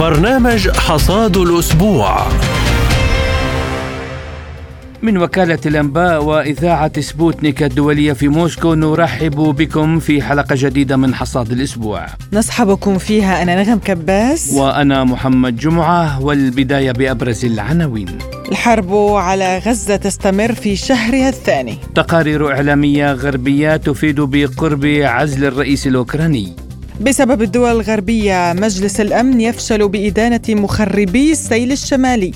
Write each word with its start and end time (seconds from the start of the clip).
برنامج 0.00 0.68
حصاد 0.68 1.36
الأسبوع. 1.36 2.26
من 5.02 5.18
وكالة 5.18 5.58
الأنباء 5.66 6.24
وإذاعة 6.24 7.00
سبوتنيك 7.00 7.62
الدولية 7.62 8.12
في 8.12 8.28
موسكو 8.28 8.74
نرحب 8.74 9.36
بكم 9.36 9.98
في 9.98 10.22
حلقة 10.22 10.56
جديدة 10.58 10.96
من 10.96 11.14
حصاد 11.14 11.52
الأسبوع. 11.52 12.06
نصحبكم 12.32 12.98
فيها 12.98 13.42
أنا 13.42 13.62
نغم 13.62 13.78
كباس. 13.78 14.50
وأنا 14.52 15.04
محمد 15.04 15.56
جمعة 15.56 16.22
والبداية 16.22 16.92
بأبرز 16.92 17.44
العناوين. 17.44 18.18
الحرب 18.48 18.94
على 18.96 19.58
غزة 19.58 19.96
تستمر 19.96 20.54
في 20.54 20.76
شهرها 20.76 21.28
الثاني. 21.28 21.78
تقارير 21.94 22.52
إعلامية 22.52 23.12
غربية 23.12 23.76
تفيد 23.76 24.20
بقرب 24.20 24.84
عزل 24.86 25.44
الرئيس 25.44 25.86
الأوكراني. 25.86 26.63
بسبب 27.00 27.42
الدول 27.42 27.70
الغربية 27.70 28.52
مجلس 28.52 29.00
الأمن 29.00 29.40
يفشل 29.40 29.88
بإدانة 29.88 30.42
مخربي 30.48 31.32
السيل 31.32 31.72
الشمالي. 31.72 32.32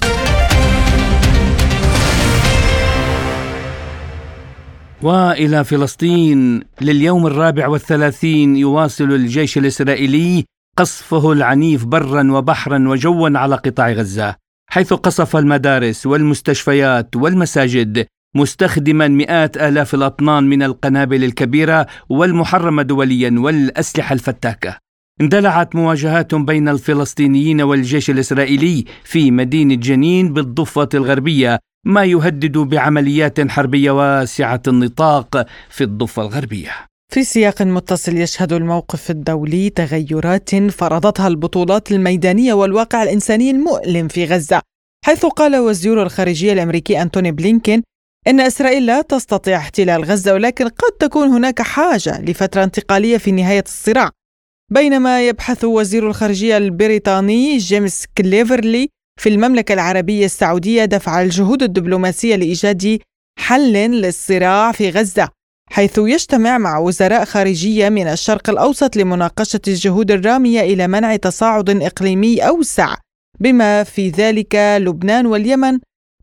وإلى 5.03 5.65
فلسطين 5.65 6.63
لليوم 6.81 7.27
الرابع 7.27 7.69
والثلاثين 7.69 8.57
يواصل 8.57 9.05
الجيش 9.05 9.59
الإسرائيلي 9.59 10.45
قصفه 10.79 11.33
العنيف 11.33 11.85
برا 11.85 12.33
وبحرا 12.33 12.89
وجوا 12.89 13.39
على 13.39 13.55
قطاع 13.55 13.93
غزة 13.93 14.35
حيث 14.71 14.93
قصف 14.93 15.37
المدارس 15.37 16.07
والمستشفيات 16.07 17.17
والمساجد 17.17 18.07
مستخدما 18.35 19.09
مئات 19.09 19.57
آلاف 19.57 19.95
الأطنان 19.95 20.45
من 20.45 20.63
القنابل 20.63 21.25
الكبيرة 21.25 21.87
والمحرمة 22.09 22.83
دوليا 22.83 23.35
والأسلحة 23.39 24.13
الفتاكة. 24.13 24.79
اندلعت 25.21 25.77
مواجهات 25.77 26.35
بين 26.35 26.69
الفلسطينيين 26.69 27.63
والجيش 27.63 28.11
الإسرائيلي 28.11 28.85
في 29.05 29.31
مدينة 29.31 29.75
جنين 29.75 30.33
بالضفة 30.33 30.89
الغربية 30.95 31.59
ما 31.87 32.05
يهدد 32.05 32.59
بعمليات 32.59 33.51
حربية 33.51 33.91
واسعة 33.91 34.63
النطاق 34.69 35.47
في 35.71 35.85
الضفة 35.85 36.23
الغربية. 36.23 36.71
في 37.13 37.25
سياق 37.25 37.63
متصل 37.63 38.17
يشهد 38.17 38.53
الموقف 38.53 39.11
الدولي 39.11 39.71
تغيرات 39.71 40.55
فرضتها 40.55 41.29
البطولات 41.29 41.93
الميدانية 41.93 42.55
والواقع 42.55 43.03
الإنساني 43.03 43.51
المؤلم 43.51 44.09
في 44.09 44.25
غزة 44.25 44.61
حيث 45.05 45.27
قال 45.27 45.57
وزير 45.57 46.03
الخارجية 46.03 46.53
الأمريكي 46.53 47.03
أنتوني 47.03 47.33
بلينكين 47.33 47.83
إن 48.29 48.41
إسرائيل 48.41 48.87
لا 48.87 49.03
تستطيع 49.03 49.57
احتلال 49.57 50.05
غزة 50.05 50.35
ولكن 50.35 50.69
قد 50.69 50.93
تكون 51.01 51.29
هناك 51.29 51.63
حاجة 51.63 52.21
لفترة 52.21 52.65
انتقالية 52.65 53.19
في 53.19 53.33
نهاية 53.33 53.65
الصراع. 53.67 54.11
بينما 54.73 55.29
يبحث 55.29 55.65
وزير 55.65 56.09
الخارجية 56.09 56.57
البريطاني 56.57 57.57
جيمس 57.59 58.05
كليفرلي 58.19 58.89
في 59.21 59.29
المملكة 59.29 59.73
العربية 59.73 60.25
السعودية 60.25 60.85
دفع 60.85 61.23
الجهود 61.23 61.63
الدبلوماسية 61.63 62.37
لإيجاد 62.37 62.99
حل 63.39 63.73
للصراع 63.73 64.73
في 64.73 64.91
غزة 64.91 65.29
حيث 65.71 65.99
يجتمع 65.99 66.59
مع 66.59 66.79
وزراء 66.79 67.25
خارجية 67.25 67.89
من 67.89 68.07
الشرق 68.07 68.51
الأوسط 68.51 68.97
لمناقشة 68.97 69.61
الجهود 69.69 70.11
الرامية 70.11 70.61
إلى 70.61 70.89
منع 70.89 71.17
تصاعد 71.17 71.83
إقليمي 71.83 72.41
أوسع 72.41 72.95
بما 73.41 73.85
في 73.85 74.11
ذلك 74.11 74.55
لبنان 74.81 75.27
واليمن 75.27 75.79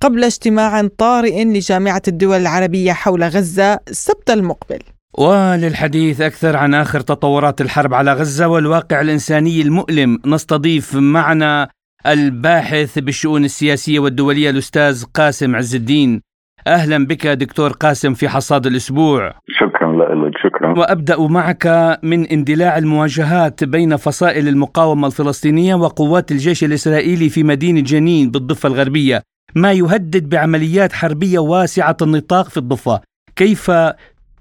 قبل 0.05 0.23
اجتماع 0.23 0.87
طارئ 0.97 1.43
لجامعة 1.43 2.01
الدول 2.07 2.37
العربية 2.37 2.91
حول 2.91 3.23
غزة 3.23 3.79
السبت 3.87 4.29
المقبل. 4.29 4.79
وللحديث 5.17 6.21
أكثر 6.21 6.55
عن 6.55 6.73
آخر 6.73 6.99
تطورات 6.99 7.61
الحرب 7.61 7.93
على 7.93 8.13
غزة 8.13 8.47
والواقع 8.47 9.01
الإنساني 9.01 9.61
المؤلم 9.61 10.19
نستضيف 10.25 10.95
معنا 10.95 11.69
الباحث 12.07 12.99
بالشؤون 12.99 13.45
السياسية 13.45 13.99
والدولية 13.99 14.49
الأستاذ 14.49 15.03
قاسم 15.03 15.55
عز 15.55 15.75
الدين. 15.75 16.21
أهلا 16.67 17.05
بك 17.05 17.27
دكتور 17.27 17.71
قاسم 17.71 18.13
في 18.13 18.29
حصاد 18.29 18.65
الأسبوع. 18.65 19.33
شكرا 19.59 19.91
لك 20.25 20.33
شكرا. 20.43 20.79
وأبدأ 20.79 21.19
معك 21.19 21.97
من 22.03 22.27
اندلاع 22.27 22.77
المواجهات 22.77 23.63
بين 23.63 23.95
فصائل 23.95 24.47
المقاومة 24.47 25.07
الفلسطينية 25.07 25.75
وقوات 25.75 26.31
الجيش 26.31 26.63
الإسرائيلي 26.63 27.29
في 27.29 27.43
مدينة 27.43 27.81
جنين 27.81 28.31
بالضفة 28.31 28.67
الغربية. 28.67 29.21
ما 29.63 29.71
يهدد 29.71 30.29
بعمليات 30.31 30.91
حربية 30.93 31.39
واسعة 31.39 31.97
النطاق 32.01 32.45
في 32.53 32.57
الضفة. 32.57 32.99
كيف 33.35 33.71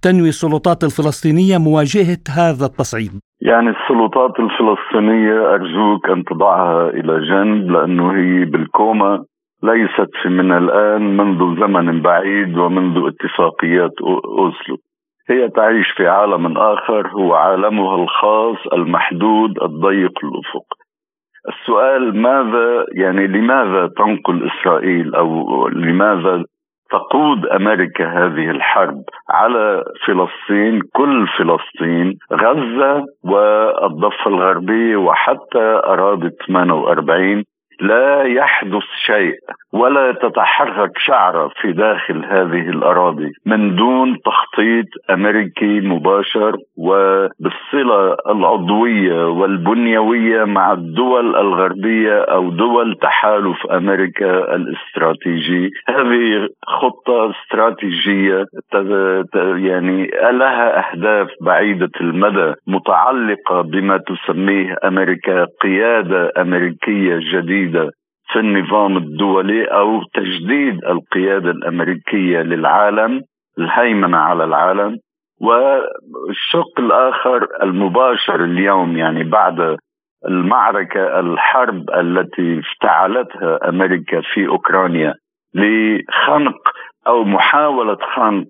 تنوي 0.03 0.29
السلطات 0.29 0.85
الفلسطينية 0.85 1.59
مواجهة 1.59 2.23
هذا 2.39 2.67
التصعيد؟ 2.67 3.13
يعني 3.41 3.69
السلطات 3.77 4.35
الفلسطينية 4.45 5.55
أرجوك 5.55 6.11
أن 6.11 6.25
تضعها 6.25 6.89
إلى 6.89 7.15
جنب 7.31 7.71
لأنه 7.71 8.13
هي 8.13 8.45
بالكوما 8.45 9.25
ليست 9.63 10.15
من 10.27 10.53
الآن 10.53 11.17
منذ 11.17 11.61
زمن 11.61 12.03
بعيد 12.03 12.59
ومنذ 12.59 12.97
اتفاقيات 13.09 13.95
أوسلو. 14.39 14.77
هي 15.31 15.49
تعيش 15.49 15.87
في 15.97 16.07
عالم 16.07 16.59
آخر 16.59 17.09
هو 17.09 17.35
عالمها 17.35 17.95
الخاص 18.03 18.57
المحدود 18.73 19.51
الضيق 19.63 20.15
الأفق. 20.25 20.67
السؤال 21.49 22.17
ماذا 22.17 22.87
يعني 22.93 23.27
لماذا 23.27 23.91
تنقل 23.97 24.51
إسرائيل 24.51 25.15
أو 25.15 25.69
لماذا 25.69 26.45
تقود 26.91 27.47
أمريكا 27.47 28.07
هذه 28.09 28.51
الحرب 28.51 29.03
على 29.31 29.85
فلسطين 30.07 30.81
كل 30.93 31.27
فلسطين 31.39 32.19
غزة 32.33 33.05
والضفة 33.25 34.27
الغربية 34.27 34.97
وحتى 34.97 35.81
أراضي 35.87 36.31
48 36.47 37.45
لا 37.81 38.23
يحدث 38.23 38.83
شيء 39.07 39.35
ولا 39.73 40.13
تتحرك 40.13 40.99
شعره 40.99 41.51
في 41.61 41.73
داخل 41.73 42.25
هذه 42.25 42.69
الأراضي 42.71 43.33
من 43.47 43.77
دون 43.77 44.17
تخطيط 44.25 44.87
أمريكي 45.11 45.81
مباشر 45.81 46.57
وبالصلة 46.77 48.17
العضوية 48.31 49.29
والبنيوية 49.29 50.45
مع 50.45 50.73
الدول 50.73 51.37
الغربية 51.37 52.21
أو 52.23 52.51
دول 52.51 52.99
تحالف 53.03 53.67
أمريكا 53.67 54.55
الاستراتيجي. 54.55 55.71
هذه 55.89 56.49
خطة 56.67 57.31
استراتيجية 57.31 58.45
يعني 59.57 60.11
لها 60.31 60.93
أهداف 60.93 61.29
بعيدة 61.41 61.91
المدى 62.01 62.55
متعلقة 62.67 63.61
بما 63.61 63.97
تسميه 63.99 64.77
أمريكا 64.85 65.47
قيادة 65.63 66.33
أمريكية 66.39 67.19
جديدة. 67.33 67.64
في 68.33 68.39
النظام 68.39 68.97
الدولي 68.97 69.65
أو 69.65 70.03
تجديد 70.15 70.85
القيادة 70.85 71.51
الأمريكية 71.51 72.39
للعالم 72.41 73.23
الهيمنة 73.59 74.19
على 74.19 74.45
العالم 74.45 74.99
والشق 75.41 76.79
الآخر 76.79 77.47
المباشر 77.63 78.45
اليوم 78.45 78.97
يعني 78.97 79.25
بعد 79.25 79.77
المعركة 80.29 81.21
الحرب 81.21 81.91
التي 81.91 82.61
افتعلتها 82.61 83.69
أمريكا 83.69 84.21
في 84.21 84.47
أوكرانيا 84.47 85.15
لخنق 85.55 86.59
أو 87.07 87.25
محاولة 87.25 87.97
خنق 88.15 88.47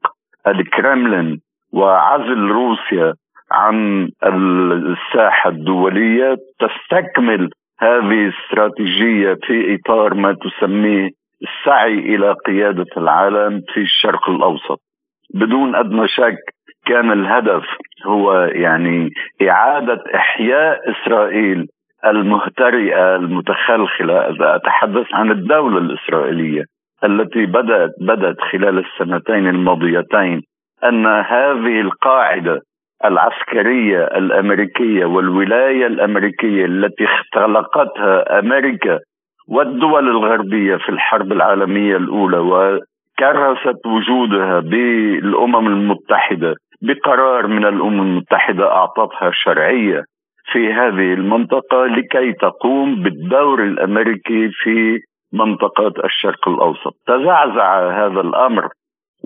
الكرملين 0.46 1.40
وعزل 1.72 2.48
روسيا 2.48 3.14
عن 3.52 4.08
الساحة 4.24 5.50
الدولية 5.50 6.36
تستكمل 6.58 7.50
هذه 7.80 8.28
استراتيجية 8.28 9.34
في 9.34 9.74
إطار 9.74 10.14
ما 10.14 10.32
تسميه 10.34 11.10
السعي 11.42 11.98
إلى 11.98 12.34
قيادة 12.46 12.86
العالم 12.96 13.62
في 13.74 13.80
الشرق 13.80 14.30
الأوسط. 14.30 14.80
بدون 15.34 15.74
أدنى 15.74 16.08
شك 16.08 16.38
كان 16.86 17.12
الهدف 17.12 17.64
هو 18.06 18.40
يعني 18.40 19.10
إعادة 19.42 20.04
إحياء 20.14 20.80
إسرائيل 20.90 21.66
المهترئة 22.06 23.16
المتخلخلة 23.16 24.36
أتحدث 24.56 25.06
عن 25.12 25.30
الدولة 25.30 25.78
الإسرائيلية 25.78 26.64
التي 27.04 27.46
بدأت 27.46 27.90
بدأت 28.00 28.36
خلال 28.52 28.84
السنتين 28.84 29.48
الماضيتين 29.48 30.42
أن 30.84 31.06
هذه 31.06 31.80
القاعدة 31.80 32.60
العسكرية 33.04 34.04
الأمريكية 34.04 35.04
والولاية 35.04 35.86
الأمريكية 35.86 36.64
التي 36.64 37.04
اختلقتها 37.04 38.38
أمريكا 38.38 38.98
والدول 39.48 40.08
الغربية 40.08 40.76
في 40.76 40.88
الحرب 40.88 41.32
العالمية 41.32 41.96
الأولى 41.96 42.38
وكرست 42.38 43.86
وجودها 43.86 44.60
بالأمم 44.60 45.66
المتحدة 45.66 46.54
بقرار 46.82 47.46
من 47.46 47.64
الأمم 47.64 48.02
المتحدة 48.02 48.72
أعطتها 48.72 49.30
شرعية 49.32 50.04
في 50.52 50.72
هذه 50.72 51.14
المنطقة 51.14 51.86
لكي 51.86 52.32
تقوم 52.32 53.02
بالدور 53.02 53.62
الأمريكي 53.62 54.48
في 54.48 54.98
منطقة 55.32 55.92
الشرق 56.04 56.48
الأوسط. 56.48 56.94
تزعزع 57.06 57.90
هذا 58.06 58.20
الأمر 58.20 58.68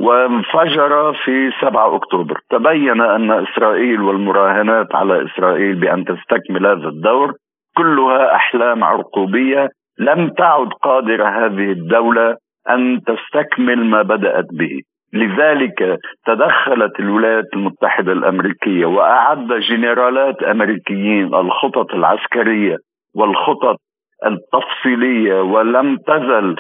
وانفجر 0.01 1.13
في 1.25 1.51
7 1.61 1.97
أكتوبر. 1.97 2.39
تبين 2.51 3.01
أن 3.01 3.31
إسرائيل 3.31 4.01
والمراهنات 4.01 4.95
على 4.95 5.25
إسرائيل 5.25 5.75
بأن 5.75 6.05
تستكمل 6.05 6.67
هذا 6.67 6.89
الدور 6.89 7.33
كلها 7.77 8.35
أحلام 8.35 8.85
عرقوبيه 8.85 9.69
لم 9.99 10.29
تعد 10.29 10.69
قادرة 10.83 11.25
هذه 11.29 11.73
الدولة 11.73 12.37
أن 12.71 13.01
تستكمل 13.07 13.85
ما 13.85 14.03
بدأت 14.03 14.47
به. 14.53 14.81
لذلك 15.13 15.99
تدخلت 16.27 17.01
الولايات 17.01 17.45
المتحدة 17.55 18.13
الأمريكية 18.13 18.87
وأعد 18.87 19.53
جنرالات 19.53 20.43
أمريكيين 20.43 21.35
الخطط 21.35 21.95
العسكرية 21.95 22.77
والخطط 23.15 23.77
التفصيلية 24.27 25.41
ولم 25.43 25.97
تزل 25.97 26.57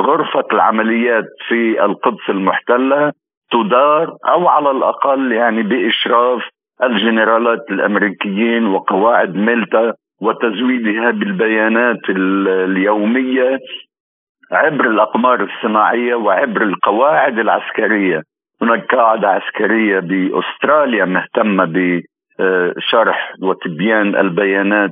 غرفه 0.00 0.44
العمليات 0.52 1.24
في 1.48 1.84
القدس 1.84 2.30
المحتلة 2.30 3.12
تدار 3.50 4.16
أو 4.28 4.48
على 4.48 4.70
الأقل 4.70 5.32
يعني 5.32 5.62
بإشراف 5.62 6.42
الجنرالات 6.82 7.70
الأمريكيين 7.70 8.66
وقواعد 8.66 9.36
ميلتا 9.36 9.94
وتزويدها 10.20 11.10
بالبيانات 11.10 12.10
اليومية 12.10 13.58
عبر 14.52 14.86
الأقمار 14.86 15.42
الصناعية 15.42 16.14
وعبر 16.14 16.62
القواعد 16.62 17.38
العسكرية. 17.38 18.22
هناك 18.62 18.94
قاعدة 18.94 19.28
عسكرية 19.28 19.98
بأستراليا 20.00 21.04
مهتمة 21.04 21.64
بشرح 22.76 23.34
وتبيان 23.42 24.16
البيانات 24.16 24.90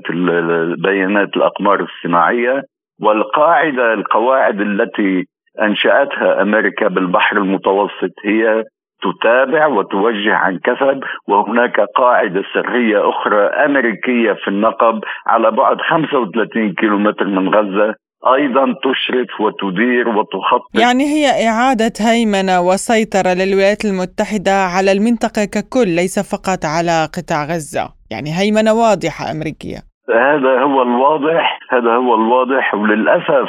بيانات 0.83 1.37
الأقمار 1.37 1.81
الصناعية 1.81 2.63
والقاعدة 3.03 3.95
القواعد 3.95 4.61
التي 4.61 5.25
أنشأتها 5.63 6.43
أمريكا 6.43 6.89
بالبحر 6.89 7.37
المتوسط 7.37 8.15
هي 8.25 8.65
تتابع 9.03 9.67
وتوجه 9.67 10.35
عن 10.35 10.59
كسب 10.59 11.01
وهناك 11.29 11.81
قاعدة 11.81 12.43
سرية 12.55 13.09
أخرى 13.09 13.41
أمريكية 13.41 14.33
في 14.33 14.49
النقب 14.49 15.01
على 15.27 15.51
بعد 15.51 15.81
35 15.81 16.73
كيلومتر 16.73 17.25
من 17.25 17.55
غزة. 17.55 17.95
أيضا 18.27 18.65
تشرف 18.85 19.41
وتدير 19.41 20.09
وتخطط. 20.09 20.81
يعني 20.81 21.05
هي 21.05 21.49
إعادة 21.49 21.93
هيمنة 22.01 22.61
وسيطرة 22.61 23.33
للولايات 23.35 23.85
المتحدة 23.85 24.57
على 24.77 24.93
المنطقة 24.93 25.45
ككل 25.45 25.89
ليس 25.89 26.35
فقط 26.35 26.65
على 26.65 27.09
قطاع 27.17 27.45
غزة. 27.45 27.89
يعني 28.11 28.31
هيمنة 28.39 28.73
واضحة 28.73 29.31
أمريكية. 29.31 29.91
هذا 30.15 30.63
هو 30.63 30.83
الواضح 30.83 31.59
هذا 31.71 31.91
هو 31.91 32.15
الواضح 32.15 32.75
وللأسف 32.75 33.49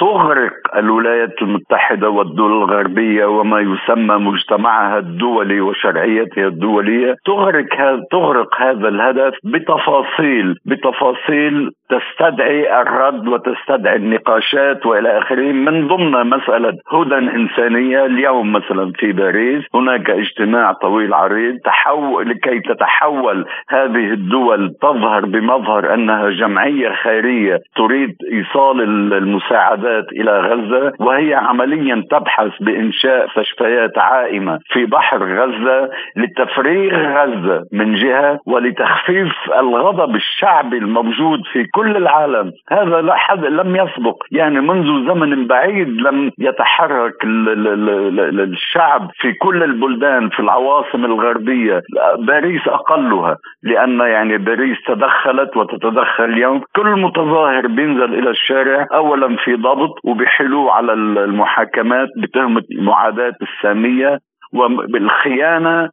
تغرق 0.00 0.52
الولايات 0.76 1.42
المتحدة 1.42 2.10
والدول 2.10 2.52
الغربية 2.52 3.24
وما 3.26 3.60
يسمى 3.60 4.14
مجتمعها 4.14 4.98
الدولي 4.98 5.60
وشرعيتها 5.60 6.46
الدولية. 6.46 7.14
تغرق 7.26 7.74
هذا 7.78 8.02
تغرق 8.10 8.62
هذا 8.62 8.88
الهدف 8.88 9.34
بتفاصيل 9.44 10.54
بتفاصيل 10.64 11.70
تستدعي 11.90 12.82
الرد 12.82 13.28
وتستدعي 13.28 13.96
النقاشات 13.96 14.86
وإلى 14.86 15.18
آخره. 15.18 15.52
من 15.52 15.88
ضمن 15.88 16.30
مسألة 16.30 16.72
هدى 16.92 17.14
إنسانية 17.14 18.06
اليوم 18.06 18.52
مثلا 18.52 18.92
في 18.98 19.12
باريس 19.12 19.64
هناك 19.74 20.10
اجتماع 20.10 20.72
طويل 20.72 21.14
عريض. 21.14 21.54
تحول 21.64 22.28
لكي 22.28 22.60
تتحول 22.60 23.46
هذه 23.68 24.12
الدول 24.12 24.74
تظهر 24.82 25.26
بمظهر 25.26 25.94
أنها 25.94 26.30
جمعية 26.30 26.88
خيرية 27.02 27.58
تريد 27.76 28.16
إيصال 28.32 28.80
المساعدات 29.12 30.04
إلى 30.12 30.40
غزة 30.40 30.92
وهي 31.00 31.34
عمليا 31.34 32.04
تبحث 32.10 32.52
بإنشاء 32.60 33.26
مستشفيات 33.40 33.98
عائمة 33.98 34.58
في 34.72 34.86
بحر 34.86 35.22
غزة 35.22 35.90
لتفريغ 36.16 36.94
غزة 36.94 37.64
من 37.72 37.94
جهة 37.94 38.38
ولتخفيف 38.46 39.32
الغضب 39.58 40.14
الشعبي 40.14 40.76
الموجود 40.78 41.40
في 41.52 41.64
كل 41.64 41.79
العالم. 41.86 42.52
هذا 42.70 43.00
لا 43.00 43.14
حد 43.14 43.44
لم 43.44 43.76
يسبق. 43.76 44.16
يعني 44.30 44.60
منذ 44.60 45.08
زمن 45.08 45.46
بعيد 45.46 45.88
لم 45.88 46.30
يتحرك 46.38 47.14
الشعب 47.24 49.10
في 49.14 49.32
كل 49.32 49.62
البلدان 49.62 50.28
في 50.28 50.40
العواصم 50.40 51.04
الغربية. 51.04 51.82
باريس 52.18 52.68
أقلها 52.68 53.36
لأن 53.62 54.00
يعني 54.00 54.38
باريس 54.38 54.76
تدخلت 54.86 55.56
وتتدخل 55.56 56.24
اليوم. 56.24 56.62
كل 56.76 57.00
متظاهر 57.00 57.66
بينزل 57.66 58.14
إلى 58.14 58.30
الشارع 58.30 58.86
اولا 58.94 59.36
في 59.36 59.54
ضبط 59.54 59.94
وبيحلوه 60.04 60.72
على 60.72 60.92
المحاكمات 60.92 62.08
بتهمة 62.22 62.62
معاداة 62.78 63.34
السامية 63.42 64.18
وبالخيانه 64.54 65.88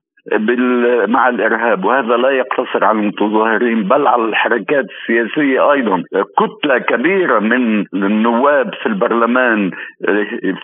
مع 1.08 1.30
الإرهاب 1.30 1.86
وهذا 1.86 2.18
لا 2.18 2.30
يقتصر 2.30 2.86
على 2.86 3.00
المتظاهرين 3.00 3.84
بل 3.84 4.08
على 4.08 4.24
الحركات 4.24 4.86
السياسية 4.86 5.72
أيضا. 5.72 6.04
كتلة 6.38 6.78
كبيرة 6.78 7.40
من 7.40 7.86
النواب 7.94 8.74
في 8.74 8.86
البرلمان 8.86 9.72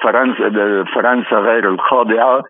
فرنسا 0.04 0.84
فرنسا 0.96 1.36
غير 1.36 1.70
الخاضعة 1.70 2.44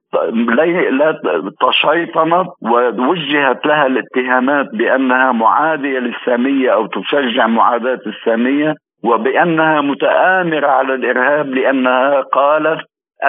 لا 0.92 1.20
تشيطنت 1.62 2.48
ووجهت 2.62 3.66
لها 3.66 3.88
الاتهامات 3.88 4.68
بأنها 4.74 5.32
معادية 5.32 6.00
للسامية 6.00 6.74
أو 6.74 6.86
تشجع 6.86 7.48
معاداة 7.48 8.00
السامية 8.08 8.76
وبأنها 9.04 9.82
متآمرة 9.82 10.68
على 10.68 10.94
الإرهاب 10.94 11.48
لأنها 11.48 12.22
قالت 12.22 12.80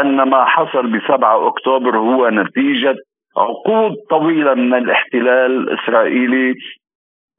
أن 0.00 0.22
ما 0.22 0.44
حصل 0.44 0.86
ب 0.86 1.00
7 1.08 1.48
أكتوبر 1.48 1.98
هو 1.98 2.28
نتيجة 2.28 2.94
عقود 3.36 3.96
طويلة 4.10 4.54
من 4.54 4.74
الاحتلال 4.74 5.68
الإسرائيلي 5.68 6.54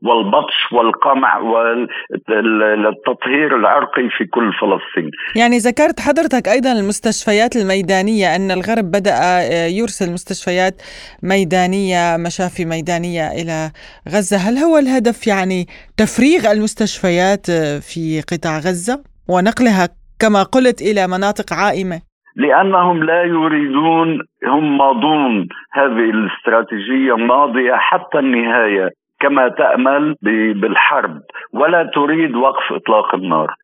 والبطش 0.04 0.72
والقمع 0.72 1.38
والتطهير 1.38 3.56
العرقي 3.56 4.10
في 4.18 4.26
كل 4.26 4.54
فلسطين. 4.54 5.12
يعني 5.36 5.58
ذكرت 5.58 6.00
حضرتك 6.00 6.48
أيضا 6.48 6.72
المستشفيات 6.72 7.56
الميدانية 7.56 8.36
أن 8.36 8.52
الغرب 8.52 8.86
بدأ 8.86 9.42
يرسل 9.68 10.14
مستشفيات 10.14 10.82
ميدانية 11.24 12.18
مشافي 12.18 12.66
ميدانية 12.66 13.28
إلى 13.28 13.72
غزة. 14.10 14.38
هل 14.38 14.58
هو 14.58 14.78
الهدف 14.78 15.28
يعني 15.28 15.66
تفريغ 15.98 16.52
المستشفيات 16.52 17.52
في 17.92 18.22
قطاع 18.22 18.58
غزة 18.58 19.04
ونقلها 19.30 19.90
كما 20.20 20.44
قلت 20.44 20.82
إلى 20.82 21.08
مناطق 21.08 21.54
عائمة؟ 21.54 22.02
لأنهم 22.36 23.04
لا 23.04 23.24
يريدون 23.24 24.20
هم 24.48 24.78
ماضون. 24.78 25.48
هذه 25.74 26.10
الاستراتيجية 26.10 27.14
ماضية 27.16 27.74
حتى 27.74 28.20
النهاية 28.20 28.90
كما 29.20 29.48
تأمل 29.48 30.16
بالحرب. 30.62 31.22
ولا 31.54 31.90
تريد 31.94 32.36
وقف 32.36 32.74
إطلاق 32.74 33.16
النار. 33.16 33.56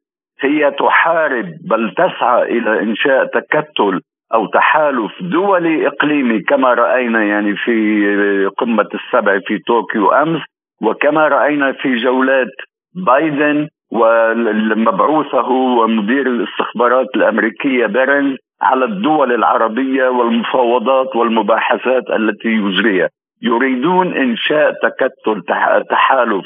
هي 0.41 0.71
تحارب 0.71 1.45
بل 1.69 1.91
تسعى 1.97 2.43
إلى 2.43 2.79
إنشاء 2.79 3.25
تكتل 3.25 4.01
أو 4.33 4.45
تحالف 4.45 5.11
دولي 5.21 5.87
إقليمي 5.87 6.39
كما 6.39 6.73
رأينا 6.73 7.23
يعني 7.23 7.55
في 7.55 8.49
قمة 8.57 8.87
السبع 8.93 9.39
في 9.47 9.59
طوكيو 9.67 10.11
أمس 10.11 10.41
وكما 10.81 11.27
رأينا 11.27 11.71
في 11.71 11.95
جولات 11.95 12.51
بايدن 12.95 13.67
ومبعوثه 13.91 15.49
ومدير 15.49 16.27
الاستخبارات 16.27 17.07
الأمريكية 17.15 17.85
بيرنز. 17.85 18.37
على 18.61 18.85
الدول 18.85 19.33
العربية 19.33 20.07
والمفاوضات 20.07 21.15
والمباحثات 21.15 22.03
التي 22.09 22.49
يجريها. 22.49 23.09
يريدون 23.41 24.17
إنشاء 24.17 24.73
تكتل 24.83 25.41
تحالف 25.89 26.45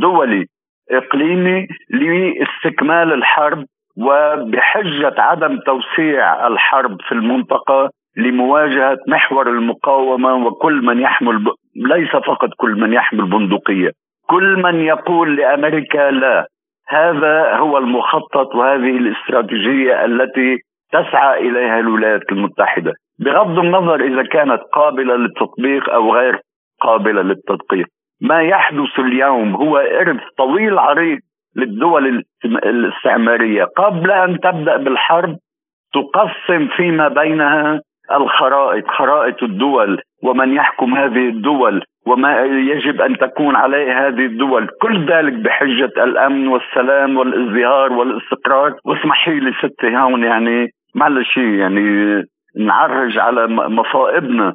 دولي 0.00 0.46
إقليمي 0.90 1.66
لاستكمال 1.90 3.12
الحرب 3.12 3.64
وبحجة 3.96 5.14
عدم 5.18 5.58
توسيع 5.66 6.46
الحرب 6.46 6.96
في 7.08 7.12
المنطقة 7.12 7.90
لمواجهة 8.16 8.98
محور 9.08 9.48
المقاومة 9.48 10.46
وكل 10.46 10.84
من 10.84 11.00
يحمل 11.00 11.38
ب... 11.38 11.48
ليس 11.76 12.10
فقط 12.10 12.48
كل 12.56 12.80
من 12.80 12.92
يحمل 12.92 13.24
بندقية. 13.24 13.90
كل 14.26 14.62
من 14.62 14.80
يقول 14.80 15.36
لأمريكا 15.36 16.10
لا 16.10 16.46
هذا 16.88 17.56
هو 17.56 17.78
المخطط 17.78 18.54
وهذه 18.54 18.96
الاستراتيجية 18.96 20.04
التي 20.04 20.58
تسعى 20.92 21.48
إليها 21.48 21.78
الولايات 21.80 22.32
المتحدة 22.32 22.92
بغض 23.18 23.58
النظر 23.58 24.00
إذا 24.00 24.22
كانت 24.22 24.60
قابلة 24.72 25.16
للتطبيق 25.16 25.90
أو 25.90 26.14
غير 26.14 26.40
قابلة 26.80 27.22
للتدقيق. 27.22 27.86
ما 28.20 28.42
يحدث 28.42 28.98
اليوم 28.98 29.54
هو 29.54 29.76
إرث 29.78 30.20
طويل 30.38 30.78
عريض 30.78 31.18
للدول 31.56 32.24
الاستعمارية. 32.44 33.64
قبل 33.64 34.10
أن 34.10 34.40
تبدأ 34.40 34.76
بالحرب 34.76 35.36
تقسم 35.94 36.68
فيما 36.76 37.08
بينها 37.08 37.80
الخرائط 38.12 38.86
خرائط 38.88 39.42
الدول 39.42 40.00
ومن 40.24 40.54
يحكم 40.54 40.94
هذه 40.94 41.28
الدول 41.28 41.82
وما 42.06 42.44
يجب 42.44 43.00
أن 43.00 43.18
تكون 43.18 43.56
عليه 43.56 44.06
هذه 44.06 44.26
الدول. 44.26 44.68
كل 44.82 45.06
ذلك 45.06 45.32
بحجة 45.32 46.04
الأمن 46.04 46.48
والسلام 46.48 47.16
والإزدهار 47.16 47.92
والإستقرار. 47.92 48.74
واسمحي 48.84 49.40
لي 49.40 49.52
ستي 49.52 49.96
هون 49.96 50.24
يعني 50.24 50.68
معلش 50.94 51.36
يعني 51.36 52.22
نعرج 52.56 53.18
على 53.18 53.46
مصائبنا. 53.48 54.52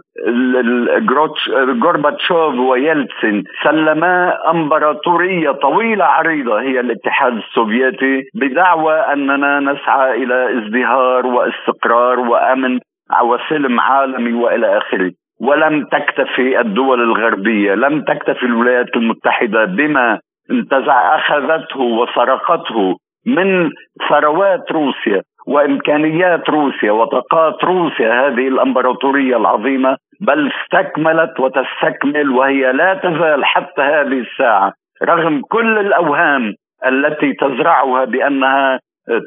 غورباتشوف 1.83 2.55
ويلتسن 2.55 3.43
سلما 3.63 4.33
امبراطورية 4.51 5.51
طويلة 5.51 6.05
عريضة 6.05 6.61
هي 6.61 6.79
الاتحاد 6.79 7.33
السوفيتي 7.33 8.23
بدعوى 8.35 8.93
أننا 8.93 9.59
نسعى 9.59 10.23
إلى 10.23 10.57
ازدهار 10.57 11.25
واستقرار 11.25 12.19
وأمن 12.19 12.79
وسلم 13.23 13.79
عالمي 13.79 14.33
وإلى 14.33 14.77
آخره. 14.77 15.11
ولم 15.41 15.85
تكتفي 15.85 16.59
الدول 16.61 17.01
الغربية 17.01 17.73
لم 17.73 18.01
تكتفي 18.01 18.45
الولايات 18.45 18.95
المتحدة 18.95 19.65
بما 19.65 20.19
انتزع 20.51 21.15
أخذته 21.15 21.79
وسرقته 21.79 22.95
من 23.25 23.69
ثروات 24.09 24.71
روسيا. 24.71 25.21
وإمكانيات 25.47 26.49
روسيا 26.49 26.91
وطاقات 26.91 27.63
روسيا 27.63 28.27
هذه 28.27 28.47
الإمبراطورية 28.47 29.37
العظيمة 29.37 29.97
بل 30.21 30.51
استكملت 30.51 31.39
وتستكمل 31.39 32.29
وهي 32.29 32.71
لا 32.71 32.93
تزال 32.93 33.45
حتى 33.45 33.81
هذه 33.81 34.19
الساعة 34.19 34.73
رغم 35.03 35.41
كل 35.41 35.77
الأوهام 35.77 36.53
التي 36.85 37.33
تزرعها 37.33 38.05
بأنها 38.05 38.79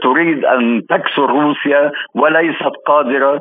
تريد 0.03 0.45
أن 0.45 0.83
تكسر 0.89 1.31
روسيا 1.31 1.93
وليست 2.15 2.73
قادرة 2.87 3.41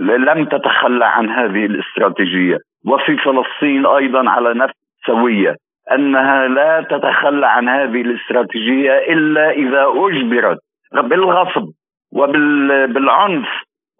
لم 0.00 0.44
تتخلى 0.44 1.04
عن 1.04 1.30
هذه 1.30 1.66
الاستراتيجية. 1.66 2.58
وفي 2.86 3.16
فلسطين 3.16 3.86
أيضا 3.86 4.30
على 4.30 4.54
نفس 4.54 4.74
سوية 5.06 5.56
أنها 5.92 6.48
لا 6.48 6.86
تتخلى 6.90 7.46
عن 7.46 7.68
هذه 7.68 8.00
الاستراتيجية 8.00 8.98
إلا 8.98 9.50
إذا 9.50 9.86
أجبرت 9.86 10.58
بالغصب. 10.92 11.66
وبالعنف 12.16 13.48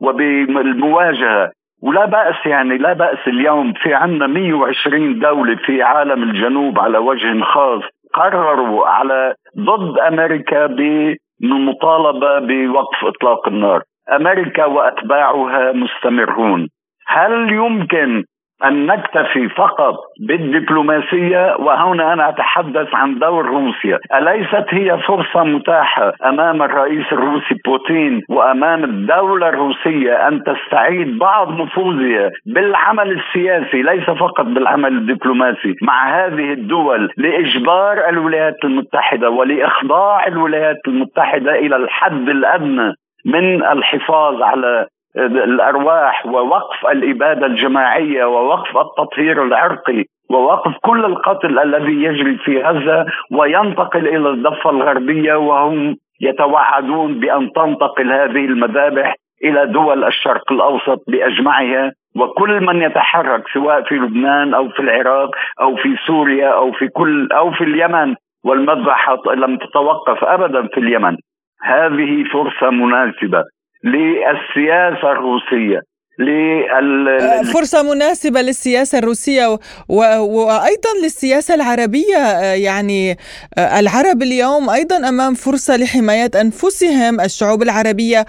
وبالمواجهة. 0.01 1.51
ولا 1.83 2.05
بأس 2.05 2.47
يعني 2.47 2.79
لا 2.79 2.93
بأس 2.93 3.19
اليوم. 3.27 3.73
في 3.73 3.95
عندنا 3.95 4.27
120 4.27 5.19
دولة 5.19 5.57
في 5.57 5.83
عالم 5.83 6.23
الجنوب 6.23 6.79
على 6.79 6.99
وجه 6.99 7.41
خاص 7.43 7.83
قرروا 8.15 8.87
على 8.87 9.35
ضد 9.59 9.99
أمريكا 9.99 10.67
بالمطالبة 10.67 12.39
بوقف 12.39 13.05
إطلاق 13.05 13.49
النار. 13.49 13.83
أمريكا 14.13 14.65
وأتباعها 14.65 15.73
مستمرون. 15.73 16.69
هل 17.07 17.53
يمكن 17.53 18.25
أن 18.65 18.87
نكتفي 18.87 19.49
فقط 19.49 19.95
بالدبلوماسية 20.29 21.57
وهنا 21.59 22.13
أنا 22.13 22.29
أتحدث 22.29 22.95
عن 22.95 23.19
دور 23.19 23.47
روسيا. 23.47 23.99
أليست 24.15 24.65
هي 24.69 24.99
فرصة 24.99 25.45
متاحة 25.45 26.13
أمام 26.25 26.63
الرئيس 26.63 27.13
الروسي 27.13 27.55
بوتين 27.65 28.23
وأمام 28.29 28.85
الدولة 28.85 29.49
الروسية 29.49 30.29
أن 30.29 30.43
تستعيد 30.43 31.19
بعض 31.19 31.61
نفوذها 31.61 32.31
بالعمل 32.47 33.21
السياسي 33.21 33.83
ليس 33.83 34.05
فقط 34.05 34.45
بالعمل 34.45 34.93
الدبلوماسي 34.93 35.75
مع 35.83 36.27
هذه 36.27 36.53
الدول 36.53 37.11
لإجبار 37.17 38.09
الولايات 38.09 38.65
المتحدة 38.65 39.31
ولإخضاع 39.31 40.27
الولايات 40.27 40.77
المتحدة 40.89 41.55
إلى 41.55 41.77
الحد 41.77 42.29
الأدنى 42.29 42.93
من 43.27 43.65
الحفاظ 43.65 44.43
على 44.43 44.87
الأرواح 45.17 46.27
ووقف 46.27 46.87
الإبادة 46.87 47.47
الجماعية 47.47 48.25
ووقف 48.25 48.77
التطهير 48.77 49.43
العرقي 49.43 50.05
ووقف 50.31 50.73
كل 50.83 51.05
القتل 51.05 51.59
الذي 51.59 51.93
يجري 52.05 52.37
في 52.39 52.63
غزة 52.63 53.07
وينتقل 53.33 54.09
إلى 54.09 54.31
الضفة 54.31 54.71
الغربية 54.71 55.35
وهم 55.35 55.97
يتوعدون 56.21 57.21
بأن 57.21 57.53
تنتقل 57.53 58.13
هذه 58.13 58.45
المذابح 58.45 59.15
إلى 59.45 59.67
دول 59.67 60.05
الشرق 60.05 60.53
الأوسط 60.53 61.03
بأجمعها 61.09 61.93
وكل 62.17 62.61
من 62.61 62.83
يتحرك 62.83 63.49
سواء 63.55 63.83
في 63.83 63.95
لبنان 63.95 64.55
أو 64.55 64.69
في 64.69 64.81
العراق 64.81 65.31
أو 65.61 65.77
في 65.77 65.97
سوريا 66.07 66.49
أو 66.49 66.73
في 66.73 66.89
كل 66.89 67.29
أو 67.33 67.51
في 67.53 67.65
اليمن 67.65 68.15
والمذبحة 68.45 69.23
لم 69.35 69.57
تتوقف 69.57 70.25
ابدا 70.25 70.67
في 70.67 70.81
اليمن. 70.81 71.17
هذه 71.63 72.25
فرصة 72.33 72.71
مناسبة. 72.71 73.45
للسياسة 73.85 75.13
الروسية 75.13 75.81
لل... 76.19 77.09
آه، 77.09 77.43
فرصة 77.43 77.83
مناسبة 77.83 78.41
للسياسة 78.43 78.99
الروسية 78.99 79.47
و... 79.47 79.59
و... 79.89 80.01
وأيضا 80.21 80.91
للسياسة 81.03 81.55
العربية 81.55 82.17
آه، 82.17 82.55
يعني 82.55 83.17
آه، 83.59 83.81
العرب 83.81 84.23
اليوم 84.23 84.71
أيضا 84.71 85.09
أمام 85.09 85.35
فرصة 85.35 85.77
لحماية 85.77 86.31
أنفسهم 86.41 87.21
الشعوب 87.21 87.63
العربية 87.63 88.27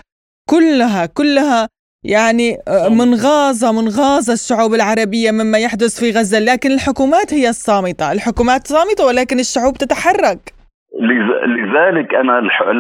كلها 0.50 1.06
كلها 1.06 1.70
يعني 2.04 2.58
منغاصة 2.90 3.72
منغاصة 3.72 4.34
الشعوب 4.34 4.74
العربية 4.74 5.32
مما 5.32 5.58
يحدث 5.58 6.00
في 6.00 6.12
غزة 6.12 6.40
لكن 6.40 6.72
الحكومات 6.72 7.34
هي 7.34 7.50
الصامتة. 7.50 8.12
الحكومات 8.12 8.68
صامتة 8.68 9.06
ولكن 9.06 9.40
الشعوب 9.40 9.78
تتحرك. 9.78 10.57
لذلك 11.46 12.16
أنا 12.16 12.40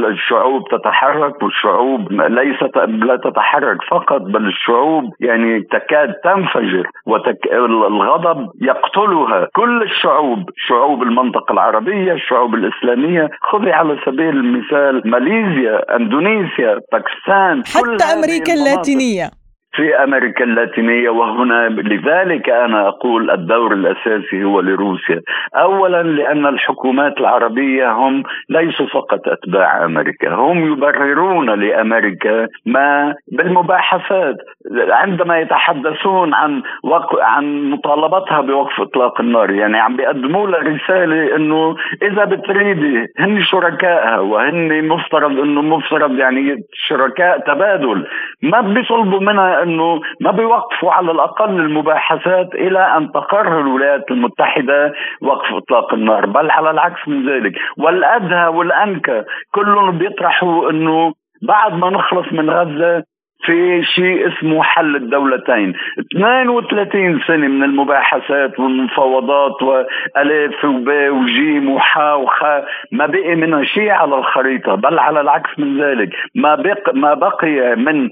الشعوب 0.10 0.64
تتحرك 0.72 1.44
والشعوب 1.44 2.12
ليست 2.12 2.78
لا 2.78 3.16
تتحرك 3.24 3.78
فقط 3.92 4.22
بل 4.22 4.48
الشعوب 4.48 5.04
يعني 5.20 5.62
تكاد 5.62 6.14
تنفجر 6.24 6.88
والغضب 7.06 8.50
يقتلها. 8.62 9.48
كل 9.56 9.84
الشعوب 9.84 10.50
شعوب 10.68 11.04
المنطقة 11.04 11.54
العربية 11.54 12.14
الشعوب 12.14 12.56
الإسلامية 12.56 13.30
خذي 13.42 13.72
على 13.72 13.98
سبيل 14.06 14.30
المثال 14.30 15.02
ماليزيا 15.06 15.96
إندونيسيا 15.96 16.80
باكستان 16.92 17.64
حتى 17.76 18.04
أمريكا 18.14 18.54
اللاتينية. 18.54 19.47
في 19.78 19.96
أمريكا 20.04 20.44
اللاتينية 20.44 21.10
وهنا 21.10 21.70
لذلك 21.70 22.50
أنا 22.50 22.88
أقول 22.88 23.32
الدور 23.32 23.74
الأساسي 23.74 24.44
هو 24.44 24.60
لروسيا. 24.60 25.22
اولا 25.56 26.04
لأن 26.04 26.46
الحكومات 26.46 27.18
العربية 27.20 27.92
هم 27.92 28.24
ليسوا 28.50 28.86
فقط 28.86 29.28
أتباع 29.28 29.86
أمريكا 29.86 30.34
هم 30.34 30.72
يبررون 30.72 31.50
لأمريكا 31.50 32.48
ما 32.66 33.16
بالمباحثات. 33.32 34.36
عندما 34.90 35.40
يتحدثون 35.40 36.34
عن 36.34 36.62
وق... 36.84 37.24
عن 37.24 37.70
مطالبتها 37.70 38.42
بوقف 38.42 38.82
إطلاق 38.82 39.22
النار 39.22 39.52
يعني 39.52 39.80
عم 39.80 39.96
بيقدموا 39.96 40.48
لها 40.48 40.60
رسالة 40.60 41.36
إنه 41.36 41.76
إذا 42.02 42.26
بتريدي 42.26 43.08
هن 43.20 43.42
شركائها 43.44 44.20
وهن 44.20 44.88
مفترض 44.88 45.32
إنه 45.40 45.62
مفترض 45.62 46.12
يعني 46.20 46.56
شركاء 46.74 47.40
تبادل 47.40 48.08
ما 48.44 48.62
بيطلبوا 48.62 49.20
منها 49.20 49.64
إنه 49.64 50.02
ما 50.22 50.32
بيوقفوا 50.32 50.92
على 50.92 51.12
الأقل 51.12 51.50
المباحثات 51.50 52.56
إلى 52.56 52.80
أن 52.98 53.12
تقرر 53.12 53.62
الولايات 53.62 54.12
المتحدة 54.12 54.94
وقف 55.22 55.54
إطلاق 55.54 55.94
النار 55.94 56.26
بل 56.26 56.52
على 56.52 56.72
العكس 56.72 57.08
من 57.08 57.30
ذلك. 57.30 57.54
والأدهى 57.78 58.48
والأنكى 58.48 59.24
كلهم 59.56 59.98
بيطرحوا 59.98 60.70
إنه 60.70 61.14
بعد 61.42 61.74
ما 61.74 61.90
نخلص 61.90 62.34
من 62.34 62.50
غزة 62.50 63.04
في 63.46 63.84
شيء 63.84 64.28
اسمه 64.28 64.64
حل 64.64 64.96
الدولتين. 64.96 65.74
32 66.16 67.20
سنة 67.28 67.48
من 67.48 67.64
المباحثات 67.64 68.60
والمفاوضات 68.60 69.64
وألف 69.64 70.66
وب 70.66 70.90
وجيم 70.90 71.70
وحا 71.70 72.14
وخا 72.14 72.66
ما 72.92 73.06
بقي 73.06 73.36
منها 73.36 73.64
شيء 73.64 73.90
على 73.90 74.16
الخريطة 74.16 74.76
بل 74.76 75.00
على 75.00 75.22
العكس 75.22 75.60
من 75.60 75.82
ذلك. 75.82 76.10
ما 76.36 76.56
بق 76.56 76.94
ما 76.94 77.14
بقي 77.14 77.76
من 77.76 78.10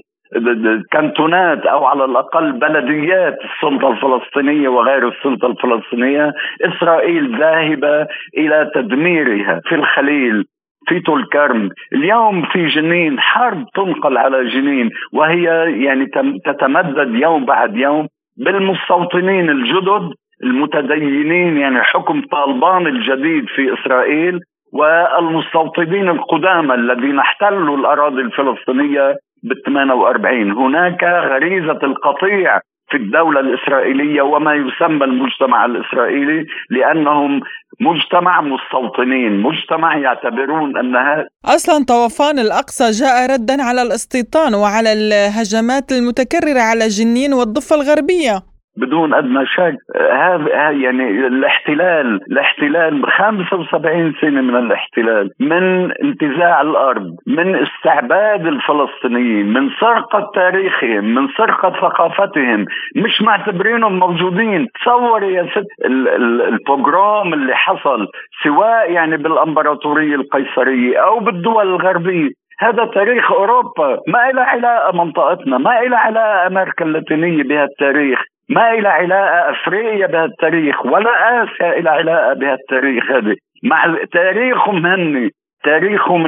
كانتونات 0.92 1.66
أو 1.66 1.84
على 1.84 2.04
الأقل 2.04 2.52
بلديات 2.52 3.38
السلطة 3.44 3.90
الفلسطينية 3.92 4.68
وغير 4.68 5.08
السلطة 5.08 5.46
الفلسطينية 5.46 6.32
إسرائيل 6.62 7.38
ذاهبة 7.38 8.06
إلى 8.38 8.70
تدميرها 8.74 9.60
في 9.68 9.74
الخليل. 9.74 10.44
في 10.88 11.00
طول 11.00 11.28
كرم. 11.32 11.70
اليوم 11.92 12.42
في 12.42 12.66
جنين 12.66 13.20
حرب 13.20 13.64
تنقل 13.74 14.18
على 14.18 14.48
جنين 14.48 14.90
وهي 15.12 15.44
يعني 15.84 16.06
تتمدد 16.44 17.14
يوم 17.14 17.44
بعد 17.44 17.76
يوم 17.76 18.08
بالمستوطنين 18.36 19.50
الجدد 19.50 20.10
المتدينين 20.42 21.56
يعني 21.56 21.82
حكم 21.82 22.22
طالبان 22.32 22.86
الجديد 22.86 23.44
في 23.48 23.74
إسرائيل 23.74 24.40
والمستوطنين 24.72 26.08
القدامى 26.08 26.74
الذين 26.74 27.18
احتلوا 27.18 27.76
الأراضي 27.76 28.20
الفلسطينية 28.20 29.16
بال 29.42 29.62
48 29.66 30.52
هناك 30.52 31.04
غريزة 31.04 31.78
القطيع 31.82 32.60
في 32.90 32.96
الدولة 32.96 33.40
الإسرائيلية 33.40 34.22
وما 34.22 34.54
يسمى 34.54 35.04
المجتمع 35.04 35.64
الإسرائيلي 35.64 36.46
لأنهم 36.70 37.40
مجتمع 37.80 38.40
مستوطنين 38.40 39.40
مجتمع 39.40 39.96
يعتبرون 39.96 40.76
أنها 40.78 41.26
أصلا 41.44 41.84
طوفان 41.84 42.38
الأقصى 42.38 42.90
جاء 42.90 43.32
ردا 43.34 43.62
على 43.62 43.82
الاستيطان 43.82 44.54
وعلى 44.54 44.92
الهجمات 44.92 45.92
المتكررة 45.92 46.60
على 46.60 46.88
جنين 46.88 47.32
والضفة 47.32 47.76
الغربية. 47.76 48.55
بدون 48.76 49.14
أدنى 49.14 49.46
شك. 49.46 49.76
هذا 50.12 50.70
يعني 50.70 51.26
الاحتلال 51.26 52.20
الاحتلال 52.32 53.12
75 53.12 54.14
سنة 54.20 54.40
من 54.40 54.56
الاحتلال 54.56 55.30
من 55.40 55.92
انتزاع 55.92 56.60
الأرض 56.60 57.16
من 57.26 57.54
استعباد 57.54 58.46
الفلسطينيين 58.46 59.52
من 59.52 59.70
سرقة 59.80 60.30
تاريخهم 60.34 61.04
من 61.14 61.28
سرقة 61.38 61.70
ثقافتهم. 61.70 62.64
مش 62.96 63.22
معتبرينهم 63.22 63.98
موجودين. 63.98 64.68
تصوري 64.80 65.34
يا 65.34 65.46
ست 65.50 65.84
البوغروم 65.84 67.34
اللي 67.34 67.56
حصل 67.56 68.06
سواء 68.44 68.92
يعني 68.92 69.16
بالإمبراطورية 69.16 70.14
القيصرية 70.14 70.98
أو 70.98 71.18
بالدول 71.18 71.66
الغربية. 71.66 72.30
هذا 72.58 72.84
تاريخ 72.84 73.32
أوروبا. 73.32 73.98
ما 74.08 74.30
إلى 74.30 74.40
علاقة 74.40 75.04
منطقتنا 75.04 75.58
ما 75.58 75.80
إلى 75.80 75.96
علاقة 75.96 76.46
أمريكا 76.46 76.84
اللاتينية 76.84 77.42
بهالتاريخ. 77.42 78.20
ما 78.50 78.72
إلى 78.72 78.88
علاقه 78.88 79.50
أفريقيا 79.50 80.06
بهالتاريخ 80.06 80.86
ولا 80.86 81.42
آسيا 81.42 81.78
إلى 81.78 81.90
علاقه 81.90 82.32
بهالتاريخ 82.32 83.10
هذا 83.10 83.34
مع 83.64 83.96
تاريخهم 84.12 84.86
هن 84.86 85.30
تاريخهم 85.64 86.24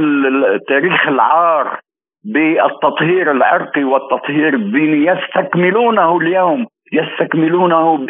تاريخ 0.68 1.08
العار 1.08 1.80
بالتطهير 2.24 3.30
العرقي 3.30 3.84
والتطهير 3.84 4.54
الديني 4.54 5.06
يستكملونه 5.06 6.16
اليوم 6.16 6.66
يستكملونه 6.92 8.06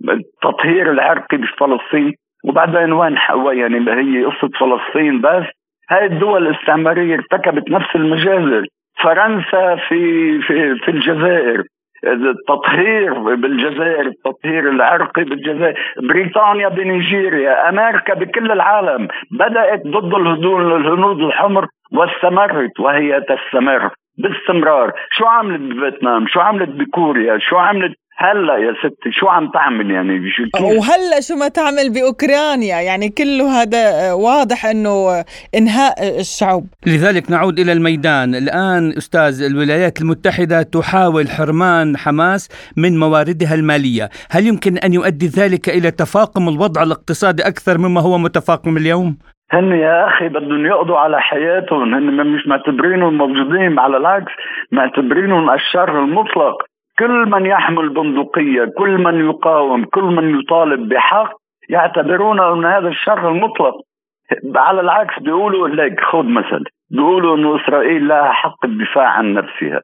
بالتطهير 0.00 0.90
العرقي 0.92 1.36
بفلسطين. 1.36 2.14
وبعدين 2.44 2.92
وين 2.92 3.16
يعني 3.52 3.90
هي 3.90 4.24
قصة 4.24 4.50
فلسطين 4.60 5.20
بس. 5.20 5.44
هاي 5.90 6.06
الدول 6.06 6.46
الاستعمارية 6.46 7.14
ارتكبت 7.14 7.70
نفس 7.70 7.96
المجازر. 7.96 8.66
فرنسا 9.02 9.76
في 9.88 10.40
في 10.40 10.74
في 10.78 10.90
الجزائر. 10.90 11.62
التطهير 12.04 13.34
بالجزائر 13.34 14.06
التطهير 14.06 14.70
العرقي 14.70 15.24
بالجزائر. 15.24 15.74
بريطانيا 16.02 16.68
بنيجيريا 16.68 17.68
أمريكا 17.68 18.14
بكل 18.14 18.52
العالم 18.52 19.08
بدأت 19.30 19.86
ضد 19.86 20.14
الهنود 20.14 21.20
الحمر 21.20 21.66
واستمرت 21.92 22.80
وهي 22.80 23.20
تستمر 23.20 23.90
باستمرار. 24.18 24.92
شو 25.10 25.26
عملت 25.26 25.60
بفيتنام؟ 25.60 26.26
شو 26.26 26.40
عملت 26.40 26.68
بكوريا؟ 26.68 27.38
شو 27.38 27.56
عملت 27.56 27.96
هلا 28.18 28.56
يا 28.56 28.74
ستي 28.78 29.12
شو 29.12 29.26
عم 29.28 29.50
تعمل 29.50 29.90
يعني؟ 29.90 30.20
وهلا 30.60 31.20
شو 31.20 31.34
ما 31.34 31.48
تعمل 31.48 31.92
بأوكرانيا؟ 31.94 32.80
يعني 32.80 33.08
كله 33.08 33.62
هذا 33.62 34.12
واضح 34.12 34.66
إنه 34.66 35.24
إنهاء 35.54 36.20
الشعوب. 36.20 36.66
لذلك 36.86 37.30
نعود 37.30 37.58
إلى 37.58 37.72
الميدان. 37.72 38.34
الآن 38.34 38.88
أستاذ 38.98 39.42
الولايات 39.42 40.00
المتحدة 40.00 40.62
تحاول 40.62 41.28
حرمان 41.28 41.96
حماس 41.96 42.72
من 42.76 42.98
مواردها 42.98 43.54
المالية. 43.54 44.08
هل 44.30 44.46
يمكن 44.46 44.78
أن 44.78 44.92
يؤدي 44.92 45.26
ذلك 45.26 45.68
إلى 45.68 45.90
تفاقم 45.90 46.48
الوضع 46.48 46.82
الاقتصادي 46.82 47.42
أكثر 47.42 47.78
مما 47.78 48.00
هو 48.00 48.18
متفاقم 48.18 48.76
اليوم؟ 48.76 49.18
هن 49.52 49.72
يا 49.72 50.08
أخي 50.08 50.28
بدهم 50.28 50.66
يقضوا 50.66 50.98
على 50.98 51.20
حياتهم. 51.20 51.94
هن 51.94 52.26
مش 52.26 52.46
معتبرينهم 52.46 53.18
موجودين 53.18 53.78
على 53.78 53.96
العكس 53.96 54.32
معتبرينهم 54.72 55.50
الشر 55.50 56.04
المطلق. 56.04 56.56
كل 56.98 57.30
من 57.30 57.46
يحمل 57.46 57.88
بندقية 57.88 58.64
كل 58.78 58.98
من 58.98 59.28
يقاوم 59.28 59.84
كل 59.84 60.04
من 60.04 60.40
يطالب 60.40 60.88
بحق 60.88 61.32
يعتبرون 61.68 62.40
أن 62.40 62.64
هذا 62.64 62.88
الشر 62.88 63.28
المطلق. 63.28 63.74
على 64.56 64.80
العكس 64.80 65.18
بيقولوا 65.18 65.68
لك 65.68 66.00
خذ 66.00 66.24
مثل 66.24 66.64
بيقولوا 66.90 67.36
إنه 67.36 67.56
إسرائيل 67.56 68.08
لها 68.08 68.32
حق 68.32 68.64
الدفاع 68.64 69.08
عن 69.08 69.34
نفسها. 69.34 69.80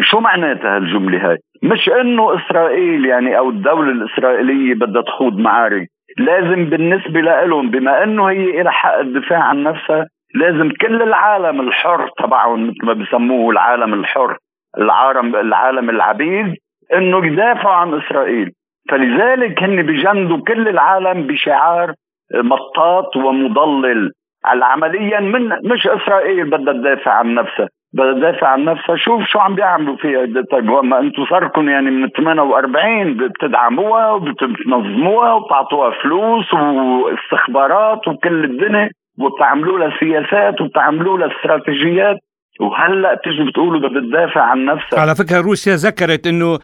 شو 0.00 0.20
معناتها 0.20 0.76
هالجملة 0.76 1.30
هاي؟ 1.30 1.38
مش 1.62 1.88
إنه 1.88 2.36
إسرائيل 2.36 3.04
يعني 3.04 3.38
أو 3.38 3.50
الدولة 3.50 3.90
الإسرائيلية 3.90 4.74
بدها 4.74 5.02
تخوض 5.02 5.38
معارك. 5.38 5.88
لازم 6.18 6.64
بالنسبة 6.64 7.20
لهم 7.20 7.70
بما 7.70 8.02
إنه 8.02 8.26
هي 8.30 8.62
لها 8.62 8.72
حق 8.72 8.98
الدفاع 8.98 9.38
عن 9.38 9.62
نفسها 9.62 10.06
لازم 10.34 10.70
كل 10.80 11.02
العالم 11.02 11.60
الحر 11.60 12.10
تبعهم 12.18 12.66
مثل 12.66 12.86
ما 12.86 12.92
بسموه 12.92 13.50
العالم 13.50 13.94
الحر. 13.94 14.36
العالم 14.78 15.36
العالم 15.36 15.90
العبيد 15.90 16.54
إنه 16.94 17.26
يدافعوا 17.26 17.74
عن 17.74 17.94
إسرائيل. 17.94 18.50
فلذلك 18.90 19.62
هن 19.62 19.82
بجندوا 19.82 20.38
كل 20.48 20.68
العالم 20.68 21.26
بشعار 21.26 21.92
مطاط 22.34 23.16
ومضلل. 23.16 24.12
عمليا 24.44 25.20
من 25.20 25.48
مش 25.48 25.86
إسرائيل 25.86 26.50
بدها 26.50 26.72
تدافع 26.74 27.12
عن 27.12 27.34
نفسها. 27.34 27.68
بدها 27.92 28.12
تدافع 28.12 28.48
عن 28.48 28.64
نفسها. 28.64 28.96
شوف 28.96 29.24
شو 29.26 29.38
عم 29.38 29.54
بيعملوا 29.54 29.96
فيها 29.96 30.26
طيب 30.52 30.70
ما 30.70 30.98
أنتم 30.98 31.24
صاركم 31.26 31.68
يعني 31.68 31.90
من 31.90 32.08
48 32.08 33.16
بتدعموها 33.16 34.10
وبتنظموها 34.12 35.32
وبتعطوها 35.32 35.90
فلوس 35.90 36.54
واستخبارات 36.54 38.08
وكل 38.08 38.44
الدنيا 38.44 38.90
وبتعملوا 39.18 39.78
لها 39.78 39.98
سياسات 40.00 40.60
وبتعملوا 40.60 41.18
لها 41.18 41.36
استراتيجيات. 41.36 42.16
وهلأ 42.60 43.14
بتيجي 43.14 43.44
بتقولوا 43.50 43.88
بدها 43.88 44.00
تدافع 44.00 44.40
عن 44.40 44.64
نفسها. 44.64 45.00
على 45.00 45.14
فكرة 45.14 45.40
روسيا 45.40 45.74
ذكرت 45.76 46.26
إنه 46.26 46.58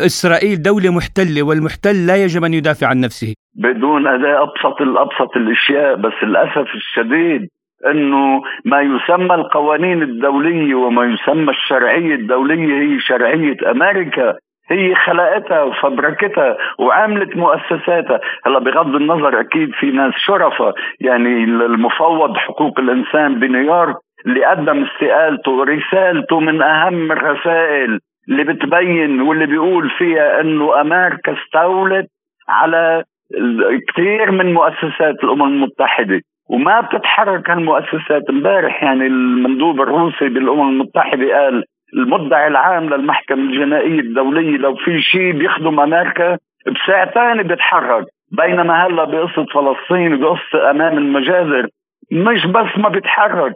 إسرائيل 0.00 0.62
دولة 0.62 0.92
محتلة 0.92 1.42
والمحتل 1.42 2.06
لا 2.06 2.16
يجب 2.24 2.44
أن 2.44 2.54
يدافع 2.54 2.86
عن 2.86 3.00
نفسه. 3.00 3.34
بدون 3.54 4.06
أداء 4.06 4.42
أبسط 4.42 4.82
الأبسط 4.82 5.36
الأشياء 5.36 5.94
بس 5.94 6.12
للأسف 6.22 6.68
الشديد 6.74 7.48
إنه 7.86 8.42
ما 8.64 8.80
يسمى 8.80 9.34
القوانين 9.34 10.02
الدولية 10.02 10.74
وما 10.74 11.04
يسمى 11.04 11.50
الشرعية 11.50 12.14
الدولية 12.14 12.82
هي 12.82 13.00
شرعية 13.00 13.56
أمريكا 13.70 14.34
هي 14.70 14.94
خلقتها 14.94 15.62
وفبركتها 15.62 16.56
وعملت 16.78 17.36
مؤسساتها. 17.36 18.20
هلأ 18.46 18.58
بغض 18.58 18.94
النظر 18.94 19.40
أكيد 19.40 19.70
في 19.80 19.86
ناس 19.90 20.12
شرفة 20.16 20.74
يعني 21.00 21.44
المفوض 21.44 22.36
حقوق 22.36 22.80
الإنسان 22.80 23.40
بنيويورك 23.40 23.96
اللي 24.26 24.44
قدم 24.44 24.84
استقالته 24.84 25.64
رسالته 25.64 26.40
من 26.40 26.62
أهم 26.62 27.12
الرسائل 27.12 28.00
اللي 28.28 28.44
بتبين 28.44 29.20
واللي 29.20 29.46
بيقول 29.46 29.90
فيها 29.90 30.40
إنه 30.40 30.80
أمريكا 30.80 31.32
استولت 31.32 32.06
على 32.48 33.04
كثير 33.88 34.30
من 34.30 34.54
مؤسسات 34.54 35.24
الأمم 35.24 35.42
المتحدة. 35.42 36.20
وما 36.50 36.80
بتتحرك 36.80 37.50
هالمؤسسات. 37.50 38.22
امبارح 38.30 38.82
يعني 38.82 39.06
المندوب 39.06 39.80
الروسي 39.80 40.28
بالأمم 40.28 40.68
المتحدة 40.68 41.38
قال 41.38 41.64
المدعي 41.94 42.46
العام 42.46 42.88
للمحكمة 42.94 43.38
الجنائية 43.42 44.00
الدولية 44.00 44.56
لو 44.56 44.74
في 44.74 45.00
شيء 45.02 45.32
بيخدم 45.32 45.80
أمريكا 45.80 46.38
بساعتين 46.66 47.42
بيتحرك. 47.42 48.04
بينما 48.32 48.86
هلا 48.86 49.04
بقصة 49.04 49.46
فلسطين 49.54 50.14
وبقصة 50.14 50.70
أمام 50.70 50.98
المجازر 50.98 51.66
مش 52.12 52.46
بس 52.46 52.78
ما 52.78 52.88
بيتحرك. 52.88 53.52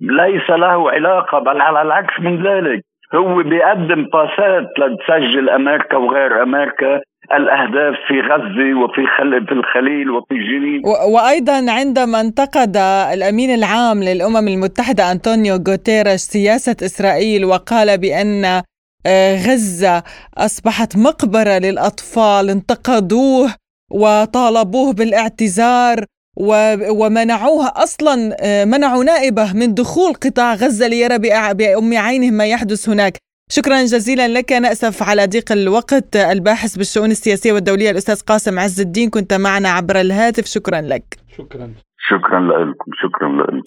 ليس 0.00 0.50
له 0.50 0.90
علاقة 0.90 1.38
بل 1.38 1.60
على 1.60 1.82
العكس 1.82 2.20
من 2.20 2.46
ذلك 2.46 2.84
هو 3.14 3.42
بيقدم 3.42 4.04
باسات 4.12 4.68
لتسجل 4.78 5.50
أمريكا 5.50 5.96
وغير 5.96 6.42
أمريكا 6.42 7.00
الأهداف 7.34 7.94
في 8.08 8.20
غزة 8.20 8.74
وفي. 8.82 9.06
في 9.46 9.52
الخليل 9.52 10.10
وفي 10.10 10.34
جنين 10.34 10.82
و... 10.84 11.14
وأيضا 11.14 11.72
عندما 11.72 12.20
انتقد 12.20 12.76
الأمين 13.12 13.50
العام 13.50 14.02
للأمم 14.02 14.48
المتحدة 14.48 15.12
أنطونيو 15.12 15.54
غوتيريش 15.68 16.20
سياسة 16.20 16.76
إسرائيل 16.82 17.44
وقال 17.44 18.00
بأن 18.00 18.44
آه، 19.06 19.34
غزة 19.34 20.02
أصبحت 20.38 20.96
مقبرة 20.96 21.58
للأطفال 21.58 22.50
انتقدوه 22.50 23.48
وطالبوه 23.90 24.92
بالاعتذار 24.92 26.04
ومنعوها 26.40 27.66
أصلا 27.66 28.36
آه، 28.40 28.64
منعوا 28.64 29.04
نائبة 29.04 29.52
من 29.52 29.74
دخول 29.74 30.14
قطاع 30.14 30.54
غزة 30.54 30.86
ليرى 30.86 31.18
بأم 31.54 31.96
عينه 31.98 32.30
ما 32.30 32.46
يحدث 32.46 32.88
هناك. 32.88 33.16
شكرا 33.50 33.82
جزيلا 33.82 34.28
لك 34.28 34.52
نأسف 34.52 35.02
على 35.02 35.26
ضيق 35.26 35.52
الوقت 35.52 36.16
الباحث 36.16 36.76
بالشؤون 36.76 37.10
السياسية 37.10 37.52
والدولية 37.52 37.90
الأستاذ 37.90 38.20
قاسم 38.20 38.58
عز 38.58 38.80
الدين 38.80 39.10
كنت 39.10 39.34
معنا 39.34 39.68
عبر 39.68 40.00
الهاتف. 40.00 40.46
شكرا 40.46 40.80
لك. 40.80 41.18
شكرا. 41.38 41.70
شكرا 42.08 42.40
لكم. 42.40 42.90
شكرا 43.02 43.28
لكم. 43.28 43.62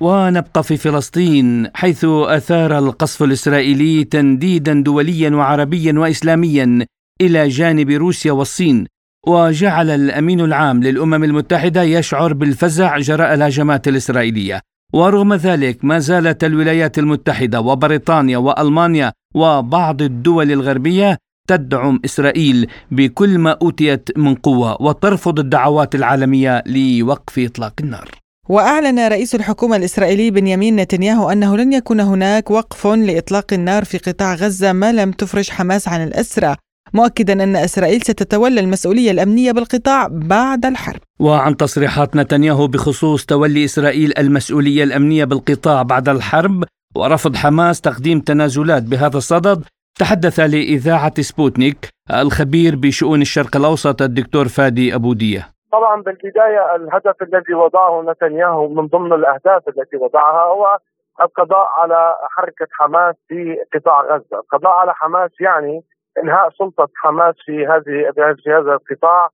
ونبقى 0.00 0.62
في 0.62 0.76
فلسطين 0.76 1.70
حيث 1.74 2.04
أثار 2.04 2.78
القصف 2.78 3.22
الإسرائيلي 3.22 4.04
تنديدا 4.04 4.72
دوليا 4.72 5.30
وعربيا 5.30 5.92
واسلاميا. 5.96 6.86
إلى 7.20 7.48
جانب 7.48 7.90
روسيا 7.90 8.32
والصين 8.32 8.86
وجعل 9.26 9.90
الأمين 9.90 10.40
العام 10.40 10.82
للأمم 10.82 11.24
المتحدة 11.24 11.82
يشعر 11.82 12.32
بالفزع 12.32 12.98
جراء 12.98 13.34
الهجمات 13.34 13.88
الإسرائيلية. 13.88 14.60
ورغم 14.92 15.34
ذلك 15.34 15.84
ما 15.84 15.98
زالت 15.98 16.44
الولايات 16.44 16.98
المتحدة 16.98 17.60
وبريطانيا 17.60 18.38
وألمانيا 18.38 19.12
وبعض 19.34 20.02
الدول 20.02 20.52
الغربية 20.52 21.16
تدعم 21.48 22.00
إسرائيل 22.04 22.66
بكل 22.90 23.38
ما 23.38 23.58
أوتيت 23.62 24.18
من 24.18 24.34
قوة 24.34 24.82
وترفض 24.82 25.38
الدعوات 25.38 25.94
العالمية 25.94 26.62
لوقف 26.66 27.38
إطلاق 27.38 27.72
النار. 27.80 28.10
وأعلن 28.48 28.98
رئيس 28.98 29.34
الحكومة 29.34 29.76
الإسرائيلي 29.76 30.30
بنيامين 30.30 30.76
نتنياهو 30.76 31.30
أنه 31.30 31.56
لن 31.56 31.72
يكون 31.72 32.00
هناك 32.00 32.50
وقف 32.50 32.86
لإطلاق 32.86 33.52
النار 33.52 33.84
في 33.84 33.98
قطاع 33.98 34.34
غزة 34.34 34.72
ما 34.72 34.92
لم 34.92 35.12
تفرج 35.12 35.50
حماس 35.50 35.88
عن 35.88 36.04
الأسرى. 36.04 36.56
مؤكدا 36.94 37.32
أن 37.32 37.56
إسرائيل 37.56 38.00
تتولى 38.00 38.60
المسؤولية 38.60 39.10
الأمنية 39.10 39.52
بالقطاع 39.52 40.08
بعد 40.10 40.66
الحرب. 40.66 41.00
وعن 41.20 41.56
تصريحات 41.56 42.16
نتنياهو 42.16 42.66
بخصوص 42.66 43.24
تولي 43.26 43.64
إسرائيل 43.64 44.12
المسؤولية 44.18 44.84
الأمنية 44.84 45.24
بالقطاع 45.24 45.82
بعد 45.82 46.08
الحرب 46.08 46.64
ورفض 46.96 47.36
حماس 47.36 47.80
تقديم 47.80 48.20
تنازلات 48.20 48.82
بهذا 48.82 49.16
الصدد 49.16 49.64
تحدث 49.98 50.40
لإذاعة 50.40 51.20
سبوتنيك 51.20 51.88
الخبير 52.10 52.76
بشؤون 52.76 53.20
الشرق 53.20 53.56
الأوسط 53.56 54.02
الدكتور 54.02 54.48
فادي 54.48 54.94
أبو 54.94 55.12
دية 55.12 55.48
طبعا 55.72 56.02
بالبداية 56.02 56.76
الهدف 56.76 57.22
الذي 57.22 57.54
وضعه 57.54 58.04
نتنياهو 58.12 58.68
من 58.68 58.86
ضمن 58.86 59.12
الأهداف 59.12 59.68
التي 59.68 59.96
وضعها 59.96 60.44
هو 60.52 60.78
القضاء 61.20 61.66
على 61.78 62.14
حركة 62.30 62.66
حماس 62.72 63.14
في 63.28 63.56
قطاع 63.74 64.00
غزة. 64.02 64.38
القضاء 64.40 64.72
على 64.72 64.94
حماس 64.94 65.30
يعني 65.40 65.82
إنهاء 66.18 66.50
سلطة 66.50 66.88
حماس 66.96 67.34
في 67.44 67.66
هذه 67.66 68.12
في 68.16 68.50
هذا 68.50 68.72
القطاع 68.72 69.28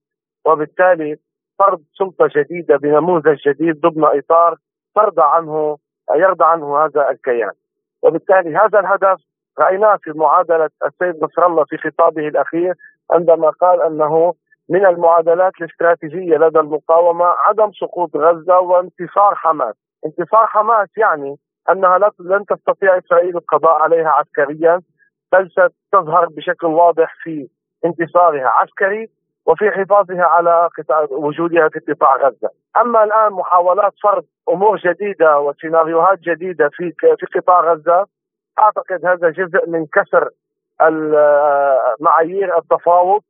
وبالتالي 0.45 1.17
فرض 1.59 1.83
سلطة 1.99 2.29
جديده 2.37 2.77
بنموذج 2.77 3.37
جديد 3.49 3.81
ضمن 3.81 4.05
إطار 4.05 4.57
ترضى 4.95 5.23
عنه 5.23 5.79
يرضى 6.15 6.45
عنه 6.45 6.79
هذا 6.85 7.11
الكيان. 7.11 7.53
وبالتالي 8.03 8.57
هذا 8.57 8.81
الهدف 8.81 9.21
رأيناه 9.59 9.97
في 9.97 10.11
معادلة 10.15 10.71
السيد 10.87 11.25
نصر 11.25 11.47
الله 11.47 11.65
في 11.65 11.77
خطابه 11.77 12.29
الأخير 12.29 12.75
عندما 13.13 13.51
قال 13.51 13.83
أنه 13.83 14.35
من 14.69 14.87
المعادلات 14.87 15.53
الاستراتيجية 15.61 16.37
لدى 16.37 16.59
المقاومة 16.59 17.25
عدم 17.25 17.73
سقوط 17.73 18.17
غزة 18.17 18.61
وانتصار 18.61 19.35
حماس، 19.35 19.75
انتصار 20.07 20.47
حماس 20.47 20.89
يعني 20.97 21.37
أنها 21.71 21.99
لن 22.21 22.45
تستطيع 22.47 22.99
إسرائيل 22.99 23.37
القضاء 23.37 23.73
عليها 23.73 24.09
عسكريا 24.09 24.81
بل 25.33 25.51
ستظهر 25.51 26.27
بشكل 26.27 26.67
واضح 26.67 27.15
في 27.23 27.49
انتصارها 27.85 28.49
عسكري 28.49 29.09
وفي 29.47 29.71
حفاظها 29.71 30.25
على 30.25 30.69
وجودها 31.11 31.69
في 31.69 31.93
قطاع 31.93 32.17
غزة، 32.17 32.51
أما 32.77 33.05
الآن 33.05 33.33
محاولات 33.33 33.93
فرض 34.03 34.25
أمور 34.49 34.77
جديدة 34.77 35.41
وسيناريوهات 35.41 36.19
جديدة 36.19 36.69
في 36.73 36.93
في 37.01 37.39
قطاع 37.39 37.61
غزة 37.61 38.07
أعتقد 38.59 39.07
هذا 39.07 39.31
جزء 39.31 39.69
من 39.69 39.87
كسر 39.87 40.29
معايير 42.01 42.59
التفاوض 42.59 43.21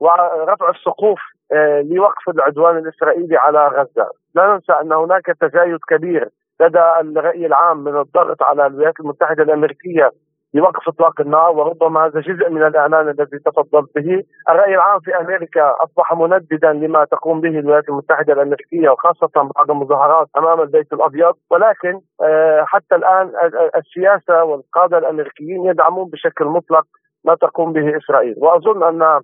ورفع 0.00 0.70
السقوف 0.70 1.20
آه، 1.52 1.80
لوقف 1.80 2.28
العدوان 2.28 2.78
الإسرائيلي 2.78 3.36
على 3.36 3.68
غزة، 3.68 4.10
لا 4.34 4.46
ننسى 4.46 4.72
أن 4.72 4.92
هناك 4.92 5.26
تزايد 5.40 5.78
كبير 5.88 6.28
لدى 6.60 6.78
الرأي 7.00 7.46
العام 7.46 7.84
من 7.84 7.96
الضغط 8.00 8.42
على 8.42 8.66
الولايات 8.66 9.00
المتحدة 9.00 9.42
الأمريكية 9.42 10.10
لوقف 10.54 10.88
اطلاق 10.88 11.20
النار 11.20 11.50
وربما 11.50 12.06
هذا 12.06 12.20
جزء 12.20 12.50
من 12.50 12.62
الإعلان 12.66 13.08
الذي 13.08 13.38
تفضلت 13.38 13.90
به، 13.96 14.22
الرأي 14.48 14.74
العام 14.74 15.00
في 15.00 15.16
أمريكا 15.16 15.76
أصبح 15.84 16.12
منددا 16.12 16.72
لما 16.72 17.04
تقوم 17.04 17.40
به 17.40 17.58
الولايات 17.58 17.88
المتحدة 17.88 18.32
الأمريكية 18.32 18.90
وخاصة 18.90 19.50
بعد 19.56 19.70
المظاهرات 19.70 20.28
أمام 20.38 20.60
البيت 20.60 20.92
الأبيض، 20.92 21.34
ولكن 21.50 22.00
آه، 22.22 22.64
حتى 22.66 22.94
الآن 22.94 23.32
السياسة 23.76 24.44
والقادة 24.44 24.98
الأمريكيين 24.98 25.64
يدعمون 25.64 26.10
بشكل 26.10 26.44
مطلق 26.44 26.84
ما 27.24 27.34
تقوم 27.34 27.72
به 27.72 27.96
إسرائيل، 27.96 28.34
وأظن 28.38 28.82
أن 28.82 29.02
آه، 29.02 29.22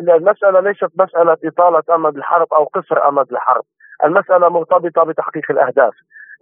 المسألة 0.00 0.60
ليست 0.60 0.90
مسألة 0.98 1.36
إطالة 1.44 1.82
أمد 1.94 2.16
الحرب 2.16 2.54
أو 2.54 2.64
قصر 2.64 3.08
أمد 3.08 3.32
الحرب، 3.32 3.62
المسألة 4.04 4.48
مرتبطة 4.48 5.04
بتحقيق 5.04 5.50
الأهداف، 5.50 5.94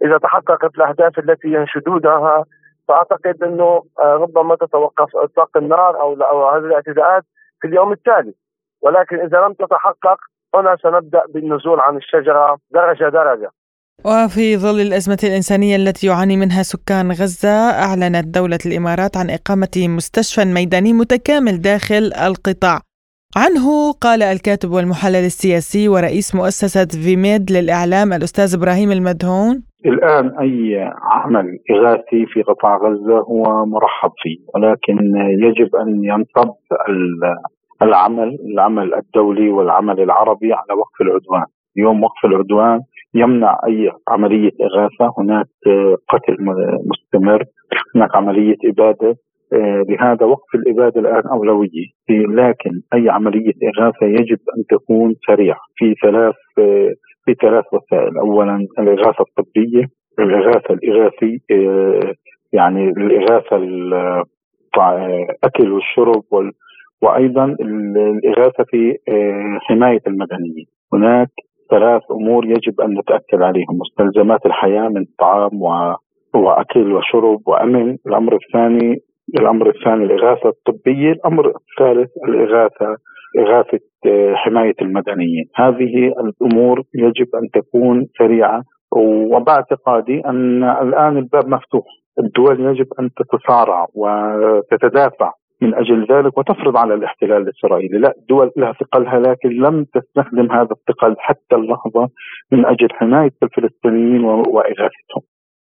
إذا 0.05 0.17
تحققت 0.17 0.75
الأهداف 0.75 1.19
التي 1.19 1.47
ينشدونها 1.47 2.45
فأعتقد 2.87 3.43
إنه 3.43 3.83
آه، 3.99 4.13
ربما 4.13 4.55
تتوقف 4.55 5.15
إطلاق 5.15 5.57
النار 5.57 6.01
أو 6.01 6.49
هذه 6.49 6.65
الاعتداءات 6.65 7.23
في 7.61 7.67
اليوم 7.67 7.91
التالي. 7.91 8.33
ولكن 8.81 9.15
إذا 9.15 9.37
لم 9.37 9.53
تتحقق 9.53 10.17
هنا 10.55 10.77
سنبدأ 10.83 11.21
بالنزول 11.33 11.79
عن 11.79 11.97
الشجرة 11.97 12.57
درجة 12.71 13.09
درجة. 13.09 13.49
وفي 14.05 14.57
ظل 14.57 14.81
الأزمة 14.81 15.17
الإنسانية 15.23 15.75
التي 15.75 16.07
يعاني 16.07 16.37
منها 16.37 16.63
سكان 16.63 17.11
غزة 17.11 17.49
أعلنت 17.85 18.25
دولة 18.27 18.59
الإمارات 18.65 19.17
عن 19.17 19.29
إقامة 19.29 19.69
مستشفى 19.77 20.45
ميداني 20.45 20.93
متكامل 20.93 21.61
داخل 21.61 22.11
القطاع. 22.27 22.79
عنه 23.35 23.91
قال 23.91 24.23
الكاتب 24.23 24.71
والمحلل 24.71 25.25
السياسي 25.25 25.87
ورئيس 25.89 26.35
مؤسسة 26.35 26.85
فيميد 26.85 27.51
للإعلام 27.51 28.13
الأستاذ 28.13 28.55
إبراهيم 28.55 28.91
المدهون 28.91 29.63
الآن 29.85 30.39
أي 30.39 30.91
عمل 31.01 31.59
إغاثي 31.71 32.25
في 32.25 32.41
قطاع 32.41 32.77
غزة 32.77 33.19
هو 33.19 33.65
مرحب 33.65 34.11
فيه 34.17 34.37
ولكن 34.55 34.97
يجب 35.39 35.75
أن 35.75 36.03
ينصب 36.03 36.53
العمل 37.81 38.37
العمل 38.53 38.93
الدولي 38.93 39.49
والعمل 39.49 39.99
العربي 39.99 40.53
على 40.53 40.79
وقف 40.79 41.01
العدوان. 41.01 41.45
يوم 41.75 42.03
وقف 42.03 42.25
العدوان 42.25 42.79
يمنع 43.15 43.59
أي 43.67 43.91
عملية 44.07 44.51
إغاثة. 44.61 45.13
هناك 45.17 45.47
قتل 46.09 46.37
مستمر 46.91 47.43
هناك 47.95 48.15
عملية 48.15 48.55
إبادة. 48.65 49.15
لهذا 49.89 50.25
وقف 50.25 50.55
الإبادة 50.55 51.01
الآن 51.01 51.27
أولوية. 51.31 51.87
لكن 52.09 52.81
أي 52.93 53.09
عملية 53.09 53.53
إغاثة 53.63 54.05
يجب 54.05 54.39
أن 54.57 54.63
تكون 54.69 55.15
سريعة. 55.27 55.59
في 55.75 55.95
ثلاث 56.03 56.35
في 57.25 57.33
ثلاث 57.41 57.65
وسائل. 57.73 58.17
اولا 58.17 58.67
الإغاثة 58.79 59.25
الطبية 59.29 59.85
الإغاثة 60.19 60.73
الإغاثي 60.73 61.41
آه، 61.51 62.13
يعني 62.53 62.89
الإغاثة 62.89 63.55
الاكل 64.77 65.71
والشرب 65.71 66.23
وأيضا 67.01 67.45
الإغاثة 67.45 68.63
في 68.63 68.97
آه، 69.09 69.57
حماية 69.61 70.01
المدنيين. 70.07 70.65
هناك 70.93 71.29
ثلاث 71.71 72.01
أمور 72.11 72.45
يجب 72.45 72.81
أن 72.81 72.97
نتأكد 72.99 73.41
عليهم. 73.41 73.77
مستلزمات 73.81 74.45
الحياة 74.45 74.87
من 74.89 75.05
طعام 75.19 75.61
و 75.61 75.95
وأكل 76.35 76.93
وشرب 76.93 77.41
وأمن. 77.47 77.97
الأمر 78.07 78.35
الثاني 78.35 78.97
الأمر 79.39 79.69
الثاني 79.69 80.03
الإغاثة 80.03 80.49
الطبية. 80.49 81.11
الأمر 81.11 81.47
الثالث 81.47 82.09
الإغاثة 82.27 82.97
إغاثة 83.37 83.79
آه، 84.05 84.33
حماية 84.35 84.75
المدنيين. 84.81 85.45
هذه 85.55 86.13
الأمور 86.23 86.83
يجب 86.95 87.27
أن 87.35 87.61
تكون 87.61 88.05
سريعة. 88.17 88.63
وباعتقادي 88.95 90.21
أن 90.25 90.63
الآن 90.63 91.17
الباب 91.17 91.47
مفتوح. 91.47 91.85
الدول 92.19 92.59
يجب 92.59 92.87
أن 92.99 93.09
تتصارع 93.17 93.87
وتتدافع 93.93 95.31
من 95.61 95.73
أجل 95.73 96.07
ذلك 96.11 96.37
وتفرض 96.37 96.77
على 96.77 96.93
الاحتلال 96.93 97.41
الإسرائيلي، 97.41 97.97
لا 97.97 98.13
الدول 98.17 98.51
لها 98.57 98.73
ثقلها 98.73 99.19
لكن 99.19 99.49
لم 99.49 99.83
تستخدم 99.83 100.51
هذا 100.51 100.69
الثقل 100.71 101.15
حتى 101.19 101.55
اللحظة 101.55 102.09
من 102.51 102.65
أجل 102.65 102.87
حماية 102.91 103.31
الفلسطينيين 103.43 104.23
وإغاثتهم. 104.23 105.23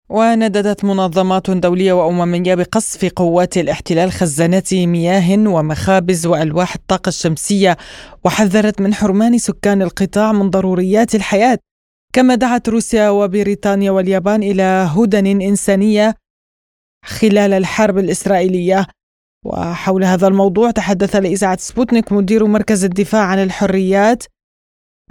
ونددت 0.10 0.86
منظمات 0.86 1.50
دولية 1.50 1.94
وأممية 1.94 2.56
بقصف 2.56 3.06
قوات 3.06 3.58
الاحتلال 3.58 4.12
خزانات 4.12 4.74
مياه 4.74 5.38
ومخابز 5.50 6.26
وألواح 6.26 6.76
الطاقة 6.76 7.10
الشمسية 7.10 7.78
وحذرت 8.24 8.82
من 8.82 8.94
حرمان 8.94 9.38
سكان 9.38 9.82
القطاع 9.82 10.32
من 10.32 10.50
ضروريات 10.50 11.16
الحياة. 11.16 11.60
كما 12.14 12.36
دعت 12.36 12.70
روسيا 12.70 13.10
وبريطانيا 13.10 13.92
واليابان 13.92 14.44
إلى 14.44 14.64
هدن 14.98 15.42
إنسانية 15.42 16.16
خلال 17.06 17.54
الحرب 17.54 17.98
الإسرائيلية. 17.98 18.88
وحول 19.46 20.04
هذا 20.04 20.28
الموضوع 20.28 20.72
تحدث 20.72 21.16
لإذاعة 21.16 21.58
سبوتنيك 21.58 22.12
مدير 22.12 22.46
مركز 22.46 22.84
الدفاع 22.84 23.22
عن 23.22 23.44
الحريات 23.44 24.24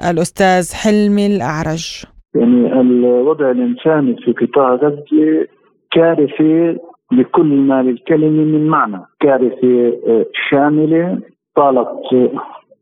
الأستاذ 0.05 0.73
حلمي 0.73 1.27
الأعرج. 1.27 2.05
يعني 2.35 2.81
الوضع 2.81 3.51
الإنساني 3.51 4.17
في 4.17 4.33
قطاع 4.33 4.75
غزة 4.75 5.47
كارثة 5.91 6.79
بكل 7.13 7.47
ما 7.47 7.83
للكلمة 7.83 8.45
من 8.45 8.67
معنى. 8.67 9.01
كارثة 9.21 9.93
آه، 10.09 10.27
شاملة 10.51 11.19
طالت 11.57 11.89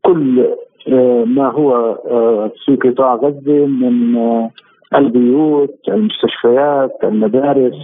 كل 0.01 0.47
آه، 0.87 1.23
ما 1.25 1.51
هو 1.51 1.71
آه، 2.11 2.51
في 2.65 2.75
قطاع 2.75 3.15
غزة 3.15 3.65
من 3.65 4.17
البيوت 4.95 5.75
المستشفيات 5.87 6.91
المدارس 7.03 7.75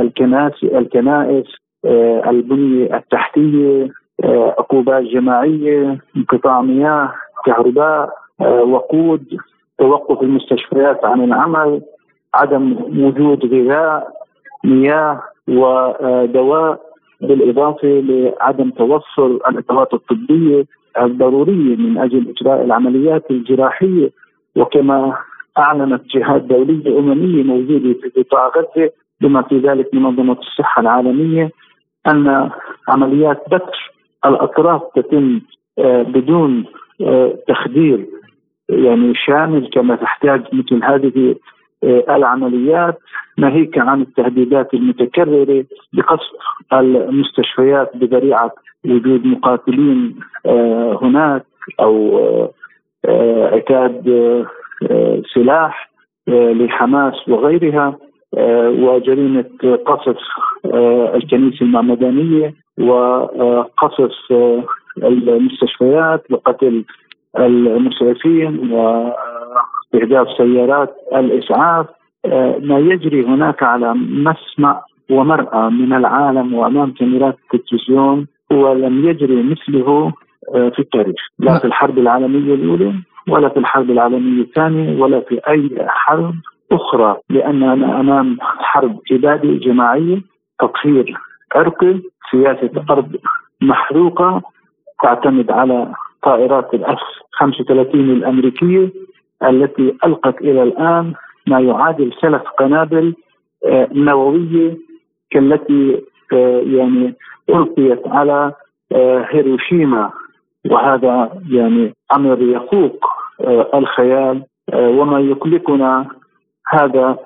الكنائس 0.00 0.64
الكنائس 0.64 1.46
البنية 2.30 2.96
التحتية 2.96 3.88
عقوبات 4.58 5.02
جماعية 5.02 5.98
انقطاع 6.16 6.62
مياه 6.62 7.12
كهرباء 7.46 8.10
وقود. 8.40 9.24
توقف 9.80 10.22
المستشفيات 10.22 11.04
عن 11.04 11.24
العمل 11.24 11.82
عدم 12.34 12.76
وجود 13.04 13.54
غذاء 13.54 14.08
مياه 14.64 15.22
ودواء 15.48 16.80
بالإضافة 17.20 17.88
لعدم 17.88 18.70
توفر 18.70 19.26
الادوات 19.26 19.94
الطبية 19.94 20.64
الضرورية 21.00 21.76
من 21.76 21.98
أجل 21.98 22.34
إجراء 22.36 22.64
العمليات 22.64 23.30
الجراحية. 23.30 24.10
وكما 24.56 25.16
أعلنت 25.58 26.02
جهات 26.14 26.42
دولية 26.42 26.98
أممية 26.98 27.42
موجودة 27.42 28.00
في 28.00 28.22
قطاع 28.22 28.48
غزة 28.56 28.90
بما 29.20 29.42
في 29.42 29.58
ذلك 29.58 29.94
منظمة 29.94 30.36
الصحة 30.38 30.80
العالمية 30.82 31.50
أن 32.06 32.50
عمليات 32.88 33.42
بتر 33.46 33.92
الأطراف 34.26 34.82
تتم 34.94 35.40
آه، 35.78 36.02
بدون 36.02 36.64
آه، 37.00 37.38
تخدير 37.48 38.06
يعني 38.70 39.14
شامل 39.14 39.70
كما 39.72 39.96
تحتاج 39.96 40.42
مثل 40.52 40.84
هذه 40.84 41.34
آه، 41.84 42.16
العمليات 42.16 42.98
ناهيك 43.38 43.78
عن 43.78 44.02
التهديدات 44.02 44.74
المتكررة 44.74 45.64
بقصف 45.92 46.30
المستشفيات 46.72 47.96
بذريعة 47.96 48.52
وجود 48.84 49.26
مقاتلين 49.26 50.16
هناك 51.02 51.44
أو 51.80 52.50
عتاد 53.52 54.04
سلاح 55.34 55.90
لحماس 56.28 57.28
وغيرها 57.28 57.98
وجريمة 58.68 59.44
قصف 59.86 60.16
الكنيسة 61.14 61.64
المعمدانية 61.64 62.54
وقصف 62.78 64.12
المستشفيات 65.02 66.30
وقتل 66.30 66.84
المسعفين 67.38 68.72
واستهداف 68.72 70.28
سيارات 70.36 70.96
الإسعاف 71.14 71.86
ما 72.62 72.78
يجري 72.78 73.24
هناك 73.24 73.62
على 73.62 73.94
مسمع 73.94 74.82
ومرأى 75.10 75.70
من 75.70 75.92
العالم 75.92 76.54
وأمام 76.54 76.92
كاميرات 76.92 77.38
التلفزيون 77.54 78.26
هو 78.52 78.72
لم 78.72 79.08
يجري 79.08 79.42
مثله 79.42 80.12
في 80.52 80.78
التاريخ 80.78 81.16
لا 81.38 81.58
في 81.58 81.64
الحرب 81.64 81.98
العالمية 81.98 82.54
الأولى 82.54 82.94
ولا 83.28 83.48
في 83.48 83.56
الحرب 83.56 83.90
العالمية 83.90 84.42
الثانية 84.42 85.02
ولا 85.02 85.20
في 85.20 85.40
أي 85.48 85.70
حرب 85.88 86.34
أخرى 86.72 87.16
لاننا 87.30 88.00
أمام 88.00 88.36
حرب 88.40 89.00
اباديه 89.12 89.60
جماعية 89.60 90.22
تطهير 90.60 91.14
عرقي 91.54 92.00
سياسة 92.30 92.70
ارض 92.90 93.16
محروقة 93.62 94.42
تعتمد 95.02 95.50
على 95.50 95.92
طائرات 96.22 96.74
الاف 96.74 96.98
35 97.32 98.00
الأمريكية 98.00 98.90
التي 99.42 99.96
ألقت 100.04 100.40
إلى 100.40 100.62
الآن 100.62 101.14
ما 101.46 101.60
يعادل 101.60 102.12
ثلاث 102.22 102.42
قنابل 102.58 103.14
آه، 103.66 103.88
نووية 103.92 104.76
كالتي 105.30 106.02
آه، 106.32 106.62
يعني 106.66 107.14
ألقيت 107.50 108.08
على 108.08 108.52
آه، 108.92 109.26
هيروشيما. 109.30 110.10
وهذا 110.70 111.42
يعني 111.50 111.94
أمر 112.12 112.42
يفوق 112.42 113.06
الخيال 113.74 114.42
وما 114.74 115.20
يقلقنا 115.20 116.06
هذا 116.68 117.18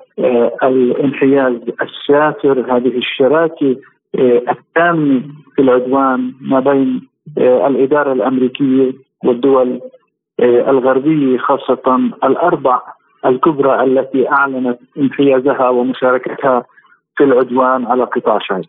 الانحياز 0.63 1.53
السافر 1.81 2.77
هذه 2.77 2.97
الشراكة 2.97 3.75
التامة 4.49 5.21
في 5.55 5.61
العدوان 5.61 6.33
ما 6.41 6.59
بين 6.59 7.01
آه، 7.37 7.67
الإدارة 7.67 8.13
الأمريكية 8.13 8.93
والدول 9.23 9.81
آه، 10.39 10.69
الغربية 10.69 11.37
خاصة 11.37 11.97
الأربع 12.23 12.81
الكبرى 13.25 13.83
التي 13.83 14.29
أعلنت 14.29 14.79
انحيازها 14.97 15.69
ومشاركتها 15.69 16.65
في 17.17 17.23
العدوان 17.23 17.85
على 17.85 18.03
قطاع 18.03 18.39
شاي 18.41 18.61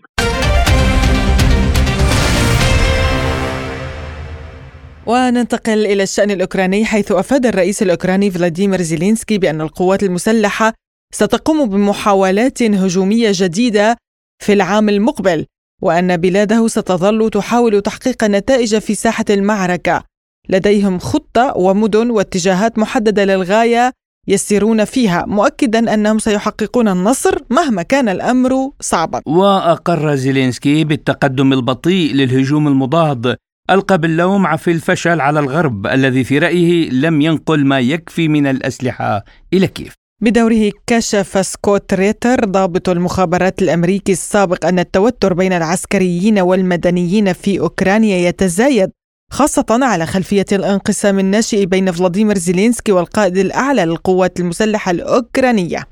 وننتقل 5.07 5.87
إلى 5.87 6.02
الشأن 6.02 6.31
الأوكراني 6.31 6.85
حيث 6.85 7.12
أفاد 7.12 7.46
الرئيس 7.46 7.83
الأوكراني 7.83 8.31
فلاديمير 8.31 8.79
زيلينسكي 8.79 9.38
بأن 9.38 9.61
القوات 9.61 10.02
المسلحة 10.02 10.72
ستقوم 11.14 11.68
بمحاولات 11.68 12.62
هجومية 12.62 13.29
جديدة 13.33 13.96
في 14.38 14.52
العام 14.52 14.88
المقبل. 14.88 15.46
وأن 15.82 16.16
بلاده 16.16 16.68
ستظل 16.68 17.30
تحاول 17.30 17.82
تحقيق 17.82 18.24
نتائج 18.24 18.78
في 18.78 18.94
ساحة 18.94 19.24
المعركة 19.30 20.02
لديهم 20.48 20.98
خطة 20.98 21.52
ومدن 21.56 22.10
واتجاهات 22.10 22.78
محددة 22.78 23.24
للغاية 23.24 23.92
يسيرون 24.28 24.84
فيها 24.84 25.24
مؤكدا 25.26 25.94
أنهم 25.94 26.18
سيحققون 26.18 26.88
النصر 26.88 27.38
مهما 27.50 27.82
كان 27.82 28.08
الأمر 28.08 28.70
صعبا. 28.80 29.20
وأقر 29.26 30.14
زيلينسكي 30.14 30.84
بالتقدم 30.84 31.52
البطيء 31.52 32.14
للهجوم 32.14 32.68
المضاد 32.68 33.36
ألقى 33.70 33.98
باللوم 33.98 34.56
في 34.56 34.70
الفشل 34.70 35.20
على 35.20 35.40
الغرب 35.40 35.86
الذي 35.86 36.24
في 36.24 36.38
رأيه 36.38 36.90
لم 36.90 37.20
ينقل 37.20 37.66
ما 37.66 37.80
يكفي 37.80 38.28
من 38.28 38.46
الأسلحة 38.46 39.24
إلى 39.52 39.66
كيف. 39.66 40.05
بدوره 40.20 40.70
كشف 40.87 41.46
سكوت 41.46 41.94
ريتر 41.94 42.44
ضابط 42.44 42.88
المخابرات 42.88 43.62
الأمريكي 43.62 44.12
السابق 44.12 44.66
أن 44.66 44.79
التوتر 44.79 45.33
بين 45.33 45.52
العسكريين 45.52 46.38
والمدنيين 46.38 47.33
في 47.33 47.61
أوكرانيا 47.61 48.29
يتزايد 48.29 48.90
خاصة 49.33 49.66
على 49.70 50.07
خلفية 50.07 50.44
الانقسام 50.52 51.18
الناشئ 51.18 51.66
بين 51.66 51.92
فلاديمير 51.92 52.38
زيلينسكي 52.38 52.92
والقائد 52.92 53.37
الأعلى 53.38 53.85
للقوات 53.85 54.40
المسلحة 54.40 54.90
الأوكرانية. 54.90 55.88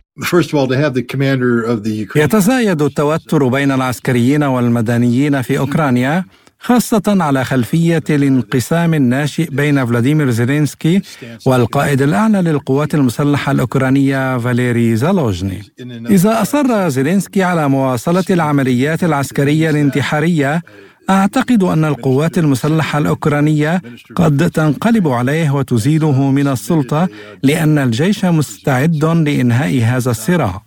يتزايد 2.17 2.83
التوتر 2.83 3.49
بين 3.49 3.73
العسكريين 3.73 4.43
والمدنيين 4.43 5.43
في 5.43 5.59
أوكرانيا. 5.59 6.25
خاصة 6.65 7.03
على 7.07 7.45
خلفية 7.45 8.03
الانقسام 8.11 8.95
الناشئ 8.95 9.51
بين 9.51 9.87
فلاديمير 9.87 10.31
زيلينسكي 10.31 11.03
والقائد 11.47 12.03
الأعلى 12.03 12.43
للقوات 12.43 12.95
المسلحة 12.95 13.53
الأوكرانية 13.53 14.39
فاليري 14.39 14.97
زالوجني. 14.97 15.63
إذا 16.11 16.43
أصر 16.43 16.89
زيلينسكي 16.89 17.43
على 17.43 17.69
مواصلة 17.69 18.25
العمليات 18.31 19.05
العسكرية 19.05 19.71
الانتحارية 19.71 20.63
أعتقد 21.11 21.63
أن 21.63 21.85
القوات 21.85 22.39
المسلحة 22.39 22.99
الأوكرانية 22.99 23.83
قد 24.15 24.51
تنقلب 24.51 25.09
عليه 25.09 25.51
وتزيله 25.51 26.31
من 26.31 26.49
السلطة 26.49 27.09
لأن 27.43 27.79
الجيش 27.79 28.25
مستعد 28.25 29.05
لإنهاء 29.05 29.83
هذا 29.83 30.11
الصراع. 30.11 30.63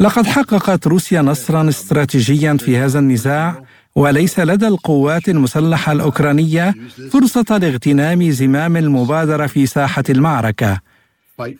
لقد 0.00 0.26
حققت 0.26 0.86
روسيا 0.86 1.22
نصرا 1.22 1.68
استراتيجيا 1.68 2.56
في 2.56 2.78
هذا 2.78 2.98
النزاع 2.98 3.62
وليس 3.96 4.40
لدى 4.40 4.66
القوات 4.68 5.28
المسلحة 5.28 5.92
الأوكرانية 5.92 6.74
فرصة 7.10 7.58
لاغتنام 7.58 8.30
زمام 8.30 8.76
المبادرة 8.76 9.46
في 9.46 9.66
ساحة 9.66 10.04
المعركة 10.10 10.80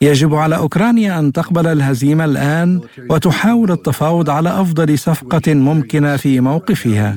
يجب 0.02 0.34
على 0.34 0.56
أوكرانيا 0.56 1.18
أن 1.18 1.32
تقبل 1.32 1.66
الهزيمة 1.66 2.24
الآن 2.24 2.80
وتحاول 3.10 3.70
التفاوض 3.70 4.30
على 4.30 4.60
أفضل 4.60 4.98
صفقة 4.98 5.54
ممكنة 5.54 6.16
في 6.16 6.40
موقفها. 6.40 7.16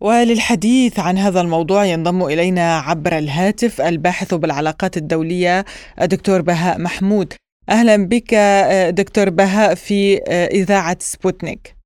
وللحديث 0.00 0.98
عن 0.98 1.18
هذا 1.18 1.40
الموضوع 1.40 1.84
ينضم 1.84 2.22
إلينا 2.22 2.78
عبر 2.78 3.18
الهاتف 3.18 3.80
الباحث 3.80 4.34
بالعلاقات 4.34 4.96
الدولية 4.96 5.64
الدكتور 6.02 6.42
بهاء 6.42 6.80
محمود. 6.80 7.32
أهلا 7.68 7.96
بك 8.08 8.34
دكتور 8.90 9.30
بهاء 9.30 9.74
في 9.74 10.18
إذاعة 10.52 10.96
سبوتنيك. 11.00 11.76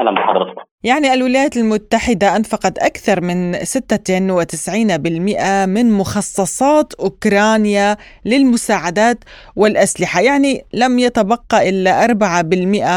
أهلا 0.00 0.10
بحضرتك 0.10 0.54
يعني 0.82 1.14
الولايات 1.14 1.56
المتحدة 1.56 2.36
أنفقت 2.36 2.78
أكثر 2.78 3.20
من 3.20 3.64
96% 3.64 5.66
من 5.66 5.92
مخصصات 5.92 6.94
أوكرانيا 6.94 7.96
للمساعدات 8.24 9.18
والأسلحة. 9.56 10.20
يعني 10.20 10.64
لم 10.72 10.98
يتبقى 10.98 11.68
إلا 11.68 12.06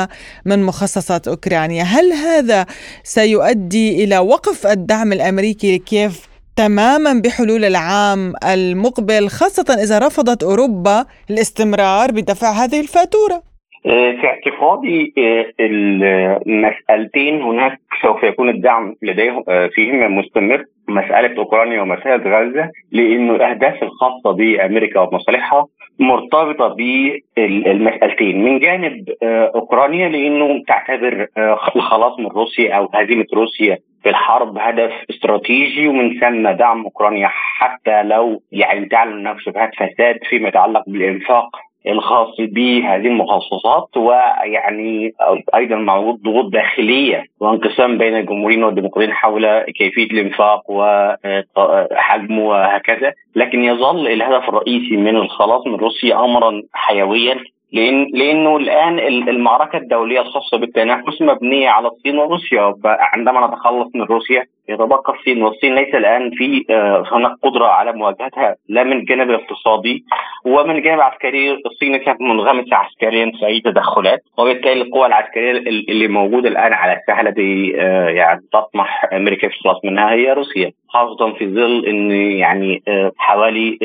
4% 0.06 0.10
من 0.46 0.64
مخصصات 0.64 1.28
أوكرانيا. 1.28 1.84
هل 1.84 2.14
هذا 2.14 2.66
سيؤدي 3.04 4.04
إلى 4.04 4.18
وقف 4.18 4.68
الدعم 4.68 5.14
الأمريكي 5.14 5.76
لكييف 5.76 6.28
تماما 6.56 7.14
بحلول 7.14 7.66
العام 7.66 8.34
المقبل 8.44 9.30
خاصة 9.30 9.78
إذا 9.84 10.00
رفضت 10.00 10.44
أوروبا 10.44 11.06
الاستمرار 11.30 12.12
بدفع 12.12 12.52
هذه 12.52 12.80
الفاتورة؟ 12.80 13.53
في 13.84 14.28
اعتقادي 14.28 15.14
آه، 15.18 15.46
المسألتين 15.60 17.42
هناك 17.42 17.80
سوف 18.02 18.24
يكون 18.24 18.50
الدعم 18.50 18.96
لديهم 19.02 19.44
آه، 19.50 19.68
فيهما 19.68 20.08
مستمر 20.08 20.64
مسألة 20.88 21.38
أوكرانيا 21.38 21.82
ومسألة 21.82 22.40
غزة 22.40 22.70
لأنه 22.92 23.36
الأهداف 23.36 23.84
الخاصة 23.84 24.32
بأمريكا 24.32 25.00
ومصالحها 25.00 25.66
مرتبطة 26.00 26.68
بالمسألتين. 26.68 28.44
من 28.44 28.60
جانب 28.60 29.10
أوكرانيا 29.56 30.10
لأنه 30.10 30.64
تعتبر 30.68 31.28
الخلاص 31.76 32.20
من 32.20 32.28
روسيا 32.28 32.74
أو 32.74 32.90
هزيمة 32.94 33.26
روسيا 33.34 33.78
في 34.04 34.10
الحرب 34.10 34.58
هدف 34.58 34.92
استراتيجي 35.10 35.88
ومن 35.88 36.20
ثم 36.20 36.50
دعم 36.50 36.84
أوكرانيا 36.84 37.28
حتى 37.32 38.04
لو 38.04 38.42
يعني 38.52 38.86
تعلن 38.86 39.36
شبهات 39.40 39.72
فساد 39.76 40.20
فيما 40.30 40.48
يتعلق 40.48 40.84
بالإنفاق 40.88 41.50
الخاص 41.88 42.36
بهذه 42.40 43.08
المخصصات 43.08 43.98
ويعني 43.98 45.14
أيضا 45.56 45.76
مع 45.76 45.98
ضغوط 45.98 46.46
داخلية 46.54 47.26
وانقسام 47.40 47.98
بين 47.98 48.18
الجمهوريين 48.18 48.64
والديمقراطيين 48.64 49.14
حول 49.14 49.60
كيفية 49.60 50.06
الإنفاق 50.06 50.72
وحجمه 50.72 52.44
وهكذا. 52.48 53.14
لكن 53.36 53.64
يظل 53.64 54.08
الهدف 54.08 54.50
الرئيسي 54.50 54.98
من 54.98 55.16
الخلاص 55.16 55.68
من 55.68 55.76
روسيا 55.76 56.26
امرا 56.26 56.62
حيويا 56.74 57.40
لأن 57.72 58.08
لأنه 58.14 58.58
الآن 58.58 59.00
المعركة 59.30 59.78
الدولية 59.78 60.22
الخاصة 60.22 60.58
بالتنافس 60.58 61.22
مبنية 61.22 61.70
على 61.70 61.88
الصين 61.88 62.18
وروسيا. 62.18 62.74
عندما 62.86 63.48
نتخلص 63.48 63.96
من 63.96 64.02
روسيا 64.02 64.46
يتبقى 64.70 65.14
الصين 65.14 65.44
والصين 65.44 65.76
ليس 65.76 65.96
الآن 65.96 66.32
في 66.32 66.66
آه، 66.70 67.04
هناك 67.12 67.32
قدرة 67.44 67.66
على 67.66 67.92
مواجهتها 67.94 68.56
لا 68.70 68.84
من 68.84 68.94
الجانب 68.94 69.30
الاقتصادي 69.30 70.04
ومن 70.46 70.76
الجانب 70.76 70.98
العسكري. 70.98 71.52
الصين 71.66 71.92
ليست 71.92 72.22
منغمسة 72.22 72.76
عسكريا 72.76 73.32
في 73.40 73.46
أي 73.46 73.60
تدخلات 73.60 74.20
وبالتالي 74.38 74.82
القوى 74.82 75.06
العسكرية 75.06 75.52
اللي 75.90 76.08
موجودة 76.08 76.50
الآن 76.50 76.74
على 76.74 76.94
الساحه 76.94 77.22
التي 77.22 77.74
آه، 77.82 78.10
يعني 78.10 78.42
تطمح 78.54 79.06
أمريكا 79.14 79.48
في 79.48 79.56
الخلاص 79.56 79.86
منها 79.86 80.12
هي 80.12 80.34
روسيا 80.34 80.72
خاصة 80.88 81.34
في 81.34 81.48
ظل 81.48 81.86
إن 81.86 82.12
يعني 82.12 82.84
آه، 82.88 83.12
حوالي 83.18 83.78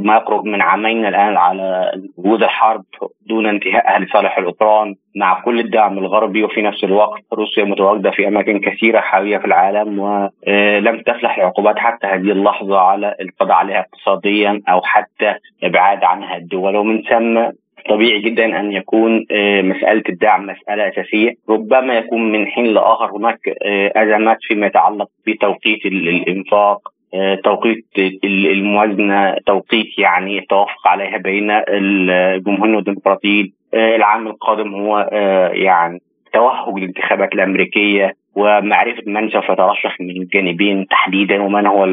ما 0.00 0.14
يقرب 0.16 0.44
من 0.44 0.62
عامين 0.62 1.06
الآن 1.06 1.36
على 1.36 1.92
وجود 2.18 2.42
الحرب 2.42 2.84
دون 3.28 3.46
انتهائها 3.46 3.98
لصالح 3.98 4.38
الاوكران 4.38 4.94
مع 5.16 5.40
كل 5.40 5.60
الدعم 5.60 5.98
الغربي. 5.98 6.44
وفي 6.44 6.62
نفس 6.62 6.84
الوقت 6.84 7.22
روسيا 7.32 7.64
متواجدة 7.64 8.10
في 8.10 8.28
أماكن 8.28 8.60
كثيرة 8.60 9.00
حاليا 9.00 9.38
في 9.38 9.44
العالم 9.44 10.00
ولم 10.06 11.00
تفلح 11.00 11.38
العقوبات 11.38 11.78
حتى 11.78 12.06
هذه 12.06 12.30
اللحظة 12.32 12.78
على 12.78 13.14
القضاء 13.20 13.56
عليها 13.56 13.80
اقتصاديا 13.80 14.62
أو 14.68 14.80
حتى 14.82 15.34
إبعاد 15.62 16.04
عنها 16.04 16.36
الدول. 16.36 16.76
ومن 16.76 17.02
ثم 17.02 17.40
طبيعي 17.88 18.20
جدا 18.20 18.60
أن 18.60 18.72
يكون 18.72 19.26
آه، 19.30 19.62
مسألة 19.62 20.02
الدعم 20.08 20.46
مسألة 20.46 20.88
أساسية. 20.88 21.34
ربما 21.50 21.94
يكون 21.94 22.32
من 22.32 22.46
حين 22.46 22.66
لآخر 22.66 23.16
هناك 23.16 23.38
آه، 23.64 23.92
أزمات 23.96 24.38
فيما 24.40 24.66
يتعلق 24.66 25.08
بتوقيت 25.26 25.86
الإنفاق 25.86 26.78
آه، 27.14 27.34
توقيت 27.34 27.84
الموازنة 28.24 29.34
توقيت 29.46 29.98
يعني 29.98 30.38
التوافق 30.38 30.88
عليها 30.88 31.16
بين 31.18 31.50
الجمهوريين 31.50 32.76
والديمقراطيين 32.76 33.52
آه، 33.74 33.96
العام 33.96 34.26
القادم 34.26 34.74
هو 34.74 35.08
آه، 35.12 35.48
يعني 35.48 36.00
توهج 36.32 36.76
الانتخابات 36.76 37.32
الأمريكية. 37.34 38.12
ومعرفة 38.36 39.02
من 39.06 39.30
سوف 39.30 39.44
يترشح 39.50 40.00
من 40.00 40.10
الجانبين 40.10 40.86
تحديدا 40.86 41.42
ومن 41.42 41.66
هو 41.66 41.84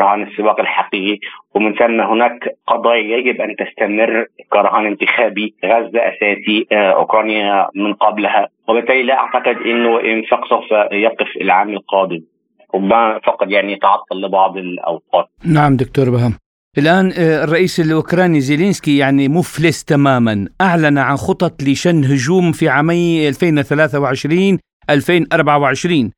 رهان 0.00 0.22
السباق 0.22 0.60
الحقيقي 0.60 1.18
ومن 1.54 1.74
ثم 1.74 2.00
هناك 2.00 2.56
قضايا 2.66 3.16
يجب 3.16 3.40
أن 3.40 3.56
تستمر 3.56 4.26
كرهان 4.52 4.86
انتخابي 4.86 5.54
غزة 5.64 5.98
أساسي 5.98 6.66
أوكرانيا 6.72 7.68
من 7.74 7.94
قبلها 7.94 8.48
وبالتالي 8.68 9.02
لا 9.02 9.14
أعتقد 9.18 9.56
انه 9.56 10.00
انفاق 10.00 10.48
سوف 10.48 10.70
يقف 10.92 11.28
العام 11.40 11.68
القادم 11.68 12.20
ربما 12.74 13.20
فقط 13.26 13.46
يعني 13.50 13.72
يتعطل 13.72 14.20
لبعض 14.20 14.56
الأوقات. 14.56 15.28
نعم 15.44 15.76
دكتور 15.76 16.10
بهم. 16.10 16.34
الآن 16.78 17.12
آه، 17.18 17.44
الرئيس 17.44 17.80
الأوكراني 17.80 18.40
زيلينسكي 18.40 18.98
يعني 18.98 19.28
مفلس 19.28 19.84
تماما 19.84 20.48
أعلن 20.60 20.98
عن 20.98 21.16
خطط 21.16 21.62
لشن 21.62 22.04
هجوم 22.04 22.52
في 22.52 22.68
عامي 22.68 23.28
2023 23.28 24.58
2024 24.90 26.10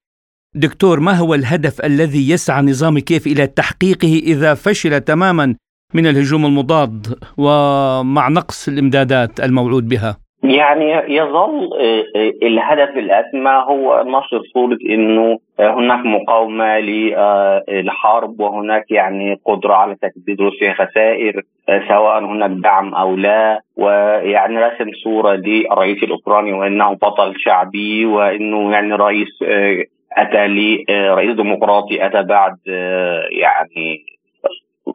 دكتور 0.54 1.00
ما 1.00 1.12
هو 1.12 1.34
الهدف 1.34 1.80
الذي 1.84 2.30
يسعى 2.30 2.62
نظام 2.62 2.98
كيف 2.98 3.26
إلى 3.26 3.46
تحقيقه 3.46 4.18
إذا 4.24 4.54
فشل 4.54 5.00
تماما 5.00 5.54
من 5.94 6.06
الهجوم 6.06 6.46
المضاد 6.46 7.18
ومع 7.36 8.28
نقص 8.28 8.68
الإمدادات 8.68 9.40
الموعود 9.40 9.88
بها؟ 9.88 10.25
يعني 10.50 11.14
يظل 11.16 11.70
آه، 11.80 12.04
آه، 12.16 12.32
الهدف 12.42 12.96
الأسمى 12.96 13.50
هو 13.50 14.04
نشر 14.06 14.42
صورة 14.54 14.78
إنه 14.90 15.38
آه، 15.60 15.74
هناك 15.74 16.06
مقاومة 16.06 16.78
للحرب 16.78 18.40
وهناك 18.40 18.90
يعني 18.90 19.40
قدرة 19.44 19.74
على 19.74 19.94
تسديد 19.94 20.40
روسيا 20.40 20.74
خسائر 20.74 21.42
سواء 21.88 22.24
هناك 22.24 22.50
دعم 22.50 22.94
أو 22.94 23.16
لا. 23.16 23.60
ويعني 23.76 24.58
رسم 24.58 24.90
صورة 25.04 25.34
للرئيس 25.34 26.02
الأوكراني 26.02 26.52
وإنه 26.52 26.92
بطل 26.92 27.34
شعبي 27.36 28.06
وإنه 28.06 28.72
يعني 28.72 28.92
رئيس 28.92 29.28
أتى 30.12 30.46
لرئيس 30.46 31.36
ديمقراطي 31.36 32.06
أتى 32.06 32.22
بعد 32.22 32.56
يعني 33.30 34.15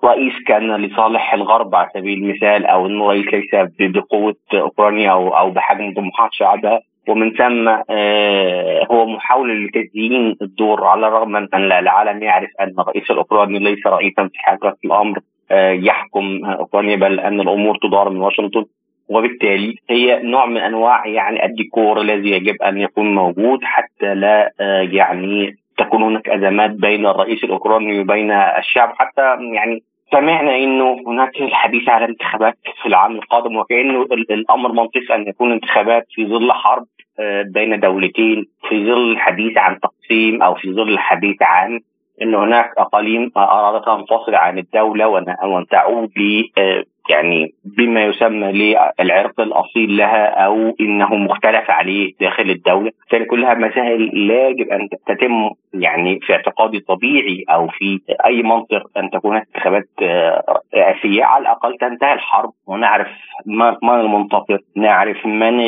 رئيس 0.04 0.34
كان 0.48 0.76
لصالح 0.76 1.34
الغرب 1.34 1.76
على 1.76 1.90
سبيل 1.94 2.24
المثال 2.24 2.66
أو 2.66 2.86
إنه 2.86 3.10
رئيس 3.10 3.26
ليس 3.34 3.70
بقوة 3.80 4.36
أوكرانيا 4.54 5.12
أو 5.12 5.38
أو 5.38 5.52
بحجم 5.52 5.94
طموحات 5.94 6.30
شعبها. 6.34 6.80
ومن 7.08 7.32
ثم 7.32 7.68
آه، 7.90 8.88
هو 8.92 9.06
محاولة 9.06 9.54
لتزيين 9.54 10.36
الدور 10.42 10.88
على 10.88 11.08
الرغم 11.08 11.32
من 11.32 11.48
أن 11.54 11.72
العالم 11.72 12.24
يعرف 12.24 12.50
أن 12.60 12.74
الرئيس 12.80 13.12
الأوكراني 13.12 13.60
ليس 13.60 13.88
رئيسا 13.88 14.24
في 14.24 14.40
حاجة 14.40 14.76
الأمر 14.86 15.20
آه، 15.52 15.72
يحكم 15.72 16.46
أوكرانيا 16.46 16.96
بل 16.96 17.20
أن 17.20 17.42
الأمور 17.42 17.78
تدار 17.78 18.10
من 18.10 18.22
واشنطن. 18.22 18.66
وبالتالي 19.10 19.76
هي 19.90 20.20
نوع 20.24 20.46
من 20.46 20.58
أنواع 20.58 21.08
يعني 21.08 21.46
الديكور 21.46 22.02
الذي 22.02 22.30
يجب 22.30 22.62
أن 22.62 22.78
يكون 22.78 23.16
موجود 23.16 23.60
حتى 23.64 24.16
لا 24.16 24.52
آه، 24.62 24.82
يعني 24.82 25.56
تكون 25.78 26.04
هناك 26.04 26.30
أزمات 26.30 26.72
بين 26.72 27.06
الرئيس 27.06 27.44
الأوكراني 27.44 28.00
وبين 28.00 28.32
الشعب. 28.32 28.94
حتى 28.98 29.38
يعني 29.54 29.84
سمعنا 30.12 30.56
إنه 30.56 30.98
هناك 31.08 31.42
الحديث 31.42 31.90
على 31.90 32.06
انتخابات 32.06 32.58
في 32.82 32.86
العام 32.86 33.16
القادم 33.16 33.56
وكأنه 33.58 34.02
الأمر 34.12 34.72
منطقي 34.72 35.16
أن 35.16 35.28
يكون 35.28 35.52
انتخابات 35.52 36.06
في 36.10 36.26
ظل 36.26 36.52
حرب 36.52 36.86
آه، 37.20 37.42
بين 37.42 37.80
دولتين 37.80 38.46
في 38.70 38.86
ظل 38.86 39.12
الحديث 39.12 39.58
عن 39.58 39.80
تقسيم 39.80 40.44
أو 40.44 40.56
في 40.56 40.74
ظل 40.74 40.90
الحديث 40.90 41.38
عن 41.42 41.80
ان 42.22 42.36
هناك 42.36 42.74
أقاليم 42.78 43.32
ارادت 43.38 43.88
أن 43.88 44.06
تنفصل 44.06 44.36
عن 44.36 44.58
الدولة 44.58 45.08
وان 45.08 45.66
تعود 45.72 46.12
آه، 46.58 46.84
يعني 47.10 47.54
بما 47.78 48.06
يسمى 48.06 48.52
للعرق 48.52 49.42
الأصيل 49.42 49.98
لها 49.98 50.46
أو 50.46 50.76
إنه 50.82 51.16
مختلف 51.16 51.70
عليه 51.70 52.14
داخل 52.22 52.50
الدولة، 52.50 52.92
كان 53.10 53.26
كلها 53.26 53.54
مسائل 53.54 54.28
لا 54.28 54.48
يجب 54.48 54.70
أن 54.70 54.90
تتم 55.08 55.50
يعني 55.74 56.20
في 56.20 56.34
اعتقادي 56.34 56.80
طبيعي 56.80 57.44
أو 57.50 57.68
في 57.68 58.00
أي 58.26 58.44
منطق 58.44 58.98
أن 58.98 59.10
تكون 59.10 59.36
انتخابات 59.38 59.90
رئاسية. 60.76 61.24
على 61.24 61.42
الأقل 61.42 61.78
تنتهي 61.78 62.14
الحرب 62.14 62.52
ونعرف 62.68 63.08
من 63.46 63.90
المنتصر، 63.90 64.58
نعرف 64.76 65.26
من 65.26 65.60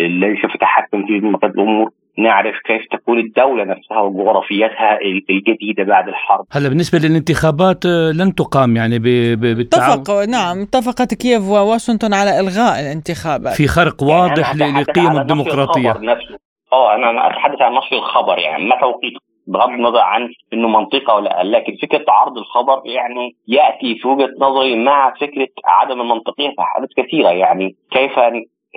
الذي 0.00 0.36
سوف 0.42 0.54
يتحكم 0.54 1.06
في 1.06 1.12
الأمور. 1.44 1.90
نعرف 2.18 2.54
كيف 2.64 2.82
تكون 2.90 3.18
الدولة 3.18 3.64
نفسها 3.64 4.00
وجغرافيتها 4.00 4.98
الجديدة 5.30 5.84
بعد 5.84 6.08
الحرب. 6.08 6.44
هلا 6.52 6.68
بالنسبة 6.68 6.98
للانتخابات 6.98 7.86
آه، 7.86 8.12
لن 8.12 8.34
تقام 8.34 8.76
يعني 8.76 8.98
بالتعاون. 9.36 10.00
اتفق 10.00 10.24
نعم 10.24 10.62
اتفقت 10.62 11.14
كييف 11.14 11.42
وواشنطن 11.42 12.14
على 12.14 12.40
إلغاء 12.40 12.80
الانتخابات. 12.80 13.54
في 13.54 13.66
خرق 13.66 14.02
يعني 14.02 14.12
واضح 14.12 14.56
يعني 14.56 14.82
لقيم 14.82 15.18
الديمقراطية. 15.18 15.90
أه 16.72 16.94
أنا 16.94 17.26
أتحدث 17.26 17.62
عن 17.62 17.72
نشر 17.72 17.96
الخبر 17.96 18.38
يعني 18.38 18.64
ما 18.64 18.80
توقيته 18.80 19.20
بغض 19.46 19.68
النظر 19.68 20.00
عن 20.00 20.28
إنه 20.52 20.68
منطقة 20.68 21.14
ولا 21.14 21.42
لا 21.42 21.56
لكن 21.56 21.76
فكرة 21.82 22.04
عرض 22.08 22.38
الخبر 22.38 22.82
يعني 22.84 23.36
يأتي 23.48 23.98
في 24.02 24.08
وجهة 24.08 24.30
نظري 24.40 24.84
مع 24.84 25.14
فكرة 25.20 25.48
عدم 25.64 26.00
المنطقية 26.00 26.48
في 26.48 26.62
حالات 26.62 26.88
كثيرة 26.96 27.28
يعني 27.28 27.76
كيف 27.90 28.18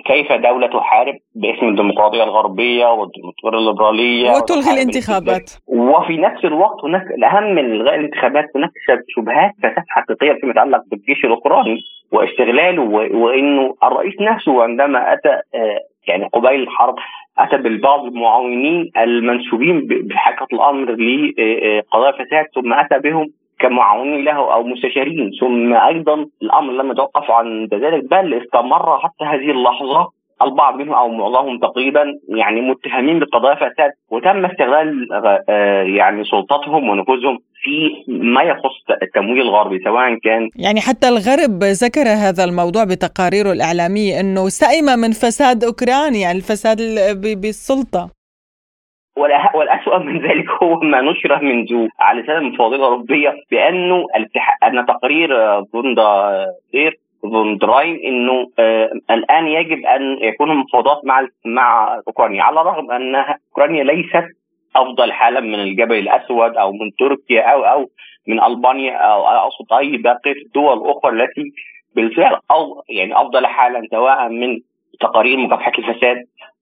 كيف 0.06 0.32
دولة 0.32 0.66
تحارب 0.66 1.14
باسم 1.34 1.68
الديمقراطية 1.68 2.22
الغربية 2.22 2.86
والديمقراطية 2.86 3.58
الليبرالية 3.58 4.30
وتلغي 4.30 4.72
الانتخابات. 4.74 5.50
وفي 5.66 6.16
نفس 6.16 6.44
الوقت 6.44 6.84
هناك 6.84 7.02
الأهم 7.02 7.54
من 7.54 7.64
إلغاء 7.64 7.94
الانتخابات 7.94 8.44
هناك 8.56 8.70
شبهات 9.16 9.52
فساد 9.58 9.84
حقيقية 9.88 10.40
فيما 10.40 10.50
يتعلق 10.50 10.82
بالجيش 10.90 11.24
الأوكراني 11.24 11.78
واستغلاله 12.12 12.82
وإنه 13.14 13.74
الرئيس 13.84 14.14
نفسه 14.20 14.62
عندما 14.62 15.12
أتى 15.12 15.28
آه، 15.28 15.78
يعني 16.08 16.28
قبيل 16.32 16.62
الحرب 16.62 16.94
أتى 17.38 17.56
بالبعض 17.56 18.04
المعاونين 18.04 18.90
المنسوبين 18.96 19.86
بحقيقه 19.86 20.46
الأمر 20.52 20.90
لقضايا 20.90 22.12
فساد 22.12 22.44
ثم 22.54 22.72
أتى 22.72 22.98
بهم 22.98 23.26
كمعاونين 23.60 24.24
له 24.24 24.54
أو 24.54 24.62
مستشارين. 24.62 25.30
ثم 25.40 25.74
أيضا 25.74 26.26
الأمر 26.42 26.72
لم 26.72 26.90
يتوقف 26.90 27.30
عند 27.30 27.74
ذلك 27.74 28.04
بل 28.10 28.34
استمر 28.34 28.98
حتى 28.98 29.24
هذه 29.24 29.50
اللحظة 29.50 30.20
البعض 30.42 30.74
منهم 30.74 30.94
أو 30.94 31.08
معظمهم 31.08 31.58
تقريبا 31.58 32.04
يعني 32.28 32.60
متهمين 32.60 33.18
بقضايا 33.18 33.54
فساد 33.54 33.90
وتم 34.10 34.44
استغلال 34.44 35.08
آه، 35.48 35.82
يعني 35.82 36.24
سلطتهم 36.24 36.88
ونفوذهم 36.88 37.38
في 37.62 38.04
ما 38.08 38.42
يخص 38.42 39.02
التمويل 39.02 39.40
الغربي 39.40 39.78
سواء 39.84 40.18
كان 40.24 40.48
يعني 40.56 40.80
حتى 40.80 41.08
الغرب 41.08 41.64
ذكر 41.64 42.08
هذا 42.08 42.44
الموضوع 42.44 42.84
بتقاريره 42.84 43.52
الإعلامية 43.52 44.20
إنه 44.20 44.48
سئم 44.48 44.98
من 44.98 45.12
فساد 45.12 45.64
أوكرانيا 45.64 46.20
يعني 46.20 46.38
الفساد 46.38 46.78
بالسلطة. 47.42 48.19
والأسوأ 49.16 49.98
من 49.98 50.18
ذلك 50.20 50.50
هو 50.62 50.80
ما 50.80 51.00
نشر 51.00 51.42
منذ 51.42 51.88
على 51.98 52.22
لسان 52.22 52.36
المفوضية 52.36 52.76
الأوروبية 52.76 53.34
بأنه 53.50 54.06
أن 54.62 54.86
تقرير 54.86 55.60
فون 55.60 56.46
دير 56.72 56.98
لاين 57.22 57.96
إنه 58.04 58.46
آه 58.58 58.90
الآن 59.10 59.48
يجب 59.48 59.86
أن 59.86 60.18
يكون 60.20 60.50
المفاوضات 60.50 61.04
مع 61.04 61.26
مع 61.44 62.00
أوكرانيا 62.08 62.42
على 62.42 62.60
الرغم 62.60 62.90
أنها 62.90 63.38
أوكرانيا 63.48 63.84
ليست 63.84 64.26
أفضل 64.76 65.12
حالا 65.12 65.40
من 65.40 65.54
الجبل 65.54 65.98
الأسود 65.98 66.56
أو 66.56 66.72
من 66.72 66.90
تركيا 66.98 67.42
أو 67.42 67.64
أو 67.64 67.90
من 68.28 68.42
ألبانيا 68.42 68.96
أو 68.96 69.26
أقصد 69.26 69.72
أي 69.72 69.96
باقي 69.96 70.32
الدول 70.32 70.78
الأخرى 70.78 71.10
التي 71.12 71.52
بالفعل 71.96 72.38
أو 72.50 72.82
يعني 72.88 73.20
أفضل 73.20 73.46
حالا 73.46 73.82
سواء 73.90 74.28
من 74.28 74.58
تقارير 75.00 75.38
مكافحة 75.38 75.72
الفساد 75.78 76.16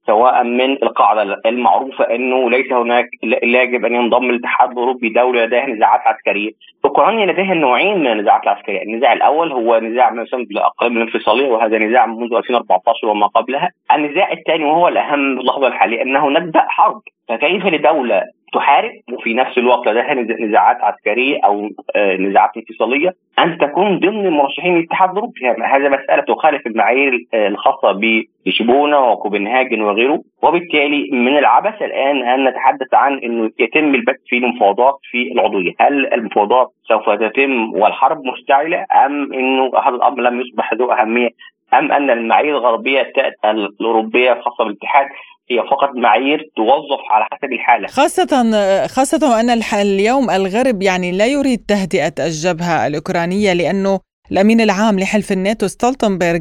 سواء 0.08 0.44
من 0.44 0.72
القاعدة 0.82 1.40
المعروفة 1.46 2.04
إنه 2.04 2.50
ليس 2.50 2.72
هناك 2.72 3.06
لا 3.22 3.62
يجب 3.62 3.84
أن 3.84 3.94
ينضم 3.94 4.30
الاتحاد 4.30 4.70
الأوروبي 4.70 5.08
دولة 5.08 5.44
لديها 5.44 5.66
نزاعات 5.66 6.00
عسكرية. 6.00 6.50
أوكرانيا 6.84 7.26
لديها 7.26 7.54
نوعين 7.54 7.98
من 7.98 8.06
النزاعات 8.06 8.42
العسكرية، 8.42 8.82
النزاع 8.82 9.12
الأول 9.12 9.52
هو 9.52 9.78
نزاع 9.78 10.10
ما 10.10 10.22
يسمى 10.22 10.44
بالاقاليم 10.44 10.96
الانفصالية 10.96 11.48
وهذا 11.48 11.78
نزاع 11.78 12.06
منذ 12.06 12.34
2014 12.34 13.06
وما 13.06 13.26
قبلها. 13.26 13.70
النزاع 13.94 14.32
الثاني 14.32 14.64
وهو 14.64 14.88
الأهم 14.88 15.34
في 15.34 15.40
اللحظة 15.40 15.66
الحالية 15.66 16.02
أنه 16.02 16.30
نبدأ 16.30 16.64
حرب، 16.68 17.00
فكيف 17.28 17.66
لدولة 17.66 18.22
تحارب 18.52 18.90
وفي 19.12 19.34
نفس 19.34 19.58
الوقت 19.58 19.88
لديها 19.88 20.14
نزاعات 20.46 20.76
عسكرية 20.80 21.38
أو 21.44 21.68
آه، 21.96 22.16
نزاعات 22.16 22.50
انفصالية. 22.56 23.10
أن 23.38 23.58
تكون 23.58 23.98
ضمن 23.98 24.30
مرشحين 24.30 24.76
الاتحاد 24.76 25.10
الأوروبي. 25.10 25.40
هذا 25.46 25.88
مسألة 25.88 26.22
تخالف 26.22 26.66
المعايير 26.66 27.18
آه، 27.34 27.48
الخاصة 27.48 27.92
بلشبونة 27.92 29.10
وكوبنهاجن 29.10 29.82
وغيره. 29.82 30.20
وبالتالي 30.42 31.10
من 31.12 31.38
العبث 31.38 31.82
الآن 31.82 32.22
أن 32.22 32.48
نتحدث 32.48 32.94
عن 32.94 33.18
إنه 33.18 33.50
يتم 33.58 33.94
البت 33.94 34.20
في 34.26 34.36
المفاوضات 34.38 34.98
في 35.10 35.32
العضوية. 35.32 35.72
هل 35.80 36.12
المفاوضات 36.14 36.68
سوف 36.88 37.10
تتم 37.10 37.72
والحرب 37.74 38.24
مشتعله 38.24 38.86
أم 39.06 39.32
إنه 39.32 39.70
هذا 39.84 39.96
الأمر 39.96 40.20
لم 40.20 40.40
يصبح 40.40 40.74
ذو 40.74 40.92
أهمية؟ 40.92 41.28
أم 41.74 41.92
أن 41.92 42.10
المعايير 42.10 42.58
الغربية 42.58 43.12
الأوروبية 43.44 44.32
الخاصه 44.32 44.64
بالاتحاد؟ 44.64 45.06
هي 45.50 45.58
فقط 45.70 45.96
معايير 45.96 46.38
توظف 46.56 47.02
على 47.10 47.24
حسب 47.32 47.52
الحالة. 47.52 47.86
خاصة 47.86 48.86
خاصة 48.86 49.30
وأن 49.30 49.50
اليوم 49.74 50.30
الغرب 50.30 50.82
يعني 50.82 51.12
لا 51.12 51.26
يريد 51.26 51.64
تهدئة 51.68 52.14
الجبهة 52.18 52.86
الأوكرانية 52.86 53.52
لأنه 53.52 54.00
الأمين 54.32 54.60
العام 54.60 54.98
لحلف 54.98 55.32
الناتو 55.32 55.66
ستولتنبرغ 55.66 56.40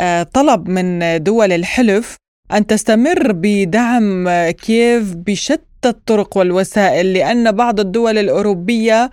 آه، 0.00 0.22
طلب 0.22 0.68
من 0.68 1.22
دول 1.22 1.52
الحلف 1.52 2.16
أن 2.52 2.66
تستمر 2.66 3.32
بدعم 3.32 4.28
كييف 4.50 5.14
بشتى 5.16 5.88
الطرق 5.88 6.36
والوسائل 6.36 7.12
لأن 7.12 7.52
بعض 7.52 7.80
الدول 7.80 8.18
الأوروبية 8.18 9.10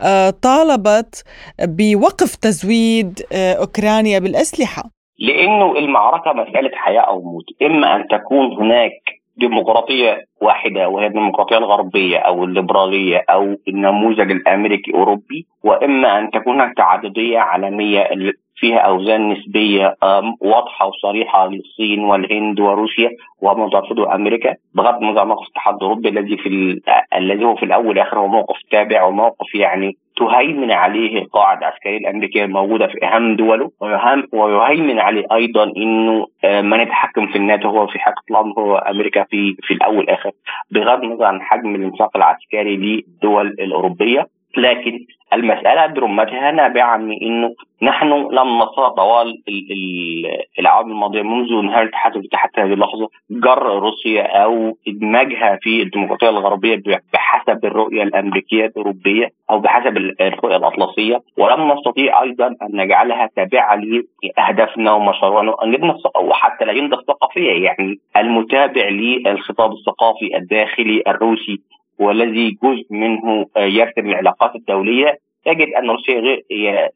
آه، 0.00 0.30
طالبت 0.30 1.24
بوقف 1.62 2.34
تزويد 2.34 3.22
آه، 3.32 3.52
أوكرانيا 3.52 4.18
بالأسلحة. 4.18 4.95
لأنه 5.18 5.78
المعركة 5.78 6.32
مسألة 6.32 6.70
حياة 6.74 7.00
أو 7.00 7.22
موت. 7.22 7.44
إما 7.62 7.96
أن 7.96 8.06
تكون 8.08 8.52
هناك 8.52 9.16
ديمقراطية 9.36 10.24
واحدة 10.42 10.88
وهي 10.88 11.06
الديمقراطية 11.06 11.58
الغربية 11.58 12.18
أو 12.18 12.44
الليبرالية 12.44 13.24
أو 13.30 13.56
النموذج 13.68 14.30
الأمريكي 14.30 14.94
أوروبي 14.94 15.46
وإما 15.64 16.18
أن 16.18 16.30
تكون 16.30 16.54
هناك 16.54 16.76
تعددية 16.76 17.38
عالمية 17.38 18.08
فيها 18.56 18.78
أوزان 18.78 19.32
نسبية 19.32 19.96
واضحة 20.40 20.86
وصريحة 20.86 21.46
للصين 21.48 22.04
والهند 22.04 22.60
وروسيا 22.60 23.10
ترفضه 23.70 24.14
أمريكا 24.14 24.54
بغض 24.74 25.02
النظر 25.02 25.20
عن 25.20 25.28
موقف 25.28 25.42
الاتحاد 25.46 25.74
الأوروبي 25.74 26.08
الذي 26.08 26.36
في 26.36 26.80
الذي 27.14 27.44
هو 27.44 27.56
في 27.56 27.62
الأول 27.62 27.86
والاخر 27.86 28.18
هو 28.18 28.28
موقف 28.28 28.56
تابع 28.70 29.04
وموقف 29.04 29.54
يعني 29.54 29.96
تهيمن 30.16 30.70
عليه 30.70 31.18
القاعده 31.18 31.60
العسكريه 31.60 31.98
الأمريكية 31.98 32.44
الموجوده 32.44 32.86
في 32.86 33.06
أهم 33.06 33.36
دوله 33.36 33.70
ويهيمن 34.32 34.98
عليه 34.98 35.24
أيضا 35.32 35.64
إنه 35.76 36.26
آه، 36.44 36.60
من 36.60 36.80
يتحكم 36.80 37.26
في 37.26 37.36
الناتو 37.36 37.68
هو 37.68 37.86
في 37.86 37.98
حقيقه 37.98 38.22
الامر 38.30 38.60
هو 38.60 38.76
أمريكا 38.76 39.24
في 39.24 39.56
في 39.62 39.74
الأول 39.74 39.96
والآخر 39.96 40.30
بغض 40.70 41.04
النظر 41.04 41.24
عن 41.24 41.42
حجم 41.42 41.74
الانفاق 41.74 42.16
العسكري 42.16 42.76
للدول 42.76 43.46
الأوروبية 43.46 44.26
لكن 44.56 44.98
المسألة 45.32 45.86
برمتها 45.86 46.50
نابعة 46.50 46.96
من 46.96 47.16
أنه 47.22 47.54
نحن 47.82 48.06
لم 48.08 48.58
نستطع 48.58 48.88
طوال 48.88 49.42
الأعوام 50.58 50.90
الماضية 50.90 51.22
منذ 51.22 51.62
نهاية 51.62 51.82
الاتحاد 51.82 52.22
حتى 52.34 52.60
هذه 52.60 52.72
اللحظة 52.72 53.08
جر 53.30 53.78
روسيا 53.78 54.22
أو 54.22 54.76
إدماجها 54.88 55.58
في 55.62 55.82
الديمقراطية 55.82 56.28
الغربية 56.28 56.82
بحسب 57.12 57.64
الرؤية 57.64 58.02
الأمريكية 58.02 58.66
الأوروبية 58.66 59.28
أو 59.50 59.58
بحسب 59.58 59.96
الرؤية 59.96 60.56
الأطلسية. 60.56 61.20
ولم 61.38 61.72
نستطيع 61.72 62.22
أيضا 62.22 62.46
أن 62.46 62.68
نجعلها 62.72 63.28
تابعة 63.36 63.80
لأهدافنا 64.22 64.92
ومشروعنا 64.92 65.54
وحتى 66.22 66.64
الأجندة 66.64 66.98
الثقافية 66.98 67.64
يعني 67.64 67.98
المتابع 68.16 68.88
للخطاب 68.88 69.72
الثقافي 69.72 70.36
الداخلي 70.36 71.02
الروسي. 71.08 71.60
والذي 71.98 72.58
جزء 72.62 72.86
منه 72.90 73.46
آه، 73.56 73.64
يرسم 73.64 74.06
العلاقات 74.06 74.56
الدولية 74.56 75.18
يجد 75.46 75.68
أن 75.74 75.90
روسيا 75.90 76.42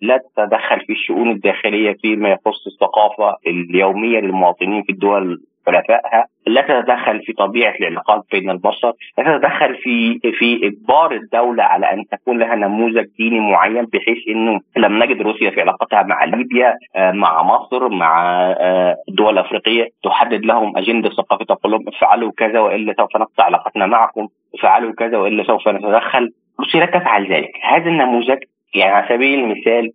لا 0.01 0.17
تتدخل 0.17 0.81
في 0.81 0.93
الشؤون 0.93 1.31
الداخلية 1.31 1.97
فيما 2.03 2.29
يخص 2.29 2.67
الثقافة 2.67 3.37
اليومية 3.47 4.21
للمواطنين 4.21 4.83
في 4.83 4.93
الدول 4.93 5.43
حلفائها 5.79 6.27
لا 6.47 6.61
تتدخل 6.61 7.21
في 7.21 7.33
طبيعة 7.33 7.75
العلاقات 7.81 8.25
بين 8.33 8.51
البشر، 8.51 8.93
لا 9.19 9.25
تتدخل 9.25 9.75
في 9.75 10.19
في 10.39 10.67
إجبار 10.67 11.13
الدولة 11.13 11.63
على 11.65 11.93
أن 11.93 12.05
تكون 12.11 12.39
لها 12.39 12.55
نموذج 12.55 13.07
ديني 13.19 13.41
معين 13.41 13.85
بحيث 13.85 14.19
إنه 14.29 14.61
لم 14.77 15.03
نجد 15.03 15.23
روسيا 15.23 15.51
في 15.51 15.61
علاقتها 15.61 16.03
مع 16.03 16.25
ليبيا 16.25 16.75
آه، 16.97 17.13
مع 17.13 17.43
مصر 17.43 17.89
مع 17.89 18.41
آه، 18.61 18.97
الدول 19.09 19.39
الافريقيه 19.39 19.89
تحدد 20.05 20.45
لهم 20.45 20.77
أجندة 20.77 21.11
ثقافيه 21.11 21.45
تقول 21.45 21.73
لهم 21.73 21.89
افعلوا 21.89 22.33
كذا 22.37 22.61
والا 22.61 22.95
سوف 22.97 23.17
نقطع 23.17 23.45
علاقتنا 23.45 23.87
معكم، 23.87 24.29
افعلوا 24.55 24.93
كذا 24.93 25.19
والا 25.19 25.45
سوف 25.45 25.69
نتدخل، 25.69 26.31
روسيا 26.61 26.81
لا 26.81 26.87
تفعل 26.87 27.33
ذلك، 27.33 27.51
هذا 27.63 27.89
النموذج 27.91 28.39
يعني 28.75 28.93
على 28.93 29.09
سبيل 29.09 29.39
المثال 29.41 29.93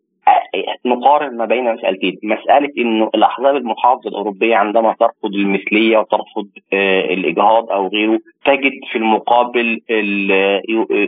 نقارن 0.85 1.37
ما 1.37 1.45
بين 1.45 1.73
مسألتين. 1.73 2.19
مسألة 2.23 2.69
أنه 2.77 3.09
الأحزاب 3.15 3.55
المحافظة 3.55 4.09
الأوروبية 4.09 4.55
عندما 4.55 4.95
ترفض 4.99 5.35
المثلية 5.35 5.97
وترفض 5.97 6.47
آه، 6.73 7.01
الإجهاض 7.01 7.71
أو 7.71 7.87
غيره 7.87 8.19
تجد 8.45 8.71
في 8.91 8.97
المقابل 8.97 9.81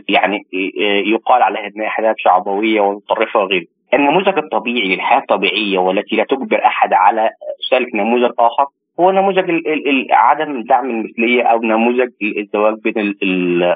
يعني 0.08 0.46
آه، 0.80 1.08
يقال 1.08 1.42
عليها 1.42 1.66
أنها 1.66 1.86
أحزاب 1.86 2.14
شعبوية 2.18 2.80
ومتطرفة 2.80 3.40
وغيره. 3.40 3.66
النموذج 3.94 4.38
الطبيعي 4.38 4.94
للحياة 4.94 5.18
الطبيعية 5.18 5.78
والتي 5.78 6.16
لا 6.16 6.24
تجبر 6.24 6.64
أحد 6.64 6.92
على 6.92 7.30
سلك 7.70 7.94
نموذج 7.94 8.30
آخر 8.38 8.66
هو 9.00 9.10
نموذج 9.10 9.44
عدم 10.10 10.62
دعم 10.62 10.90
المثلية 10.90 11.42
أو 11.42 11.58
نموذج 11.62 12.08
الزواج 12.22 12.74
بين 12.84 13.14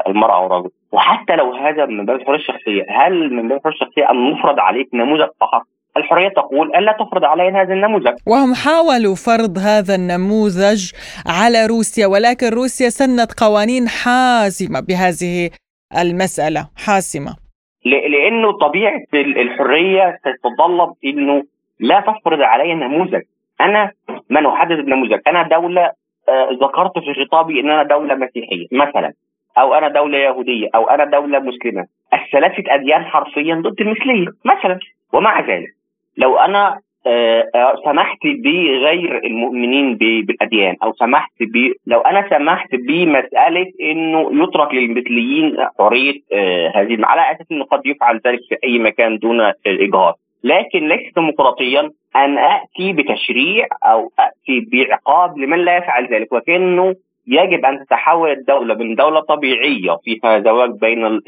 المرأة 0.06 0.42
والرجل 0.42 0.70
وحتى 0.92 1.36
لو 1.36 1.52
هذا 1.52 1.86
من 1.86 2.06
باب 2.06 2.20
الحرية 2.20 2.36
الشخصية 2.36 2.86
هل 2.88 3.34
من 3.34 3.48
باب 3.48 3.58
الحرية 3.58 3.74
الشخصية 3.74 4.10
أن 4.10 4.30
نفرض 4.30 4.58
عليك 4.58 4.88
نموذج 4.94 5.28
اخر 5.42 5.62
الحرية 5.96 6.28
تقول 6.28 6.76
الا 6.76 6.92
تفرض 6.92 7.24
علينا 7.24 7.62
هذا 7.62 7.74
النموذج. 7.74 8.14
وهم 8.26 8.54
حاولوا 8.54 9.14
فرض 9.14 9.58
هذا 9.58 9.94
النموذج 9.94 10.90
على 11.26 11.66
روسيا 11.66 12.06
ولكن 12.06 12.46
روسيا 12.46 12.88
سنت 12.88 13.32
قوانين 13.42 13.88
حاسمه 13.88 14.80
بهذه 14.80 15.50
المسألة. 15.98 16.68
حاسمه 16.86 17.36
لأنه 17.84 18.52
طبيعة 18.52 19.00
الحرية 19.14 20.18
تتطلب 20.24 20.92
إنه 21.04 21.42
لا 21.80 22.00
تفرض 22.00 22.40
علي 22.40 22.74
نموذج. 22.74 23.22
أنا 23.62 23.90
من 24.30 24.46
احدد 24.46 24.78
النموذج 24.78 25.20
أنا 25.26 25.42
دولة 25.42 25.90
آه، 26.28 26.48
ذكرت 26.62 26.98
في 26.98 27.24
خطابي 27.24 27.60
إن 27.60 27.70
أنا 27.70 27.82
دولة 27.82 28.14
مسيحية 28.14 28.66
مثلا 28.72 29.12
أو 29.58 29.74
أنا 29.74 29.88
دولة 29.88 30.18
يهودية 30.18 30.68
أو 30.74 30.88
أنا 30.88 31.04
دولة 31.04 31.38
مسلمة. 31.38 31.86
الثلاثه 32.14 32.74
أديان 32.74 33.04
حرفيا 33.04 33.54
ضد 33.54 33.80
المثليه 33.80 34.26
مثلا 34.44 34.78
ومع 35.12 35.40
ذلك 35.40 35.68
لو 36.16 36.36
أنا 36.38 36.80
آه، 37.06 37.48
آه، 37.54 37.74
سمحت 37.84 38.18
بغير 38.26 39.24
المؤمنين 39.24 39.96
بالأديان 39.96 40.76
أو 40.82 40.92
سمحت 40.92 41.32
ب 41.40 41.72
لو 41.86 42.00
أنا 42.00 42.28
سمحت 42.30 42.74
بمسألة 42.74 43.66
إنه 43.80 44.42
يترك 44.42 44.74
للمثليين 44.74 45.56
حريه 45.78 46.14
هذه 46.74 46.98
على 47.02 47.32
أساس 47.32 47.46
إنه 47.52 47.64
قد 47.64 47.86
يفعل 47.86 48.20
ذلك 48.26 48.40
في 48.48 48.56
أي 48.64 48.78
مكان 48.78 49.18
دون 49.18 49.40
الإجهاض. 49.66 50.18
لكن 50.44 50.88
ليس 50.88 51.14
ديمقراطيا 51.14 51.90
أن 52.16 52.38
آتي 52.38 52.92
بتشريع 52.92 53.66
أو 53.84 54.12
آتي 54.18 54.68
بعقاب 54.72 55.38
لمن 55.38 55.64
لا 55.64 55.76
يفعل 55.76 56.14
ذلك 56.14 56.32
وكأنه 56.32 56.94
يجب 57.26 57.64
أن 57.64 57.86
تتحول 57.86 58.30
الدولة 58.30 58.74
من 58.74 58.94
دولة 58.94 59.20
طبيعية 59.20 59.98
فيها 60.04 60.40
زواج 60.40 60.70
بين 60.70 61.20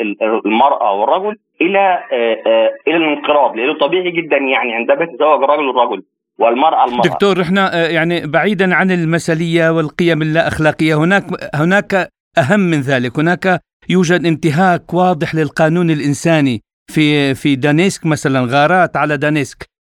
المرأة 0.47 0.93
والرجل 0.93 1.37
إلى 1.61 1.99
آه، 2.13 2.37
آه، 2.47 2.71
إلى 2.89 2.97
الانقراض 2.97 3.57
لأنه 3.57 3.79
طبيعي 3.79 4.11
جدا 4.11 4.37
يعني 4.37 4.75
عندما 4.75 5.03
يتزوج 5.03 5.43
الرجل 5.43 5.71
الرجل 5.71 6.03
والمرأة 6.39 6.85
المرأة. 6.85 7.03
دكتور 7.03 7.43
إحنا 7.43 7.75
آه، 7.75 7.89
يعني 7.89 8.27
بعيدا 8.27 8.75
عن 8.75 8.91
المثلية 8.91 9.71
والقيم 9.71 10.23
اللا 10.23 10.49
أخلاقية 10.49 10.95
هناك 10.95 11.25
هناك 11.55 12.09
أهم 12.39 12.61
من 12.61 12.81
ذلك 12.81 13.19
هناك 13.19 13.61
يوجد 13.91 14.27
انتهاك 14.27 14.95
واضح 14.95 15.35
للقانون 15.35 15.91
الإنساني 15.91 16.61
في 16.87 17.35
في 17.35 17.57
دانيسك 17.57 18.07
مثلا 18.07 18.41
غارات 18.51 18.97
على 18.97 19.17
دانيسك. 19.17 19.74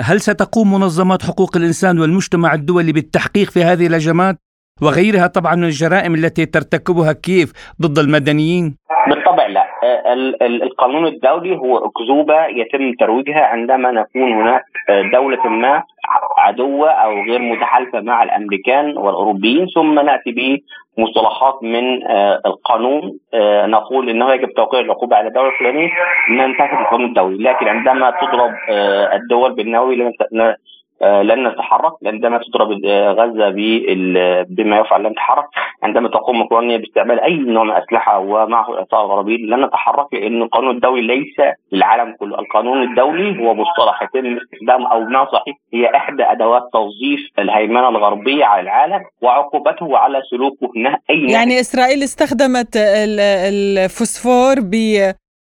هل 0.00 0.20
ستقوم 0.20 0.72
منظمات 0.72 1.22
حقوق 1.22 1.56
الإنسان 1.56 1.98
والمجتمع 1.98 2.54
الدولي 2.54 2.92
بالتحقيق 2.92 3.50
في 3.50 3.60
هذه 3.60 3.86
الهجمات 3.86 4.36
وغيرها 4.82 5.26
طبعا 5.26 5.54
من 5.54 5.64
الجرائم 5.64 6.14
التي 6.14 6.46
ترتكبها 6.46 7.12
كييف 7.12 7.52
ضد 7.82 7.98
المدنيين؟ 7.98 8.76
بالطبع 9.08 9.46
لا 9.46 9.66
آه، 9.84 10.14
القانون 10.46 11.06
الدولي 11.06 11.56
هو 11.56 11.78
أكذوبة 11.78 12.46
يتم 12.46 12.94
ترويجها 13.00 13.40
عندما 13.40 13.90
نكون 13.90 14.32
هناك 14.32 14.64
دولة 15.12 15.48
ما 15.48 15.82
عدوة 16.38 16.90
أو 16.90 17.10
غير 17.10 17.40
متحالفة 17.40 18.00
مع 18.00 18.22
الأمريكان 18.22 18.84
والأوروبيين 18.98 19.66
ثم 19.74 19.94
نأتي 19.94 20.32
بمصطلحات 20.96 21.62
من 21.62 22.06
آه، 22.06 22.40
القانون 22.46 23.18
آه، 23.34 23.66
نقول 23.66 24.10
أنه 24.10 24.32
يجب 24.32 24.48
توقيع 24.48 24.80
العقوبة 24.80 25.16
على 25.16 25.28
الدولة 25.28 25.48
الفلانية 25.48 25.88
ننتهك 26.30 26.72
القانون 26.72 27.08
الدولي. 27.08 27.42
لكن 27.42 27.68
عندما 27.68 28.10
تضرب 28.10 28.54
آه، 28.70 29.16
الدول 29.16 29.54
بالنووي 29.54 29.96
لن 31.02 31.48
نتحرك 31.48 31.92
عندما 32.06 32.38
تضرب 32.38 32.68
غزة 33.18 33.50
بما 34.48 34.78
يفعل 34.78 35.02
لن 35.02 35.10
نتحرك 35.10 35.44
عندما 35.82 36.08
تقوم 36.08 36.40
اوكرانيا 36.40 36.76
باستعمال 36.76 37.20
أي 37.20 37.36
نوع 37.36 37.64
من 37.64 37.70
الأسلحة 37.70 38.18
ومعه 38.18 38.70
الاعطاء 38.70 39.04
الغربي 39.04 39.36
لن 39.36 39.64
نتحرك 39.64 40.14
لأن 40.14 40.42
القانون 40.42 40.74
الدولي 40.74 41.02
ليس 41.02 41.36
للعالم 41.72 42.16
كله، 42.20 42.38
القانون 42.38 42.82
الدولي 42.82 43.38
هو 43.40 43.54
مصطلح 43.54 44.02
يتم 44.02 44.36
استخدامه 44.36 44.92
أو 44.92 45.04
بمعنى 45.04 45.26
صحيح 45.32 45.56
هي 45.74 45.96
إحدى 45.96 46.22
أدوات 46.22 46.62
توظيف 46.72 47.20
الهيمنة 47.38 47.88
الغربية 47.88 48.44
على 48.44 48.60
العالم 48.60 49.00
وعقوبته 49.22 49.98
على 49.98 50.22
سلوكه 50.30 50.70
أي 51.10 51.32
يعني 51.32 51.60
إسرائيل 51.60 52.02
استخدمت 52.02 52.76
الفوسفور 52.76 54.54
ب 54.60 54.74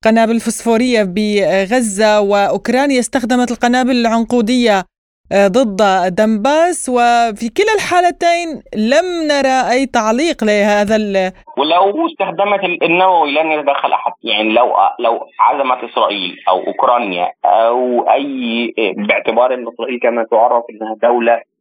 قنابل 0.04 0.40
فوسفورية 0.40 1.02
بغزة 1.02 2.20
وأوكرانيا 2.20 3.00
استخدمت 3.00 3.50
القنابل 3.50 3.90
العنقودية 3.90 4.78
آه، 4.78 4.84
ضد 5.32 5.82
دنباس. 6.14 6.88
وفي 6.88 7.48
كلا 7.56 7.74
الحالتين 7.74 8.62
لم 8.76 9.06
نرى 9.28 9.70
أي 9.70 9.86
تعليق 9.86 10.44
لهذا 10.44 10.96
ال... 10.96 11.32
ولو 11.58 12.06
استخدمت 12.06 12.64
النووي 12.82 13.30
لن 13.32 13.52
يتدخل 13.52 13.92
أحد. 13.92 14.12
يعني 14.22 14.52
لو 14.52 14.66
لو 14.98 15.20
عزمت 15.40 15.90
إسرائيل 15.90 16.36
أو 16.48 16.66
أوكرانيا 16.66 17.32
أو 17.44 18.10
أي 18.10 18.74
باعتبار 19.08 19.54
أن 19.54 19.68
إسرائيل 19.68 19.98
كما 20.02 20.26
تعرف 20.30 20.64
أنها 20.70 20.96
دولة 21.02 21.32
آه، 21.32 21.57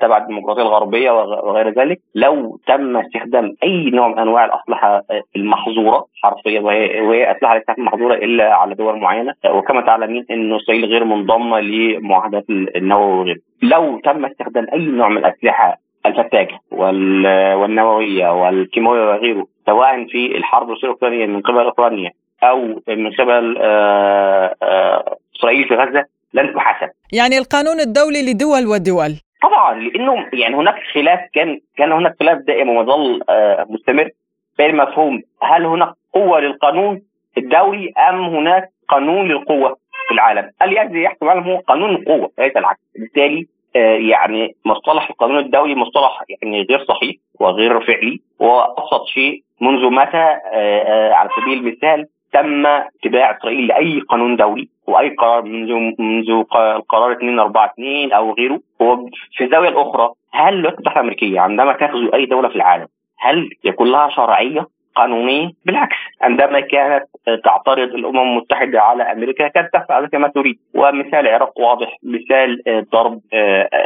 تبع 0.00 0.16
الديمقراطية 0.16 0.62
الغربية 0.62 1.10
وغير 1.10 1.68
ذلك 1.68 2.00
لو 2.14 2.60
تم 2.66 2.96
استخدام 2.96 3.54
أي 3.62 3.90
نوع 3.90 4.08
من 4.08 4.18
أنواع 4.18 4.44
الأسلحة 4.44 4.96
آه، 4.96 5.22
المحظورة 5.36 6.06
حرفيا 6.22 6.60
وهي 6.60 7.32
أسلحة 7.32 7.54
ليست 7.54 7.78
محظورة 7.78 8.14
إلا 8.14 8.54
على 8.54 8.74
دول 8.74 8.98
معينة 8.98 9.34
آه، 9.44 9.52
وكما 9.52 9.80
تعلمين 9.80 10.26
انه 10.30 10.56
اسرائيل 10.56 10.84
غير 10.84 11.04
منضمه 11.04 11.60
لمعاهدات 11.60 12.44
النووي 12.50 13.20
وغيره 13.20 13.38
لو 13.62 14.00
تم 14.04 14.24
استخدام 14.24 14.66
أي 14.72 14.78
نوع 14.78 15.08
من 15.08 15.18
الأسلحة 15.18 15.76
الفتاكة 16.06 16.58
والنووية 16.70 18.28
والكيماوية 18.42 19.00
وغيره 19.00 19.46
سواء 19.66 20.06
في 20.06 20.36
الحرب 20.36 20.62
الروسية 20.62 20.86
الأوكرانية 20.86 21.26
من 21.26 21.40
قبل 21.40 21.58
أوكرانيا 21.58 22.10
أو 22.42 22.82
من 22.88 23.10
قبل 23.10 23.56
إسرائيل 25.36 25.68
في 25.68 25.74
غزة 25.74 26.04
لن 26.34 26.54
تحاسب. 26.54 26.92
يعني 27.12 27.38
القانون 27.38 27.80
الدولي 27.80 28.32
لدول 28.32 28.66
ودول. 28.66 29.29
طبعا 29.42 29.74
لأنه 29.74 30.26
يعني 30.32 30.54
هناك 30.56 30.82
خلاف 30.94 31.20
كان 31.32 31.60
كان 31.76 31.92
هناك 31.92 32.16
خلاف 32.20 32.38
دائم 32.38 32.68
ومظل 32.68 33.20
آه، 33.28 33.66
مستمر 33.68 34.10
بين 34.58 34.76
مفهوم 34.76 35.22
هل 35.42 35.64
هناك 35.66 35.88
قوة 36.14 36.40
للقانون 36.40 37.02
الدولي 37.38 37.92
أم 38.08 38.24
هناك 38.24 38.68
قانون 38.88 39.28
للقوة 39.28 39.76
في 40.08 40.14
العالم؟ 40.14 40.50
الذي 40.62 41.02
يحكم 41.02 41.26
العالم 41.26 41.42
هو 41.42 41.56
قانون 41.56 41.90
القوة 41.90 42.30
ليس 42.38 42.56
العكس، 42.56 42.80
بالتالي 42.98 43.46
آه، 43.76 43.96
يعني 43.96 44.54
مصطلح 44.64 45.10
القانون 45.10 45.38
الدولي 45.38 45.74
مصطلح 45.74 46.22
يعني 46.28 46.62
غير 46.62 46.84
صحيح 46.84 47.16
وغير 47.40 47.80
فعلي 47.80 48.20
وأبسط 48.38 49.06
شيء 49.06 49.42
منذ 49.60 49.90
متى 49.90 50.38
آه، 50.52 51.12
على 51.12 51.28
سبيل 51.40 51.58
المثال 51.58 52.06
تم 52.32 52.66
اتباع 52.66 53.36
اسرائيل 53.36 53.66
لأي 53.66 54.00
قانون 54.00 54.36
دولي 54.36 54.68
وأي 54.86 55.08
قرار 55.08 55.42
منذ 55.42 55.72
منذ 55.98 56.42
قرار 56.88 57.16
242 57.22 58.12
أو 58.12 58.32
غيره. 58.34 58.60
هو 58.82 59.06
في 59.36 59.44
الزاوية 59.44 59.68
الأخرى 59.68 60.10
هل 60.32 60.54
الولايات 60.54 60.74
المتحده 60.74 61.00
الامريكيه 61.00 61.40
عندما 61.40 61.72
تغزو 61.72 62.08
أي 62.14 62.26
دولة 62.26 62.48
في 62.48 62.56
العالم 62.56 62.86
هل 63.18 63.50
يكون 63.64 63.92
لها 63.92 64.08
شرعية 64.08 64.66
قانونية؟ 64.94 65.50
بالعكس 65.66 65.96
عندما 66.22 66.60
كانت 66.60 67.04
تعترض 67.44 67.94
الأمم 67.94 68.18
المتحدة 68.18 68.80
على 68.82 69.02
أمريكا 69.02 69.48
كانت 69.48 69.68
تفعل 69.72 70.06
كما 70.06 70.28
تريد. 70.28 70.58
ومثال 70.74 71.14
العراق 71.26 71.60
واضح 71.60 71.96
مثال 72.02 72.62
ضرب 72.92 73.20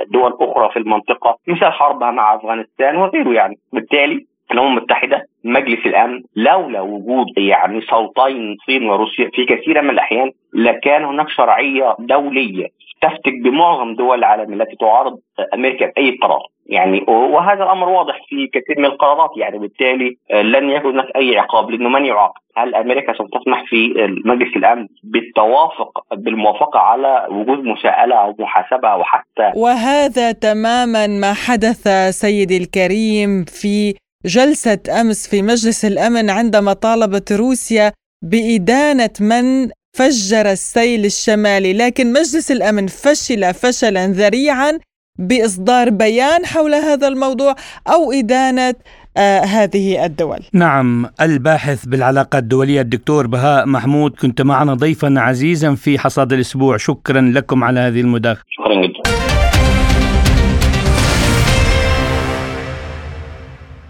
دول 0.07 0.37
أخرى 0.41 0.71
في 0.71 0.79
المنطقة 0.79 1.39
مثال 1.49 1.73
حربها 1.73 2.11
مع 2.11 2.35
أفغانستان 2.35 2.97
وغيره 2.97 3.33
يعني. 3.33 3.57
بالتالي 3.73 4.27
الأمم 4.53 4.79
المتحدة 4.79 5.23
مجلس 5.45 5.87
الأمن 5.87 6.23
لولا 6.37 6.81
وجود 6.81 7.27
يعني 7.37 7.81
صوتين 7.81 8.53
الصين 8.53 8.89
وروسيا 8.91 9.31
في 9.35 9.45
كثير 9.45 9.83
من 9.83 9.91
الأحيان 9.91 10.31
لكان 10.55 11.05
هناك 11.05 11.29
شرعية 11.29 11.97
دولية 11.99 12.67
تفتك 13.01 13.33
بمعظم 13.45 13.95
دول 13.95 14.19
العالم 14.19 14.53
التي 14.53 14.77
تعارض 14.81 15.19
أمريكا 15.55 15.87
بأي 15.87 16.17
قرار 16.23 16.43
يعني 16.67 17.05
وهذا 17.09 17.63
الأمر 17.65 17.89
واضح 17.89 18.21
في 18.29 18.47
كثير 18.47 18.79
من 18.79 18.85
القرارات 18.85 19.31
يعني 19.37 19.59
بالتالي 19.59 20.17
لن 20.31 20.71
يكون 20.71 20.93
هناك 20.93 21.17
أي 21.17 21.39
عقاب 21.39 21.71
لأنه 21.71 21.89
من 21.89 22.05
يعاقب؟ 22.05 22.41
هل 22.57 22.75
أمريكا 22.75 23.13
سوف 23.13 23.27
تسمح 23.31 23.65
في 23.67 23.95
مجلس 24.25 24.57
الأمن 24.57 24.87
بالتوافق 25.05 25.91
بالموافقة 26.15 26.79
على 26.79 27.27
وجود 27.31 27.65
مساءلة 27.65 28.17
أو 28.17 28.35
محاسبة 28.39 28.89
أو 28.89 29.05
حتى 29.05 29.53
وهذا 29.57 30.33
تماما 30.33 31.07
ما 31.07 31.33
حدث 31.33 31.89
سيدي 32.11 32.57
الكريم 32.57 33.45
في 33.45 33.95
جلسة 34.27 34.79
أمس 35.01 35.29
في 35.29 35.43
مجلس 35.43 35.85
الأمن 35.85 36.31
عندما 36.31 36.73
طالبت 36.73 37.33
روسيا 37.33 37.93
بإدانة 38.25 39.11
من 39.21 39.71
فجر 39.97 40.51
السيل 40.51 41.05
الشمالي 41.05 41.73
لكن 41.73 42.13
مجلس 42.13 42.51
الأمن 42.51 42.87
فشل 42.87 43.55
فشلا 43.55 44.07
ذريعا 44.07 44.79
بإصدار 45.19 45.91
بيان 45.91 46.47
حول 46.47 46.75
هذا 46.75 47.09
الموضوع 47.09 47.55
أو 47.89 48.13
إدانة 48.13 48.75
آه 49.17 49.41
هذه 49.41 50.05
الدول. 50.05 50.41
نعم 50.53 51.07
الباحث 51.21 51.85
بالعلاقات 51.85 52.43
الدولية 52.43 52.81
الدكتور 52.81 53.27
بهاء 53.27 53.67
محمود 53.67 54.11
كنت 54.11 54.43
معنا 54.43 54.75
ضيفا 54.75 55.15
عزيزا 55.17 55.75
في 55.75 55.99
حصاد 55.99 56.33
الأسبوع. 56.33 56.77
شكرا 56.77 57.21
لكم 57.21 57.65
على 57.65 57.81
هذه 57.81 58.01
المداخلة. 58.01 58.45
شكرا 58.49 58.87
جدا. 58.87 59.04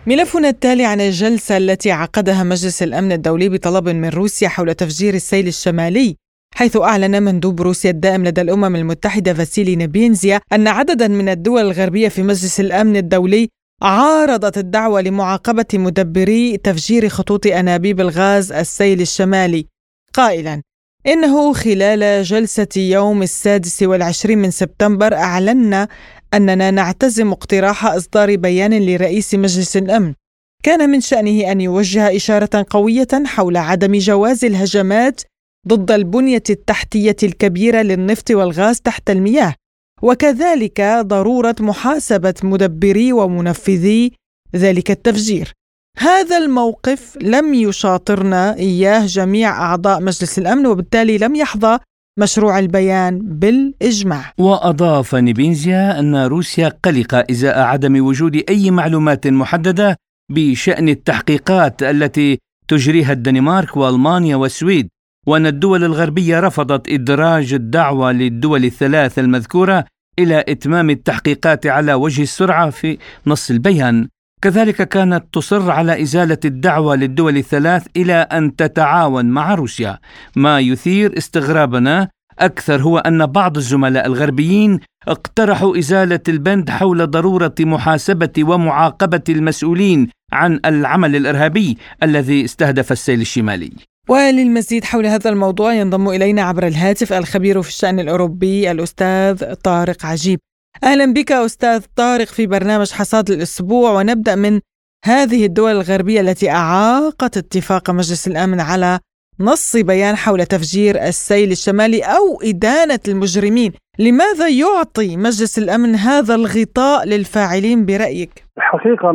ملفنا 0.06 0.48
التالي 0.48 0.84
عن 0.84 1.00
الجلسة 1.00 1.56
التي 1.56 1.90
عقدها 1.92 2.42
مجلس 2.42 2.82
الأمن 2.82 3.12
الدولي 3.12 3.48
بطلب 3.48 3.88
من 3.88 4.08
روسيا 4.08 4.48
حول 4.48 4.74
تفجير 4.74 5.14
السيل 5.14 5.48
الشمالي 5.48 6.16
حيث 6.54 6.76
أعلن 6.76 7.22
مندوب 7.22 7.62
روسيا 7.62 7.90
الدائم 7.90 8.24
لدى 8.24 8.40
الأمم 8.40 8.76
المتحدة 8.76 9.34
فاسيلي 9.34 9.76
نبينزيا 9.76 10.40
أن 10.52 10.68
عددا 10.68 11.08
من 11.08 11.28
الدول 11.28 11.60
الغربية 11.60 12.08
في 12.08 12.22
مجلس 12.22 12.60
الأمن 12.60 12.96
الدولي 12.96 13.48
عارضت 13.82 14.58
الدعوة 14.58 15.00
لمعاقبة 15.00 15.66
مدبري 15.74 16.56
تفجير 16.56 17.08
خطوط 17.08 17.46
أنابيب 17.46 18.00
الغاز 18.00 18.52
السيل 18.52 19.00
الشمالي. 19.00 19.66
قائلا 20.14 20.62
إنه 21.06 21.52
خلال 21.52 22.22
جلسة 22.22 22.68
يوم 22.76 23.22
السادس 23.22 23.82
والعشرين 23.82 24.38
من 24.38 24.50
سبتمبر 24.50 25.14
أعلنا 25.14 25.88
أننا 26.34 26.70
نعتزم 26.70 27.32
اقتراح 27.32 27.86
إصدار 27.86 28.36
بيان 28.36 28.86
لرئيس 28.86 29.34
مجلس 29.34 29.76
الأمن. 29.76 30.14
كان 30.62 30.90
من 30.90 31.00
شأنه 31.00 31.52
أن 31.52 31.60
يوجه 31.60 32.16
إشارة 32.16 32.66
قوية 32.70 33.08
حول 33.26 33.56
عدم 33.56 33.98
جواز 33.98 34.44
الهجمات 34.44 35.20
ضد 35.68 35.90
البنية 35.90 36.42
التحتية 36.50 37.16
الكبيرة 37.22 37.82
للنفط 37.82 38.30
والغاز 38.30 38.80
تحت 38.80 39.10
المياه 39.10 39.54
وكذلك 40.02 40.80
ضرورة 41.00 41.54
محاسبة 41.60 42.34
مدبري 42.42 43.12
ومنفذي 43.12 44.12
ذلك 44.56 44.90
التفجير. 44.90 45.52
هذا 45.98 46.38
الموقف 46.38 47.18
لم 47.20 47.54
يشاطرنا 47.54 48.56
إياه 48.56 49.06
جميع 49.06 49.50
أعضاء 49.50 50.00
مجلس 50.00 50.38
الأمن 50.38 50.66
وبالتالي 50.66 51.18
لم 51.18 51.34
يحظى 51.34 51.78
مشروع 52.18 52.58
البيان 52.58 53.18
بالإجماع. 53.18 54.32
وأضاف 54.38 55.14
نيبينزيا 55.14 56.00
أن 56.00 56.16
روسيا 56.16 56.68
قلقة 56.84 57.24
إزاء 57.30 57.58
عدم 57.58 58.06
وجود 58.06 58.42
أي 58.48 58.70
معلومات 58.70 59.26
محددة 59.26 59.96
بشأن 60.30 60.88
التحقيقات 60.88 61.82
التي 61.82 62.38
تجريها 62.68 63.12
الدنمارك 63.12 63.76
وألمانيا 63.76 64.36
والسويد 64.36 64.88
وأن 65.26 65.46
الدول 65.46 65.84
الغربية 65.84 66.40
رفضت 66.40 66.88
إدراج 66.88 67.54
الدعوة 67.54 68.12
للدول 68.12 68.64
الثلاث 68.64 69.18
المذكورة 69.18 69.84
إلى 70.18 70.44
إتمام 70.48 70.90
التحقيقات 70.90 71.66
على 71.66 71.94
وجه 71.94 72.22
السرعة 72.22 72.70
في 72.70 72.98
نص 73.26 73.50
البيان. 73.50 74.08
كذلك 74.44 74.88
كانت 74.88 75.24
تصر 75.32 75.70
على 75.70 76.02
إزالة 76.02 76.38
الدعوة 76.44 76.96
للدول 76.96 77.36
الثلاث 77.36 77.86
إلى 77.96 78.14
أن 78.14 78.56
تتعاون 78.56 79.26
مع 79.26 79.54
روسيا 79.54 79.98
ما 80.36 80.60
يثير 80.60 81.18
استغرابنا 81.18 82.08
أكثر 82.38 82.82
هو 82.82 82.98
أن 82.98 83.26
بعض 83.26 83.56
الزملاء 83.56 84.06
الغربيين 84.06 84.80
اقترحوا 85.08 85.78
إزالة 85.78 86.20
البند 86.28 86.70
حول 86.70 87.10
ضرورة 87.10 87.54
محاسبة 87.60 88.32
ومعاقبة 88.38 89.22
المسؤولين 89.28 90.08
عن 90.32 90.60
العمل 90.64 91.16
الإرهابي 91.16 91.78
الذي 92.02 92.44
استهدف 92.44 92.92
السيل 92.92 93.20
الشمالي 93.20 93.72
وللمزيد 94.08 94.84
حول 94.84 95.06
هذا 95.06 95.30
الموضوع 95.30 95.74
ينضم 95.74 96.08
إلينا 96.08 96.42
عبر 96.42 96.66
الهاتف 96.66 97.12
الخبير 97.12 97.62
في 97.62 97.68
الشأن 97.68 98.00
الأوروبي 98.00 98.70
الأستاذ 98.70 99.54
طارق 99.54 100.06
عجيب. 100.06 100.40
أهلا 100.82 101.12
بك 101.12 101.32
أستاذ 101.32 101.86
طارق 101.96 102.26
في 102.26 102.46
برنامج 102.46 102.92
حصاد 102.92 103.30
الأسبوع 103.30 103.90
ونبدأ 103.90 104.34
من 104.34 104.60
هذه 105.04 105.46
الدول 105.46 105.70
الغربية 105.70 106.20
التي 106.20 106.50
أعاقت 106.50 107.36
اتفاق 107.36 107.90
مجلس 107.90 108.28
الأمن 108.28 108.60
على 108.60 108.98
نص 109.40 109.76
بيان 109.76 110.14
حول 110.16 110.46
تفجير 110.46 110.94
السيل 110.94 111.50
الشمالي 111.50 112.00
أو 112.02 112.24
إدانة 112.50 113.00
المجرمين، 113.08 113.72
لماذا 113.98 114.48
يعطي 114.48 115.16
مجلس 115.16 115.58
الأمن 115.58 115.94
هذا 115.94 116.34
الغطاء 116.34 117.08
للفاعلين 117.08 117.86
برأيك؟ 117.86 118.44
الحقيقة 118.56 119.10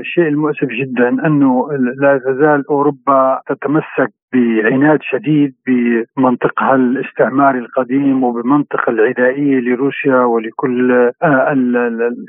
الشيء 0.00 0.28
المؤسف 0.28 0.68
جدا 0.80 1.08
أنه 1.26 1.68
لا 2.02 2.20
تزال 2.26 2.68
أوروبا 2.70 3.40
تتمسك 3.48 4.12
بعناد 4.36 4.98
شديد 5.02 5.54
بمنطقها 5.66 6.74
الاستعماري 6.74 7.58
القديم 7.58 8.24
وبمنطق 8.24 8.88
العدائية 8.88 9.60
لروسيا 9.60 10.16
ولكل 10.16 10.92
آه، 11.22 11.54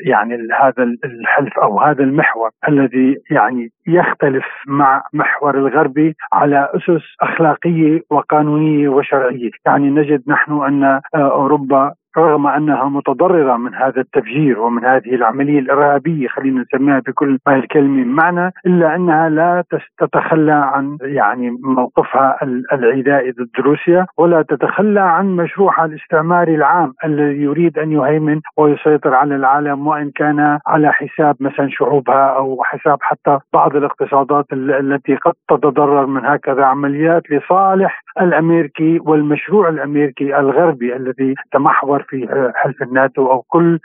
يعني 0.05 0.34
هذا 0.62 0.84
الحلف 1.05 1.60
أو 1.60 1.80
هذا 1.80 2.03
المحور 2.03 2.49
الذي 2.68 3.18
يعني 3.32 3.70
يختلف 3.88 4.45
مع 4.68 5.03
محور 5.14 5.58
الغربي 5.58 6.16
على 6.34 6.70
أسس 6.76 7.03
أخلاقية 7.22 8.01
وقانونية 8.10 8.89
وشرعية. 8.89 9.51
يعني 9.66 9.89
نجد 9.89 10.24
نحن 10.28 10.51
أن 10.51 10.84
آه، 10.84 11.01
أوروبا 11.16 11.93
رغم 12.18 12.47
أنها 12.47 12.89
متضررة 12.89 13.58
من 13.58 13.76
هذا 13.76 14.01
التفجير 14.01 14.60
ومن 14.60 14.86
هذه 14.86 15.16
العملية 15.16 15.60
الإرهابية 15.60 16.28
خلينا 16.28 16.62
نسميها 16.62 16.99
بكل 16.99 17.39
ما 17.47 17.55
الكلمة 17.55 18.03
معنى 18.03 18.51
إلا 18.66 18.95
أنها 18.95 19.30
لا 19.30 19.64
تتخلى 19.97 20.51
عن 20.51 20.97
يعني 21.01 21.49
موقفها 21.98 22.38
العدائي 22.74 23.32
ضد 23.32 23.60
روسيا 23.60 24.06
ولا 24.18 24.41
تتخلى 24.41 25.00
عن 25.00 25.36
مشروعها 25.36 25.86
الاستعماري 25.86 26.56
العام 26.56 26.93
الذي 27.06 27.41
يريد 27.41 27.80
أن 27.80 27.91
يهيمن 27.91 28.41
ويسيطر 28.58 29.14
على 29.14 29.36
العالم 29.36 29.88
وإن 29.88 30.12
كان 30.12 30.60
على 30.68 30.93
حساب 30.93 31.36
مثلا 31.39 31.70
شعوبها 31.70 32.28
أو 32.38 32.64
حساب 32.64 32.98
حتى 33.02 33.39
بعض 33.54 33.76
الاقتصادات 33.76 34.45
التي 34.54 35.16
قد 35.16 35.34
تتضرر 35.50 36.06
من 36.06 36.26
هكذا 36.26 36.66
عمليات 36.66 37.32
لصالح 37.32 38.04
الأمريكي 38.22 38.99
والمشروع 38.99 39.70
الأمريكي 39.70 40.39
الغربي 40.39 40.95
الذي 40.95 41.36
تمحور 41.51 42.03
في 42.09 42.51
حلف 42.55 42.82
الناتو 42.82 43.32
أو 43.32 43.41
كل 43.41 43.80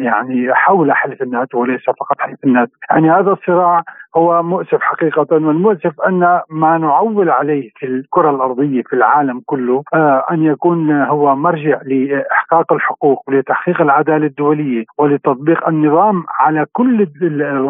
يعني 0.00 0.54
حول 0.54 0.92
حلف 0.92 1.22
الناتو 1.22 1.60
وليس 1.60 1.84
فقط 1.86 2.20
حلف 2.20 2.44
الناتو، 2.44 2.72
يعني 2.90 3.10
هذا 3.10 3.30
الصراع 3.32 3.82
هو 4.16 4.42
مؤسف 4.42 4.80
حقيقة 4.80 5.26
والمؤسف 5.30 6.00
أن 6.00 6.40
ما 6.50 6.78
نعول 6.78 7.30
عليه 7.30 7.70
في 7.76 7.86
الكرة 7.86 8.30
الأرضية 8.30 8.82
في 8.82 8.92
العالم 8.92 9.42
كله 9.46 9.82
آه، 9.94 10.24
أن 10.30 10.42
يكون 10.44 10.92
هو 11.02 11.36
مرجع 11.36 11.80
لإحقاق 11.86 12.72
الحقوق 12.72 13.22
ولتحقيق 13.28 13.80
العدالة 13.80 14.26
الدولية 14.26 14.84
ولتطبيق 14.98 15.68
النظام 15.68 16.24
على 16.40 16.66
كل 16.72 17.08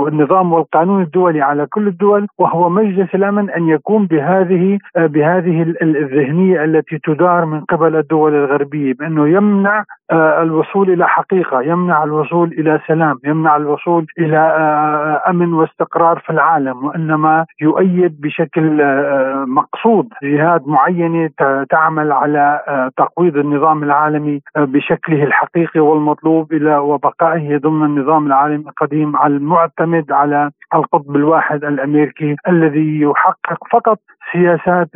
النظام 0.09 0.53
والقانون 0.53 1.03
الدولي 1.03 1.43
على 1.43 1.67
كل 1.67 1.89
الدول 1.89 2.27
وهو 2.39 2.69
مجلس 2.69 3.15
الأمن 3.15 3.51
أن 3.51 3.69
يكون 3.69 4.07
بهذه 4.07 4.79
آه، 4.97 5.07
بهذه 5.07 5.63
الذهنية 5.97 6.65
التي 6.65 6.99
تدار 6.99 7.45
من 7.45 7.61
قبل 7.61 7.97
الدول 7.97 8.35
الغربية 8.35 8.95
بأنه 8.95 9.29
يمنع 9.29 9.85
آه، 10.11 10.43
الوصول 10.43 10.91
إلى 10.91 11.09
حقيقة، 11.09 11.63
يمنع 11.63 12.05
الوصول 12.05 12.53
إلى 12.53 12.81
سلام، 12.89 13.19
يمنع 13.25 13.57
الوصول 13.57 14.07
إلى 14.19 14.39
آه، 14.39 15.31
أمن 15.31 15.53
واستقرار 15.53 16.19
في 16.19 16.31
العالم 16.31 16.85
وإنما 16.85 17.47
يؤيد 17.61 18.21
بشكل 18.21 18.81
آه، 18.81 19.45
مقصود 19.49 20.09
جهات 20.23 20.69
معينه 20.69 21.31
تعمل 21.71 22.13
على 22.13 22.61
تقويض 22.97 23.37
النظام 23.37 23.83
العالمي 23.83 24.41
بشكله 24.57 25.23
الحقيقي 25.23 25.81
والمطلوب 25.81 26.53
إلى 26.53 26.77
وبقائه 26.77 27.57
ضمن 27.57 27.85
النظام 27.87 28.27
العالمي 28.27 28.65
القديم 28.69 29.17
المعتمد 29.25 30.13
على 30.13 30.51
القطب 30.75 31.17
الواحد 31.17 31.65
الأمريكي 31.65 32.37
الذي 32.49 33.01
يحقق 33.01 33.59
فقط 33.73 33.99
سياسات 34.33 34.89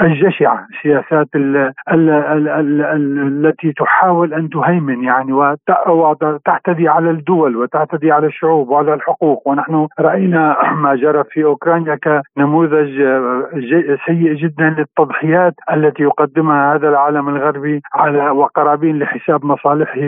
الجشعه، 0.00 0.66
سياسات 0.82 1.28
التي 2.94 3.72
تحاول 3.72 4.34
ان 4.34 4.48
تهيمن 4.50 5.04
يعني 5.04 5.32
وتعتدي 5.88 6.88
على 6.88 7.10
الدول 7.10 7.56
وتعتدي 7.56 8.12
على 8.12 8.26
الشعوب 8.26 8.68
وعلى 8.68 8.94
الحقوق 8.94 9.48
ونحن 9.48 9.86
راينا 10.00 10.56
ما 10.74 10.94
جرى 10.94 11.24
في 11.24 11.44
اوكرانيا 11.44 11.98
كنموذج 12.36 13.02
سيء 14.06 14.34
جدا 14.34 14.74
للتضحيات 14.78 15.54
التي 15.72 16.02
يقدمها 16.02 16.74
هذا 16.74 16.88
العالم 16.88 17.28
الغربي 17.28 17.80
على 17.94 18.30
وقرابين 18.30 18.98
لحساب 18.98 19.44
مصالحه 19.44 20.00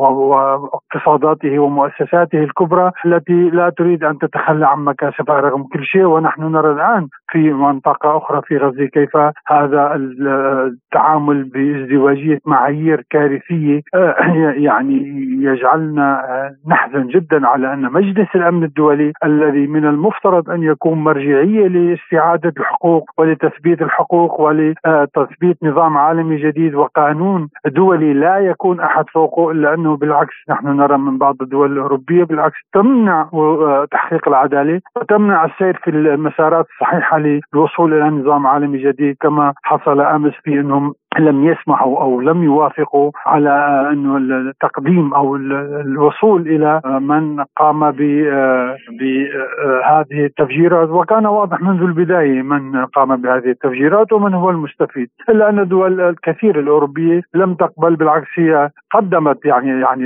واقتصاداته 0.00 1.58
ومؤسساته 1.58 2.38
الكبرى 2.38 2.92
التي 3.06 3.50
لا 3.50 3.70
تريد 3.70 4.04
ان 4.04 4.18
تتخلى 4.18 4.66
عن 4.66 4.78
مكاسبها 5.02 5.40
رغم 5.40 5.62
كل 5.62 5.84
شيء 5.84 6.04
ونحن 6.04 6.42
نرى 6.42 6.72
الآن. 6.72 7.08
في 7.30 7.52
منطقة 7.52 8.16
أخرى 8.16 8.42
في 8.46 8.56
غزة 8.56 8.84
كيف 8.84 9.16
هذا 9.48 9.94
التعامل 9.94 11.44
بازدواجية 11.44 12.38
معايير 12.46 13.04
كارثية؟ 13.10 13.80
آه، 13.94 14.14
يعني 14.68 14.96
يجعلنا 15.42 16.24
آه، 16.24 16.50
نحزن 16.68 17.06
جدا 17.06 17.46
على 17.46 17.72
أن 17.72 17.92
مجلس 17.92 18.28
الأمن 18.34 18.64
الدولي 18.64 19.12
الذي 19.24 19.66
من 19.66 19.84
المفترض 19.84 20.50
أن 20.50 20.62
يكون 20.62 20.98
مرجعية 20.98 21.68
لاستعادة 21.68 22.52
الحقوق 22.58 23.10
ولتثبيت 23.18 23.82
الحقوق 23.82 24.40
ولتثبيت 24.40 25.56
نظام 25.62 25.96
عالمي 25.96 26.36
جديد 26.36 26.74
وقانون 26.74 27.48
دولي 27.66 28.12
لا 28.12 28.38
يكون 28.38 28.80
أحد 28.80 29.04
فوقه 29.14 29.50
إلا 29.50 29.74
أنه 29.74 29.96
بالعكس 29.96 30.34
نحن 30.50 30.66
نرى 30.66 30.98
من 30.98 31.18
بعض 31.18 31.36
الدول 31.42 31.72
الأوروبية 31.72 32.24
بالعكس 32.24 32.56
تمنع 32.72 33.28
آه، 33.34 33.86
تحقيق 33.90 34.28
العدالة 34.28 34.80
وتمنع 34.96 35.44
السير 35.44 35.80
في 35.84 35.90
المسارات 35.90 36.66
الصحيحه 37.20 37.50
للوصول 37.54 37.94
إلى 37.94 38.10
نظام 38.10 38.46
عالمي 38.46 38.78
جديد 38.78 39.16
كما 39.20 39.54
حصل 39.62 40.00
آمس 40.00 40.32
في 40.44 40.60
إنهم 40.60 40.94
لم 41.18 41.44
يسمحوا 41.44 42.00
أو 42.00 42.20
لم 42.20 42.42
يوافقوا 42.42 43.10
على 43.26 43.88
انه 43.92 44.16
التقديم 44.16 45.14
أو 45.14 45.36
الوصول 45.36 46.48
إلى 46.48 46.80
من 47.00 47.44
قام 47.56 47.90
بهذه 47.90 50.24
التفجيرات 50.24 50.88
وكان 50.88 51.26
واضح 51.26 51.60
منذ 51.60 51.82
البداية 51.82 52.42
من 52.42 52.84
قام 52.84 53.16
بهذه 53.16 53.50
التفجيرات 53.50 54.12
ومن 54.12 54.34
هو 54.34 54.50
المستفيد 54.50 55.08
إلا 55.28 55.48
أن 55.48 55.58
الدول 55.58 56.00
الكثير 56.00 56.60
الأوروبية 56.60 57.22
لم 57.34 57.54
تقبل 57.54 57.96
بالعكس 57.96 58.28
هي 58.36 58.70
قدمت 58.94 59.44
يعني 59.44 59.80
يعني 59.80 60.04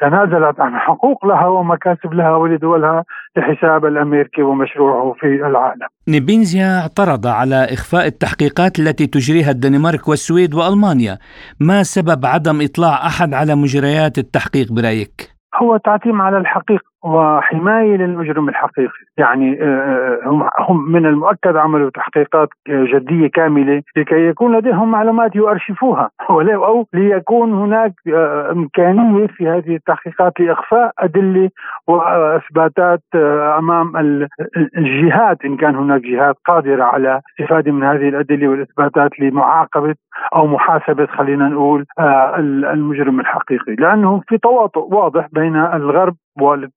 تنازلت 0.00 0.60
عن 0.60 0.78
حقوق 0.78 1.26
لها 1.26 1.46
ومكاسب 1.46 2.14
لها 2.14 2.36
ولدولها 2.36 3.04
لحساب 3.36 3.86
الأمريكي 3.86 4.42
ومشروعه 4.42 5.14
في 5.20 5.26
العالم. 5.26 5.86
نيبينزيا 6.08 6.80
اعترض 6.80 7.26
على 7.26 7.64
إخفاء 7.64 8.06
التحقيقات 8.06 8.78
التي 8.78 9.06
تجريها 9.06 9.50
الدنمارك 9.50 10.08
والسويد 10.08 10.31
وألمانيا، 10.54 11.18
ما 11.60 11.82
سبب 11.82 12.26
عدم 12.26 12.62
إطلاع 12.62 13.06
أحد 13.06 13.34
على 13.34 13.54
مجريات 13.54 14.18
التحقيق 14.18 14.72
برأيك؟ 14.72 15.30
هو 15.62 15.76
تعتيم 15.76 16.20
على 16.20 16.38
الحقيقة 16.38 16.91
وحماية 17.02 17.96
للمجرم 17.96 18.48
الحقيقي، 18.48 19.04
يعني 19.16 19.62
آه، 19.62 20.18
آه، 20.24 20.50
هم 20.58 20.92
من 20.92 21.06
المؤكد 21.06 21.56
عملوا 21.56 21.90
تحقيقات 21.90 22.48
جدية 22.68 23.26
كاملة 23.26 23.82
لكي 23.96 24.28
يكون 24.28 24.56
لديهم 24.56 24.90
معلومات 24.90 25.36
يؤرشفوها. 25.36 26.10
أو 26.62 26.86
ليكون 26.94 27.52
هناك 27.52 27.92
آه، 28.14 28.52
إمكانية 28.52 29.26
في 29.26 29.48
هذه 29.48 29.74
التحقيقات 29.74 30.40
لإخفاء 30.40 30.92
أدلة 30.98 31.50
وأثباتات 31.86 33.02
أمام 33.58 33.96
الجهات 34.76 35.44
إن 35.44 35.56
كان 35.56 35.76
هناك 35.76 36.00
جهات 36.00 36.36
قادرة 36.46 36.84
على 36.84 37.20
الاستفاده 37.38 37.72
من 37.72 37.84
هذه 37.84 38.08
الأدلة 38.08 38.48
والإثباتات 38.48 39.20
لمعاقبة 39.20 39.94
أو 40.34 40.46
محاسبة 40.46 41.06
خلينا 41.06 41.48
نقول 41.48 41.84
المجرم 42.72 43.20
الحقيقي، 43.20 43.74
لأنه 43.74 44.22
في 44.28 44.38
تواطؤ 44.38 44.94
واضح 44.94 45.28
بين 45.32 45.56
الغرب 45.56 46.14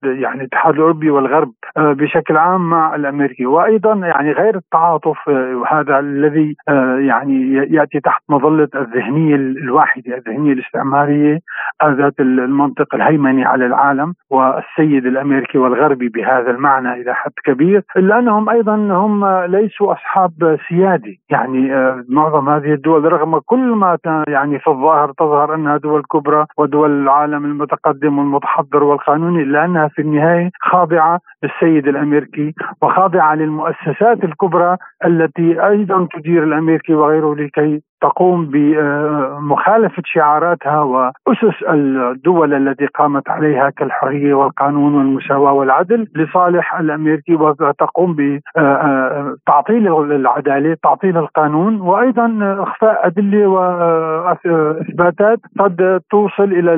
يعني 0.03 0.39
الاتحاد 0.41 0.73
الأوروبي 0.73 1.09
والغرب 1.09 1.51
آه، 1.77 1.93
بشكل 1.93 2.37
عام 2.37 2.69
مع 2.69 2.95
الأمريكي. 2.95 3.45
وأيضا 3.45 3.93
يعني 3.93 4.31
غير 4.31 4.55
التعاطف 4.55 5.27
وهذا 5.27 5.99
الذي 5.99 6.55
يعني 6.99 7.53
يأتي 7.53 7.99
تحت 7.99 8.21
مظلة 8.29 8.67
الذهنية 8.75 9.35
الواحدة 9.35 10.17
الذهنية 10.17 10.53
الاستعمارية 10.53 11.39
ذات 11.85 12.19
المنطق 12.19 12.95
الهيمني 12.95 13.45
على 13.45 13.65
العالم 13.65 14.13
والسيد 14.29 15.05
الأمريكي 15.05 15.57
والغربي 15.57 16.09
بهذا 16.09 16.51
المعنى 16.51 16.93
إلى 16.93 17.15
حد 17.15 17.31
كبير. 17.45 17.83
إلا 17.97 18.19
أنهم 18.19 18.49
أيضا 18.49 18.75
هم 18.75 19.25
ليسوا 19.25 19.93
أصحاب 19.93 20.57
سيادة. 20.69 21.15
يعني 21.29 21.71
معظم 22.09 22.49
هذه 22.49 22.73
الدول 22.73 23.11
رغم 23.11 23.39
كل 23.39 23.75
ما 23.75 23.97
يعني 24.27 24.59
في 24.59 24.67
الظاهر 24.67 25.11
تظهر 25.11 25.55
أنها 25.55 25.77
دول 25.77 26.03
كبرى 26.03 26.45
ودول 26.57 26.91
العالم 27.03 27.45
المتقدم 27.45 28.19
والمتحضر 28.19 28.83
والقانوني 28.83 29.44
الا 29.45 29.65
انها 29.65 29.87
في 29.87 30.01
النهاية 30.01 30.49
خاضعة 30.61 31.19
للسيد 31.43 31.87
الأمريكي 31.87 32.53
وخاضعة 32.81 33.35
للمؤسسات 33.35 34.23
الكبرى 34.23 34.77
التي 35.05 35.67
أيضا 35.67 36.07
تدير 36.13 36.43
الأمريكي 36.43 36.93
وغيره 36.93 37.35
لكي 37.35 37.81
تقوم 38.01 38.45
بمخالفة 38.45 40.03
شعاراتها 40.05 40.81
وأسس 40.81 41.63
الدول 41.69 42.53
التي 42.53 42.85
قامت 42.85 43.29
عليها 43.29 43.69
كالحرية 43.69 44.33
والقانون 44.33 44.95
والمساواة 44.95 45.53
والعدل 45.53 46.07
لصالح 46.15 46.79
الأمريكي 46.79 47.35
وتقوم 47.35 48.15
بتعطيل 48.15 49.87
العدالة 50.11 50.77
تعطيل 50.83 51.17
القانون 51.17 51.81
وأيضا 51.81 52.57
إخفاء 52.59 53.07
أدلة 53.07 53.47
وإثباتات 53.47 55.39
قد 55.59 56.01
توصل 56.11 56.43
إلى 56.43 56.71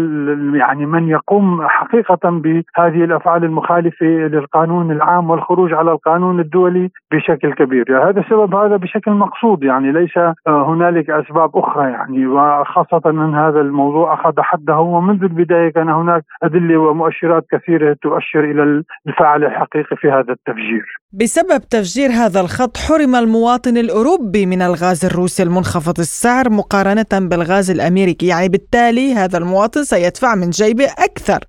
يعني 0.58 0.86
من 0.86 1.08
يقوم 1.08 1.68
حقيقة 1.68 2.30
بهذه 2.30 3.04
الأفعال 3.04 3.44
المخالفة 3.44 4.06
للقانون 4.06 4.92
العام 4.92 5.30
والخروج 5.30 5.74
على 5.74 5.92
القانون 5.92 6.40
الدولي 6.40 6.90
بشكل 7.12 7.54
كبير. 7.54 7.86
يعني 7.90 8.04
هذا 8.04 8.20
السبب 8.20 8.56
هذا 8.56 8.78
بشكل 8.78 9.12
مقصود 9.12 9.64
يعني 9.64 9.92
ليس 9.92 10.18
هنالك 10.48 11.07
أسباب 11.10 11.58
أخرى 11.58 11.92
يعني 11.92 12.28
وخاصة 12.28 13.02
أن 13.06 13.36
هذا 13.36 13.62
الموضوع 13.62 14.14
أخذ 14.14 14.34
حده 14.38 14.78
ومنذ 14.78 15.24
البداية 15.24 15.72
كان 15.72 15.90
هناك 15.90 16.24
أدلة 16.44 16.78
ومؤشرات 16.78 17.46
كثيرة 17.52 17.98
تؤشر 18.02 18.44
إلى 18.52 18.84
الفاعل 19.08 19.44
الحقيقي 19.44 19.96
في 19.96 20.08
هذا 20.08 20.34
التفجير. 20.34 20.86
بسبب 21.14 21.62
تفجير 21.70 22.10
هذا 22.10 22.40
الخط 22.40 22.78
حرم 22.78 23.16
المواطن 23.16 23.78
الأوروبي 23.78 24.46
من 24.46 24.62
الغاز 24.62 25.06
الروسي 25.06 25.44
المنخفض 25.44 26.00
السعر 26.00 26.50
مقارنة 26.50 27.30
بالغاز 27.30 27.72
الأمريكي. 27.72 28.28
يعني 28.28 28.50
بالتالي 28.50 29.14
هذا 29.14 29.38
المواطن 29.38 29.84
سيدفع 29.84 30.36
من 30.36 30.50
جيبه 30.50 30.86
أكثر 30.86 31.40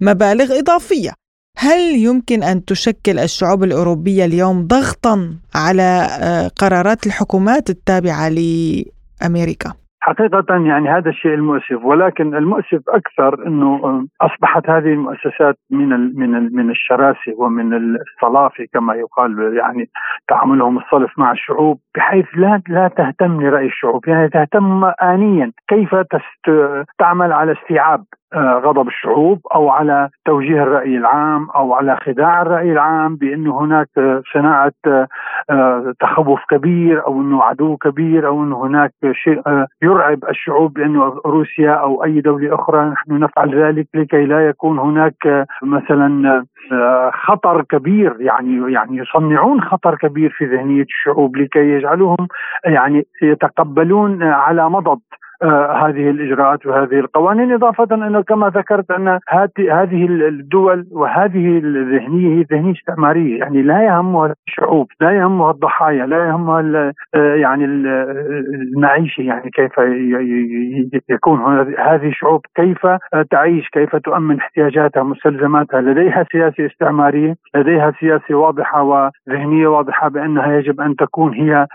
مبالغ 0.00 0.58
إضافية. 0.58 1.10
هل 1.60 1.80
يمكن 1.80 2.42
أن 2.42 2.64
تشكل 2.64 3.18
الشعوب 3.18 3.64
الأوروبية 3.64 4.24
اليوم 4.24 4.66
ضغطا 4.66 5.34
على 5.54 6.08
آه، 6.20 6.48
قرارات 6.48 7.06
الحكومات 7.06 7.70
التابعة 7.70 8.28
أمريكا. 9.26 9.72
حقيقة 10.00 10.44
يعني 10.50 10.88
هذا 10.88 11.10
الشيء 11.10 11.34
المؤسف 11.34 11.84
ولكن 11.84 12.34
المؤسف 12.34 12.80
أكثر 12.88 13.46
أنه 13.46 14.04
أصبحت 14.20 14.70
هذه 14.70 14.92
المؤسسات 14.92 15.56
من 15.70 15.88
من 16.18 16.56
من 16.56 16.70
الشراسة 16.70 17.32
ومن 17.36 17.74
الصلافة 17.74 18.66
كما 18.72 18.94
يقال 18.94 19.56
يعني 19.56 19.88
تعاملهم 20.28 20.78
الصلف 20.78 21.18
مع 21.18 21.32
الشعوب 21.32 21.78
بحيث 21.96 22.26
لا 22.36 22.62
لا 22.68 22.88
تهتم 22.88 23.40
لرأي 23.40 23.66
الشعوب 23.66 24.08
يعني 24.08 24.28
تهتم 24.28 24.84
آنيا 24.84 25.52
كيف 25.68 25.94
تعمل 26.98 27.32
على 27.32 27.52
استيعاب 27.52 28.04
غضب 28.36 28.88
الشعوب 28.88 29.40
أو 29.54 29.70
على 29.70 30.08
توجيه 30.24 30.62
الرأي 30.62 30.96
العام 30.96 31.50
أو 31.50 31.74
على 31.74 31.96
خداع 31.96 32.42
الرأي 32.42 32.72
العام 32.72 33.16
بانه 33.16 33.60
هناك 33.60 33.88
صناعة 34.34 34.72
آه، 35.50 35.94
تخوف 36.00 36.40
كبير 36.50 37.06
أو 37.06 37.20
أنه 37.20 37.42
عدو 37.42 37.76
كبير 37.76 38.26
أو 38.26 38.42
انه 38.42 38.66
هناك 38.66 38.92
شيء 39.12 39.42
آه، 39.46 39.66
يرعب 39.82 40.24
الشعوب 40.28 40.72
بانه 40.72 41.20
روسيا 41.26 41.72
أو 41.72 42.04
أي 42.04 42.20
دولة 42.20 42.54
أخرى 42.54 42.90
نحن 42.90 43.18
نفعل 43.18 43.62
ذلك 43.62 43.86
لكي 43.94 44.26
لا 44.26 44.48
يكون 44.48 44.78
هناك 44.78 45.46
مثلا 45.62 46.44
خطر 47.12 47.62
كبير 47.62 48.16
يعني 48.20 48.72
يعني 48.72 48.96
يصنعون 48.96 49.60
خطر 49.60 49.94
كبير 49.94 50.30
في 50.30 50.44
ذهنية 50.44 50.82
الشعوب 50.82 51.36
لكي 51.36 51.58
يجعلوهم 51.58 52.28
يعني 52.64 53.06
يتقبلون 53.22 54.22
على 54.22 54.70
مضض. 54.70 54.98
آه، 54.98 55.27
هذه 55.42 56.10
الإجراءات 56.10 56.66
وهذه 56.66 57.00
القوانين 57.00 57.52
إضافة 57.52 57.94
إنه 57.94 58.22
كما 58.22 58.48
ذكرت 58.48 58.90
أن 58.90 59.18
هذه 59.70 60.06
الدول 60.28 60.86
وهذه 60.90 61.58
الذهنية 61.58 62.38
هي 62.38 62.44
ذهنية 62.52 62.72
استعمارية 62.72 63.38
يعني 63.38 63.62
لا 63.62 63.84
يهمها 63.84 64.34
الشعوب 64.48 64.86
لا 65.00 65.10
يهمها 65.10 65.50
الضحايا 65.50 66.06
لا 66.06 66.28
يهمها 66.28 66.92
آه، 67.14 67.34
يعني 67.34 67.64
المعيشة 67.64 69.20
يعني 69.20 69.50
كيف 69.50 69.72
يكون 71.08 71.40
هذه 71.78 72.08
الشعوب 72.08 72.40
كيف 72.54 72.86
تعيش 73.30 73.68
كيف 73.68 73.96
تؤمن 73.96 74.38
احتياجاتها 74.38 75.02
مستلزماتها 75.02 75.80
لديها 75.80 76.24
سياسة 76.32 76.66
استعمارية 76.66 77.34
لديها 77.54 77.92
سياسة 78.00 78.34
واضحة 78.34 78.82
وذهنية 78.82 79.68
واضحة 79.68 80.08
بأنها 80.08 80.56
يجب 80.56 80.80
أن 80.80 80.96
تكون 80.96 81.34
هي 81.34 81.66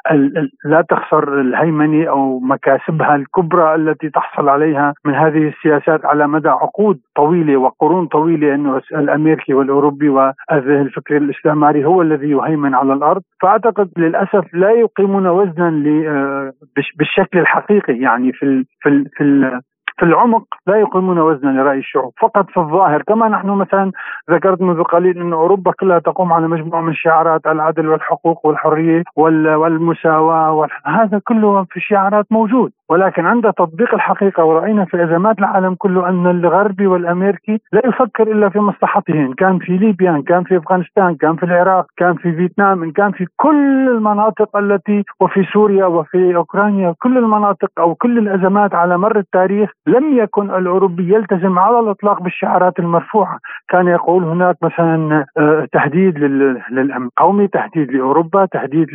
لا 0.65 0.81
تخسر 0.89 1.41
الهيمنة 1.41 2.09
أو 2.09 2.39
مكاسبها 2.39 3.15
الكبرى 3.15 3.52
الخبرة 3.53 3.75
التي 3.75 4.09
تحصل 4.09 4.49
عليها 4.49 4.93
من 5.05 5.13
هذه 5.13 5.47
السياسات 5.47 6.05
على 6.05 6.27
مدى 6.27 6.49
عقود 6.49 6.99
طويلة 7.15 7.57
وقرون 7.57 8.07
طويلة 8.07 8.55
أنه 8.55 8.81
الأمريكي 8.91 9.53
والأوروبي 9.53 10.09
والفكر 10.09 11.17
الاستعماري 11.17 11.85
هو 11.85 12.01
الذي 12.01 12.29
يهيمن 12.29 12.75
على 12.75 12.93
الأرض. 12.93 13.21
فأعتقد 13.41 13.89
للأسف 13.97 14.53
لا 14.53 14.71
يقيمون 14.71 15.27
وزنا 15.27 15.67
آه، 16.07 16.53
بالشكل 16.97 17.39
الحقيقي. 17.39 17.97
يعني 17.97 18.31
في 18.33 18.65
في 18.81 19.05
في 19.17 19.59
في 19.97 20.05
العمق 20.05 20.43
لا 20.67 20.75
يقيمون 20.75 21.19
وزنا 21.19 21.49
لرأي 21.49 21.77
الشعوب. 21.77 22.13
فقط 22.21 22.49
في 22.49 22.57
الظاهر. 22.57 23.01
كما 23.01 23.29
نحن 23.29 23.47
مثلا 23.47 23.91
ذكرت 24.31 24.61
منذ 24.61 24.83
قليل 24.83 25.17
أن 25.17 25.33
أوروبا 25.33 25.71
كلها 25.71 25.99
تقوم 25.99 26.33
على 26.33 26.47
مجموعة 26.47 26.81
من 26.81 26.93
شعارات 26.93 27.45
العدل 27.47 27.87
والحقوق 27.87 28.45
والحرية 28.45 29.03
والمساواة 29.15 30.67
هذا 30.85 31.21
كله 31.27 31.63
في 31.63 31.77
الشعارات 31.77 32.25
موجود. 32.31 32.71
ولكن 32.89 33.25
عند 33.25 33.43
تطبيق 33.53 33.93
الحقيقة 33.93 34.43
ورأينا 34.45 34.85
في 34.85 35.03
أزمات 35.03 35.39
العالم 35.39 35.75
كله 35.75 36.09
أن 36.09 36.27
الغربي 36.27 36.87
والأمريكي 36.87 37.59
لا 37.73 37.81
يفكر 37.85 38.31
إلا 38.31 38.49
في 38.49 38.59
مصلحته 38.59 39.13
إن 39.13 39.33
كان 39.33 39.59
في 39.59 39.77
ليبيا 39.77 40.11
إن 40.11 40.21
كان 40.21 40.43
في 40.43 40.57
أفغانستان 40.57 41.15
كان 41.15 41.35
في 41.35 41.43
العراق 41.43 41.85
كان 41.97 42.15
في 42.15 42.33
فيتنام 42.35 42.83
إن 42.83 42.91
كان 42.91 43.11
في 43.11 43.25
كل 43.35 43.89
المناطق 43.89 44.57
التي 44.57 45.03
وفي 45.19 45.43
سوريا 45.53 45.85
وفي 45.85 46.35
أوكرانيا. 46.35 46.95
كل 47.03 47.17
المناطق 47.17 47.69
أو 47.79 47.95
كل 47.95 48.17
الأزمات 48.17 48.75
على 48.75 48.97
مر 48.97 49.17
التاريخ 49.19 49.69
لم 49.87 50.17
يكن 50.17 50.55
الأوروبي 50.55 51.13
يلتزم 51.13 51.59
على 51.59 51.79
الإطلاق 51.79 52.21
بالشعارات 52.21 52.79
المرفوعة. 52.79 53.39
كان 53.69 53.87
يقول 53.87 54.23
هناك 54.23 54.55
مثلا 54.61 55.25
آه، 55.37 55.67
تهديد 55.71 56.17
للأمن 56.17 57.05
القومي 57.05 57.47
تهديد 57.47 57.91
لأوروبا 57.91 58.45
تهديد 58.45 58.87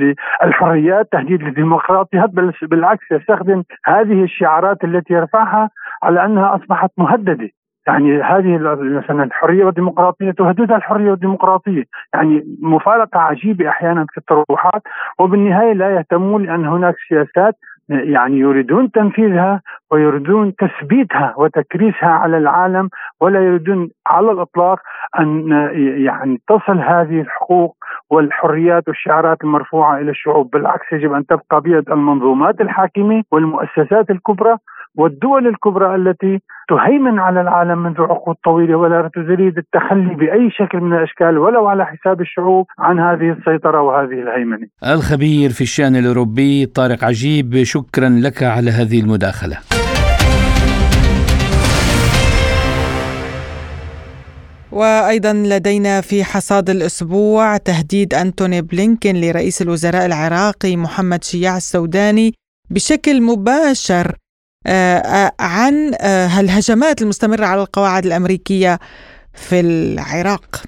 للحريات 0.42 1.08
تهديد 1.12 1.42
للديمقراطية. 1.42 2.24
بالعكس 2.62 3.12
يستخدم 3.12 3.62
هذه 3.84 4.24
الشعارات 4.24 4.84
التي 4.84 5.14
يرفعها 5.14 5.70
على 6.02 6.24
أنها 6.24 6.56
أصبحت 6.56 6.90
مهددة. 6.98 7.48
يعني 7.86 8.22
هذه 8.22 8.58
مثلا 8.80 9.24
الحرية 9.24 9.64
والديمقراطية 9.64 10.30
تهددها 10.30 10.76
الحرية 10.76 11.10
والديمقراطية، 11.10 11.84
يعني 12.14 12.44
مفارقة 12.62 13.20
عجيبة 13.20 13.68
أحيانا 13.68 14.06
في 14.12 14.18
الطروحات 14.18 14.82
وبالنهاية 15.18 15.72
لا 15.72 15.94
يهتمون 15.96 16.42
لأن 16.46 16.66
هناك 16.66 16.94
سياسات 17.08 17.54
يعني 17.88 18.38
يريدون 18.38 18.90
تنفيذها 18.90 19.62
ويريدون 19.90 20.54
تثبيتها 20.56 21.34
وتكريسها 21.36 22.08
على 22.08 22.38
العالم 22.38 22.88
ولا 23.20 23.40
يريدون 23.40 23.90
على 24.06 24.30
الإطلاق 24.30 24.78
أن 25.18 25.50
يعني 26.06 26.40
تصل 26.48 26.78
هذه 26.78 27.20
الحقوق 27.20 27.76
والحريات 28.10 28.88
والشعارات 28.88 29.44
المرفوعة 29.44 29.98
إلى 29.98 30.10
الشعوب، 30.10 30.50
بالعكس 30.50 30.92
يجب 30.92 31.12
أن 31.12 31.26
تبقى 31.26 31.60
بيد 31.60 31.90
المنظومات 31.90 32.60
الحاكمة 32.60 33.22
والمؤسسات 33.32 34.10
الكبرى 34.10 34.56
والدول 34.96 35.46
الكبرى 35.46 35.94
التي 35.94 36.40
تهيمن 36.68 37.18
على 37.18 37.40
العالم 37.40 37.82
منذ 37.82 38.00
عقود 38.00 38.36
طويلة 38.44 38.76
ولا 38.76 39.10
تريد 39.14 39.58
التخلي 39.58 40.14
بأي 40.14 40.50
شكل 40.50 40.80
من 40.80 40.92
الأشكال 40.96 41.38
ولو 41.38 41.66
على 41.66 41.86
حساب 41.86 42.20
الشعوب 42.20 42.66
عن 42.78 42.98
هذه 42.98 43.36
السيطرة 43.38 43.80
وهذه 43.82 44.22
الهيمنة. 44.22 44.66
الخبير 44.86 45.50
في 45.50 45.60
الشأن 45.60 45.96
الأوروبي 45.96 46.66
طارق 46.66 47.04
عجيب 47.04 47.62
شكرا 47.62 48.08
لك 48.08 48.42
على 48.42 48.70
هذه 48.70 49.00
المداخلة. 49.00 49.56
وأيضا 54.72 55.32
لدينا 55.32 56.00
في 56.00 56.24
حصاد 56.24 56.70
الأسبوع 56.70 57.56
تهديد 57.56 58.14
أنتوني 58.14 58.62
بلينكين 58.62 59.20
لرئيس 59.20 59.62
الوزراء 59.62 60.06
العراقي 60.06 60.76
محمد 60.76 61.24
شياع 61.24 61.56
السوداني 61.56 62.34
بشكل 62.70 63.22
مباشر 63.22 64.16
عن 65.40 65.92
آه، 66.00 66.40
الهجمات 66.40 67.02
المستمرة 67.02 67.44
على 67.44 67.62
القواعد 67.62 68.06
الأمريكية 68.06 68.78
في 69.32 69.60
العراق. 69.60 70.62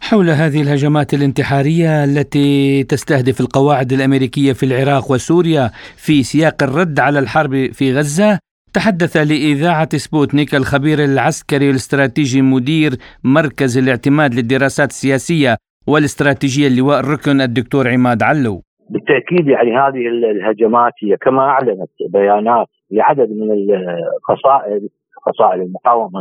حول 0.00 0.30
هذه 0.30 0.62
الهجمات 0.62 1.14
الانتحارية 1.14 2.04
التي 2.04 2.82
تستهدف 2.82 3.40
القواعد 3.40 3.92
الأمريكية 3.92 4.52
في 4.52 4.66
العراق 4.66 5.10
وسوريا 5.10 5.70
في 5.96 6.22
سياق 6.22 6.62
الرد 6.62 7.00
على 7.00 7.18
الحرب 7.18 7.72
في 7.72 7.92
غزة 7.92 8.38
تحدث 8.74 9.16
لإذاعة 9.16 9.96
سبوتنيك 9.96 10.54
الخبير 10.54 11.04
العسكري 11.04 11.66
والاستراتيجي 11.66 12.42
مدير 12.42 12.90
مركز 13.24 13.78
الاعتماد 13.78 14.34
للدراسات 14.34 14.90
السياسية 14.90 15.56
والاستراتيجية 15.86 16.66
اللواء 16.66 17.00
الركن 17.00 17.40
الدكتور 17.40 17.88
عماد 17.88 18.22
علو. 18.22 18.62
بالتأكيد 18.90 19.48
يعني 19.48 19.70
هذه 19.70 20.02
الهجمات 20.32 20.92
هي 21.02 21.16
كما 21.16 21.42
أعلنت 21.42 21.90
بيانات 22.12 22.68
لعدد 22.90 23.30
من 23.30 23.50
القصائد 23.52 24.88
فصائل 25.26 25.60
المقاومة 25.60 26.20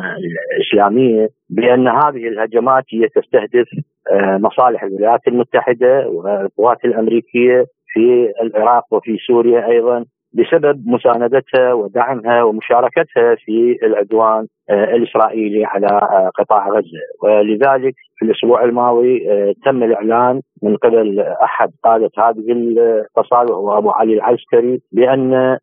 الإسلامية 0.58 1.30
بأن 1.50 1.88
هذه 1.88 2.28
الهجمات 2.28 2.84
هي 2.90 3.08
تستهدف 3.08 3.68
آه، 4.12 4.38
مصالح 4.38 4.84
الولايات 4.84 5.28
المتحدة 5.28 6.08
والقوات 6.08 6.86
الأمريكية 6.86 7.66
في 7.88 8.32
العراق 8.42 8.94
وفي 8.94 9.18
سوريا 9.28 9.68
أيضا. 9.68 10.06
بسبب 10.34 10.84
مساندتها 10.88 11.74
ودعمها 11.74 12.44
ومشاركتها 12.44 13.36
في 13.36 13.78
العدوان 13.84 14.48
آه، 14.70 14.96
الإسرائيلي 14.96 15.66
على 15.66 15.88
آه، 15.88 16.32
قطاع 16.36 16.70
غزة. 16.70 17.04
ولذلك 17.24 17.94
في 18.18 18.26
الأسبوع 18.26 18.64
الماضي 18.64 19.32
آه، 19.32 19.54
تم 19.66 19.84
الإعلان 19.84 20.42
من 20.64 20.78
قبل 20.78 21.20
أحد 21.20 21.70
قادة 21.84 22.10
هذه 22.18 22.52
الفصائل 22.52 23.52
وهو 23.52 23.78
أبو 23.78 23.90
علي 23.90 24.14
العسكري 24.14 24.82
بأن 24.92 25.58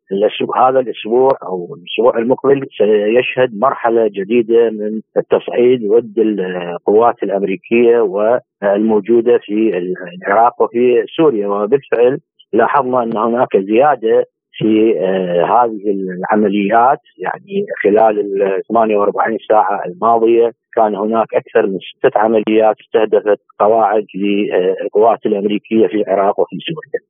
هذا 0.57 0.81
الأسبوع 0.81 1.31
أو 1.43 1.77
الأسبوع 1.77 2.19
المقبل 2.23 2.67
سيشهد 2.79 3.59
مرحلة 3.59 4.09
جديدة 4.09 4.71
من 4.71 5.01
التصعيد 5.17 5.93
ضد 5.93 6.19
القوات 6.19 7.23
الأمريكية 7.23 8.01
والموجودة 8.01 9.39
في 9.39 9.79
العراق 10.27 10.63
وفي 10.63 11.05
سوريا. 11.17 11.49
وبالفعل 11.49 12.19
لاحظنا 12.53 13.03
أن 13.03 13.17
هناك 13.17 13.57
زيادة 13.57 14.25
في 14.61 14.95
آه، 15.01 15.45
هذه 15.45 15.83
العمليات 15.91 17.01
يعني 17.19 17.67
خلال 17.83 18.21
ال 18.21 18.63
48 18.69 19.39
ساعة 19.49 19.81
الماضية 19.87 20.53
كان 20.77 20.95
هناك 20.95 21.27
أكثر 21.35 21.67
من 21.67 21.79
ستة 21.79 22.19
عمليات 22.19 22.77
استهدفت 22.81 23.41
قواعد 23.59 24.07
للقوات 24.15 25.19
الأمريكية 25.27 25.87
في 25.87 25.95
العراق 25.95 26.41
وفي 26.41 26.57
سوريا. 26.69 27.01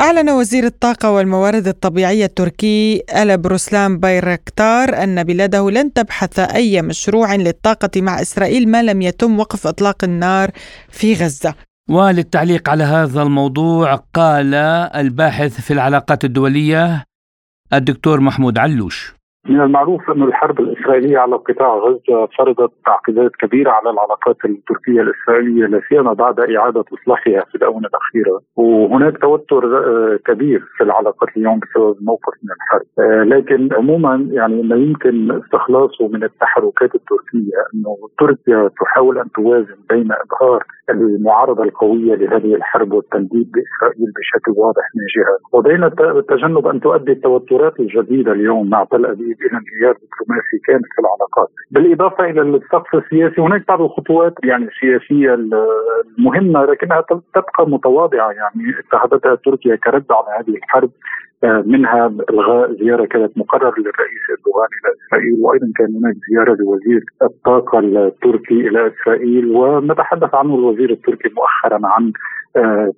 أعلن 0.00 0.30
وزير 0.30 0.64
الطاقة 0.64 1.12
والموارد 1.12 1.66
الطبيعية 1.66 2.24
التركي 2.24 3.02
ألا 3.22 3.36
بروسلان 3.36 3.98
بايركتار 3.98 4.88
أن 5.02 5.24
بلاده 5.24 5.70
لن 5.70 5.92
تبحث 5.92 6.38
أي 6.38 6.82
مشروع 6.82 7.34
للطاقة 7.34 7.90
مع 8.02 8.20
إسرائيل 8.20 8.68
ما 8.68 8.82
لم 8.82 9.02
يتم 9.02 9.38
وقف 9.38 9.66
إطلاق 9.66 10.04
النار 10.04 10.50
في 10.88 11.12
غزة 11.12 11.54
وللتعليق 11.90 12.68
على 12.68 12.84
هذا 12.84 13.22
الموضوع 13.22 13.94
قال 13.94 14.54
الباحث 14.94 15.60
في 15.60 15.72
العلاقات 15.72 16.24
الدولية 16.24 17.04
الدكتور 17.72 18.20
محمود 18.20 18.58
علوش. 18.58 19.14
من 19.48 19.60
المعروف 19.60 20.10
أن 20.10 20.22
الحرب 20.22 20.60
الإسرائيلية 20.84 21.18
على 21.18 21.36
قطاع 21.36 21.74
غزة 21.76 22.26
فرضت 22.38 22.72
تعقيدات 22.86 23.30
كبيرة 23.38 23.70
على 23.70 23.90
العلاقات 23.90 24.36
التركية 24.44 25.00
الإسرائيلية 25.00 25.66
لا 25.66 25.80
سيما 25.88 26.12
بعد 26.12 26.40
إعادة 26.40 26.84
إصلاحها 26.94 27.44
في 27.50 27.54
الآونة 27.54 27.88
الأخيرة. 27.88 28.40
وهناك 28.56 29.18
توتر 29.18 29.78
آه، 29.78 30.18
كبير 30.26 30.62
في 30.76 30.84
العلاقات 30.84 31.28
اليوم 31.36 31.60
بسبب 31.60 31.96
الموقف 32.00 32.34
من 32.42 32.50
الحرب. 32.56 32.86
آه، 32.98 33.24
لكن 33.24 33.68
عموما 33.72 34.28
يعني 34.30 34.62
ما 34.62 34.76
يمكن 34.76 35.32
استخلاصه 35.42 36.08
من 36.08 36.24
التحركات 36.24 36.94
التركية 36.94 37.58
أنه 37.74 37.96
تركيا 38.18 38.70
تحاول 38.80 39.18
أن 39.18 39.30
توازن 39.30 39.76
بين 39.90 40.08
إظهار 40.12 40.64
المعارضة 40.90 41.62
القوية 41.62 42.14
لهذه 42.14 42.54
الحرب 42.54 42.92
والتنديد 42.92 43.52
بإسرائيل 43.52 44.12
بشكل 44.16 44.52
واضح 44.56 44.84
من 44.94 45.04
جهة. 45.16 45.38
وبين 45.52 45.90
تجنب 46.28 46.66
أن 46.66 46.80
تؤدي 46.80 47.12
التوترات 47.12 47.80
الجديدة 47.80 48.32
اليوم 48.32 48.70
مع 48.70 48.84
تل 48.84 49.06
أبيب 49.06 49.36
إلى 49.42 49.58
انهيار 49.60 49.94
دبلوماسي 50.02 50.58
كامل 50.74 50.88
في 50.94 51.00
العلاقات. 51.00 51.48
بالإضافة 51.70 52.24
إلى 52.24 52.40
السقف 52.40 52.94
السياسي 52.94 53.40
هناك 53.40 53.68
بعض 53.68 53.80
الخطوات 53.82 54.34
يعني 54.44 54.64
السياسية 54.64 55.34
المهمة 55.34 56.64
لكنها 56.64 57.00
تبقى 57.34 57.68
متواضعة. 57.68 58.30
يعني 58.30 58.78
اتخذتها 58.78 59.34
تركيا 59.34 59.76
كرد 59.76 60.04
على 60.10 60.26
هذه 60.38 60.56
الحرب 60.56 60.90
منها 61.44 62.12
إلغاء 62.30 62.72
زيارة 62.72 63.04
كانت 63.04 63.38
مقررة 63.38 63.74
للرئيس 63.78 64.22
إردوغان 64.30 64.68
إلى 64.78 64.94
إسرائيل 65.06 65.36
وأيضا 65.40 65.66
كان 65.76 65.96
هناك 65.96 66.14
زيارة 66.30 66.56
لوزير 66.60 67.04
الطاقة 67.22 67.78
التركي 67.78 68.68
إلى 68.68 68.92
إسرائيل. 68.92 69.56
وما 69.56 69.94
تحدث 69.94 70.34
عنه 70.34 70.54
الوزير 70.54 70.90
التركي 70.90 71.28
مؤخرا 71.36 71.80
عن 71.84 72.04
آه، 72.06 72.12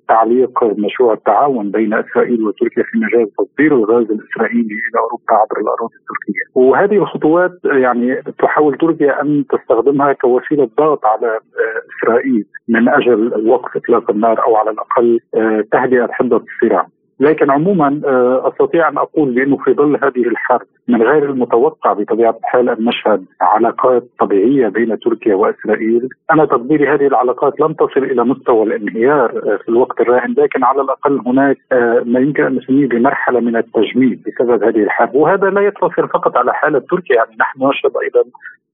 تعليق 0.07 0.63
مشروع 0.63 1.13
التعاون 1.13 1.71
بين 1.71 1.93
إسرائيل 1.93 2.43
وتركيا 2.43 2.83
في 2.83 2.97
مجال 2.97 3.27
تصدير 3.37 3.75
الغاز 3.75 4.05
الإسرائيلي 4.11 4.75
إلى 4.87 4.99
أوروبا 4.99 5.33
عبر 5.33 5.59
الأراضي 5.61 5.95
التركية، 5.95 6.43
وهذه 6.55 6.95
الخطوات 6.95 7.51
يعني 7.65 8.21
تحاول 8.39 8.77
تركيا 8.77 9.21
أن 9.21 9.43
تستخدمها 9.49 10.13
كوسيلة 10.13 10.69
ضغط 10.77 11.05
على 11.05 11.27
آه، 11.27 11.81
إسرائيل 11.97 12.45
من 12.67 12.89
أجل 12.89 13.47
وقف 13.47 13.77
إطلاق 13.77 14.11
النار 14.11 14.43
أو 14.43 14.55
على 14.55 14.71
الأقل 14.71 15.19
آه، 15.35 15.63
تهدئة 15.71 16.07
حدة 16.11 16.37
الصراع. 16.37 16.87
لكن 17.19 17.51
عموما 17.51 18.01
آه، 18.05 18.47
أستطيع 18.47 18.89
أن 18.89 18.97
أقول 18.97 19.33
بأنه 19.33 19.57
في 19.57 19.73
ظل 19.73 19.95
هذه 20.03 20.27
الحرب 20.27 20.67
من 20.87 21.01
غير 21.01 21.29
المتوقع 21.29 21.93
بطبيعة 21.93 22.37
الحال 22.43 22.69
أن 22.69 22.85
نشهد 22.85 23.25
علاقات 23.41 24.03
طبيعية 24.19 24.67
بين 24.67 24.99
تركيا 24.99 25.35
وإسرائيل، 25.35 26.09
أنا 26.31 26.45
تقديري 26.45 26.87
هذه 26.87 27.07
العلاقات 27.07 27.59
لم 27.59 27.73
تصل 27.73 28.03
إلى 28.03 28.23
مستوى 28.23 28.63
الانهيار 28.63 29.29
آه، 29.29 29.57
في 29.57 29.69
الوقت 29.69 30.01
الراهن، 30.01 30.35
لكن 30.37 30.63
على 30.63 30.81
الأقل 30.81 31.21
هناك 31.25 31.57
آه، 31.71 32.03
ما 32.05 32.19
يمكن 32.19 32.43
أن 32.43 32.55
نسميه 32.55 32.87
بمرحلة 32.87 33.39
من 33.39 33.55
التجميد 33.55 34.23
بسبب 34.23 34.63
هذه 34.63 34.83
الحرب، 34.83 35.15
وهذا 35.15 35.49
لا 35.49 35.61
يقتصر 35.61 36.07
فقط 36.07 36.37
على 36.37 36.53
حاله 36.53 36.79
تركيا، 36.79 37.15
يعني 37.15 37.35
نحن 37.39 37.67
نشهد 37.67 37.91
أيضا 38.03 38.23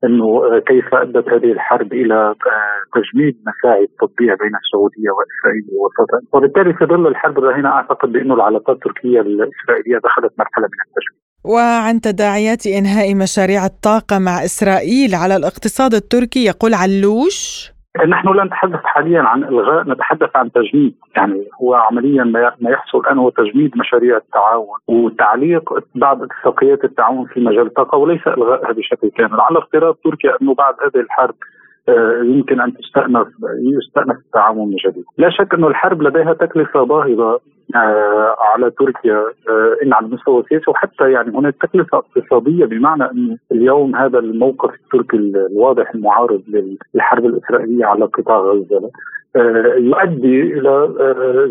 أنه 0.04 0.60
كيف 0.60 0.96
أدت 0.96 1.30
هذه 1.30 1.52
الحرب 1.52 1.94
إلى 1.94 2.16
آه، 2.16 3.00
تجميد 3.00 3.38
مساعي 3.48 3.84
التطبيع 3.84 4.36
بين 4.36 4.52
السعودية 4.56 5.10
وإسرائيل 5.16 5.66
وسطا، 5.82 6.38
وبالتالي 6.38 6.74
في 6.74 6.86
ظل 6.86 7.08
الحرب 7.08 7.38
الراهنة 7.38 7.70
أعتقد 7.70 8.12
بانه 8.12 8.34
العلاقات 8.34 8.76
التركية 8.76 9.22
الإسرائيلية 9.22 9.98
دخلت 10.04 10.34
مرحلة 10.40 10.66
من 10.66 10.80
التجميد. 10.88 11.23
وعن 11.46 12.02
تداعيات 12.02 12.68
إنهاء 12.68 13.16
مشاريع 13.16 13.66
الطاقة 13.66 14.20
مع 14.20 14.44
إسرائيل 14.44 15.16
على 15.16 15.36
الاقتصاد 15.36 15.94
التركي 15.94 16.46
يقول 16.46 16.74
علوش 16.74 17.74
نحن 18.08 18.28
لا 18.28 18.44
نتحدث 18.44 18.80
حاليا 18.84 19.22
عن 19.22 19.44
إلغاء 19.44 19.90
نتحدث 19.90 20.30
عن 20.36 20.52
تجميد 20.52 20.96
يعني 21.16 21.48
هو 21.62 21.74
عمليا 21.74 22.24
ما 22.62 22.70
يحصل 22.70 22.98
الآن 22.98 23.18
هو 23.18 23.30
تجميد 23.30 23.72
مشاريع 23.78 24.18
التعاون 24.18 24.78
وتعليق 24.88 25.74
بعض 25.96 26.24
اتفاقيات 26.24 26.84
التعاون 26.84 27.26
في 27.26 27.40
مجال 27.40 27.68
الطاقة 27.68 27.98
وليس 27.98 28.28
الغائها 28.28 28.72
بشكل 28.72 29.10
كامل 29.18 29.40
على 29.40 29.60
افتراض 29.60 29.96
تركيا 30.04 30.38
أنه 30.42 30.54
بعد 30.54 30.74
هذه 30.84 31.04
الحرب 31.04 31.36
آه، 31.90 32.22
يمكن 32.24 32.62
أن 32.62 32.74
تستأنف 32.74 33.28
يستأنف 33.78 34.18
التعاون 34.26 34.70
من 34.70 34.76
جديد. 34.76 35.04
لا 35.18 35.30
شك 35.30 35.54
أنه 35.54 35.68
الحرب 35.68 36.02
لديها 36.02 36.34
تكلفة 36.34 36.84
باهظة 36.84 37.40
على 38.40 38.72
تركيا. 38.72 39.16
آه، 39.50 39.78
إن 39.84 39.94
على 39.94 40.06
المستوى 40.06 40.42
السياسي 40.42 40.72
وحتى 40.72 41.12
يعني 41.12 41.38
هناك 41.38 41.56
تكلفة 41.62 41.98
اقتصادية 41.98 42.66
بمعنى 42.66 43.12
انه 43.12 43.38
اليوم 43.52 43.96
هذا 43.96 44.20
الموقف 44.20 44.74
التركي 44.74 45.18
الواضح 45.18 45.92
المعارض 45.96 46.42
للحرب 46.96 47.26
الإسرائيلية 47.26 47.86
على 47.86 48.06
قطاع 48.06 48.38
غزة. 48.40 48.78
آه، 48.78 48.90
يؤدي 49.78 50.42
إلى 50.42 50.94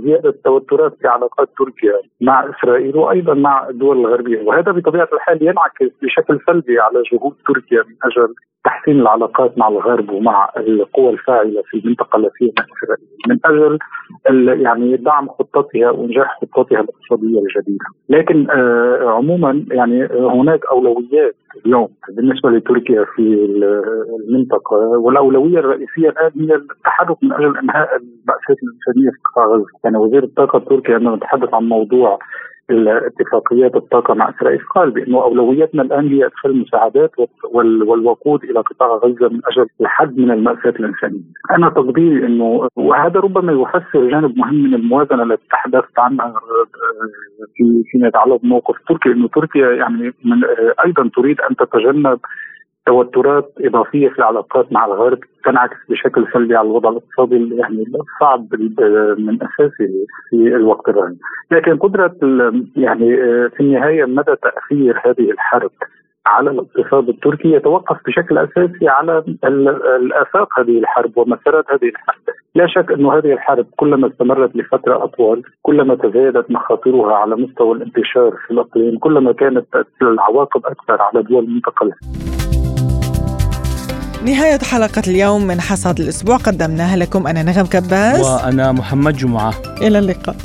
زيادة 0.04 0.28
التوترات 0.28 0.94
في 1.00 1.08
علاقات 1.08 1.48
تركيا 1.58 1.94
مع 2.20 2.50
إسرائيل 2.50 2.96
وأيضا 2.96 3.34
مع 3.34 3.68
الدول 3.68 3.98
الغربية. 4.00 4.42
وهذا 4.42 4.72
بطبيعة 4.72 5.08
الحال 5.12 5.42
ينعكس 5.42 5.90
بشكل 6.02 6.38
سلبي 6.46 6.80
على 6.80 7.02
جهود 7.12 7.34
تركيا 7.46 7.82
من 7.82 7.94
أجل 8.04 8.34
تحسين 8.64 9.00
العلاقات 9.00 9.58
مع 9.58 9.68
الغرب 9.68 10.10
ومع 10.10 10.50
القوى 10.56 11.10
الفاعلة 11.10 11.62
في 11.66 11.78
المنطقة 11.78 12.16
التي 12.16 12.30
فيها 12.38 12.52
إسرائيل. 12.54 13.06
من 13.28 13.38
أجل 13.44 13.78
يعني 14.64 14.96
دعم 14.96 15.28
خطتها 15.28 15.90
وإنجاح 15.90 16.38
خطتها 16.42 16.80
الاقتصادية 16.80 17.38
الجديدة، 17.38 17.84
لكن 18.08 18.50
آه 18.50 19.10
عموما 19.10 19.64
يعني 19.70 20.04
هناك 20.12 20.66
أولويات 20.66 21.34
اليوم. 21.66 21.88
بالنسبة 22.16 22.50
لتركيا 22.50 23.04
في 23.04 23.22
المنطقة 24.28 24.76
والأولوية 24.76 25.58
الرئيسية 25.58 26.08
الآن 26.08 26.30
هي 26.36 26.54
التحرك 26.54 27.16
من 27.22 27.32
أجل 27.32 27.58
إنهاء 27.58 27.96
المأساة 27.96 28.56
الإنسانية 28.62 29.10
في 29.10 29.18
قطاع 29.24 29.46
غزة، 29.46 29.66
يعني 29.84 29.96
وزير 29.96 30.24
الطاقة 30.24 30.56
التركي 30.56 30.94
عندما 30.94 31.16
تحدث 31.16 31.54
عن 31.54 31.64
موضوع 31.64 32.18
الاتفاقيات 32.70 33.76
الطاقة 33.76 34.14
مع 34.14 34.28
إسرائيل 34.28 34.60
قال 34.74 34.90
بأنه 34.90 35.22
أولويتنا 35.22 35.82
الآن 35.82 36.08
هي 36.08 36.26
إدخال 36.26 36.50
المساعدات 36.50 37.10
والوقود 37.84 38.44
إلى 38.44 38.60
قطاع 38.60 38.88
غزة 38.88 39.28
من 39.28 39.40
أجل 39.46 39.66
الحد 39.80 40.18
من 40.18 40.30
المأساة 40.30 40.70
الإنسانية. 40.70 41.20
أنا 41.50 41.70
تقديري 41.70 42.26
إنه 42.26 42.68
وهذا 42.76 43.20
ربما 43.20 43.52
يفسر 43.52 44.10
جانب 44.10 44.38
مهم 44.38 44.62
من 44.62 44.74
الموازنة 44.74 45.22
التي 45.22 45.42
تحدثت 45.50 45.98
عنها 45.98 46.34
في 47.54 47.82
فيما 47.86 48.08
يتعلق 48.08 48.36
بموقف 48.42 48.76
تركيا 48.88 49.12
انه 49.12 49.28
تركيا 49.28 49.70
يعني 49.72 50.12
من 50.24 50.44
أيضا 50.84 51.10
تريد 51.16 51.40
أن 51.40 51.56
تتجنب 51.56 52.18
توترات 52.86 53.52
إضافية 53.60 54.08
في 54.08 54.18
العلاقات 54.18 54.72
مع 54.72 54.84
الغرب 54.84 55.18
تنعكس 55.44 55.76
بشكل 55.88 56.26
سلبي 56.32 56.56
على 56.56 56.68
الوضع 56.68 56.90
الاقتصادي 56.90 57.56
يعني 57.56 57.84
الصعب 58.00 58.46
من 59.18 59.38
اساسه 59.42 59.92
في 60.30 60.36
الوقت 60.36 60.88
الراهن، 60.88 61.16
لكن 61.50 61.76
قدرة 61.76 62.14
يعني 62.76 63.16
في 63.48 63.60
النهاية 63.60 64.04
مدى 64.04 64.34
تأثير 64.42 65.00
هذه 65.04 65.30
الحرب 65.30 65.70
على 66.26 66.50
الاقتصاد 66.50 67.08
التركي 67.08 67.52
يتوقف 67.52 67.96
بشكل 68.06 68.38
أساسي 68.38 68.88
على 68.88 69.24
الآفاق 69.44 70.60
هذه 70.60 70.78
الحرب 70.78 71.18
ومسارات 71.18 71.64
هذه 71.70 71.88
الحرب. 71.88 72.20
لا 72.54 72.66
شك 72.66 72.92
انه 72.92 73.12
هذه 73.12 73.32
الحرب 73.32 73.66
كلما 73.76 74.08
استمرت 74.08 74.56
لفترة 74.56 75.04
أطول 75.04 75.42
كلما 75.62 75.94
تزايدت 75.94 76.50
مخاطرها 76.50 77.14
على 77.14 77.36
مستوى 77.36 77.76
الانتشار 77.76 78.32
في 78.46 78.50
الإقليم 78.50 78.98
كلما 78.98 79.32
كانت 79.32 79.66
العواقب 80.02 80.66
أكثر 80.66 81.02
على 81.02 81.22
دول 81.22 81.44
المنطقة. 81.44 81.90
نهاية 84.24 84.58
حلقة 84.58 85.02
اليوم 85.06 85.46
من 85.46 85.60
حصاد 85.60 86.00
الأسبوع 86.00 86.36
قدمناها 86.36 86.96
لكم. 86.96 87.26
أنا 87.26 87.42
نغم 87.42 87.66
كباس 87.66 88.20
وأنا 88.20 88.72
محمد 88.72 89.16
جمعة. 89.16 89.54
إلى 89.80 89.98
اللقاء. 89.98 90.36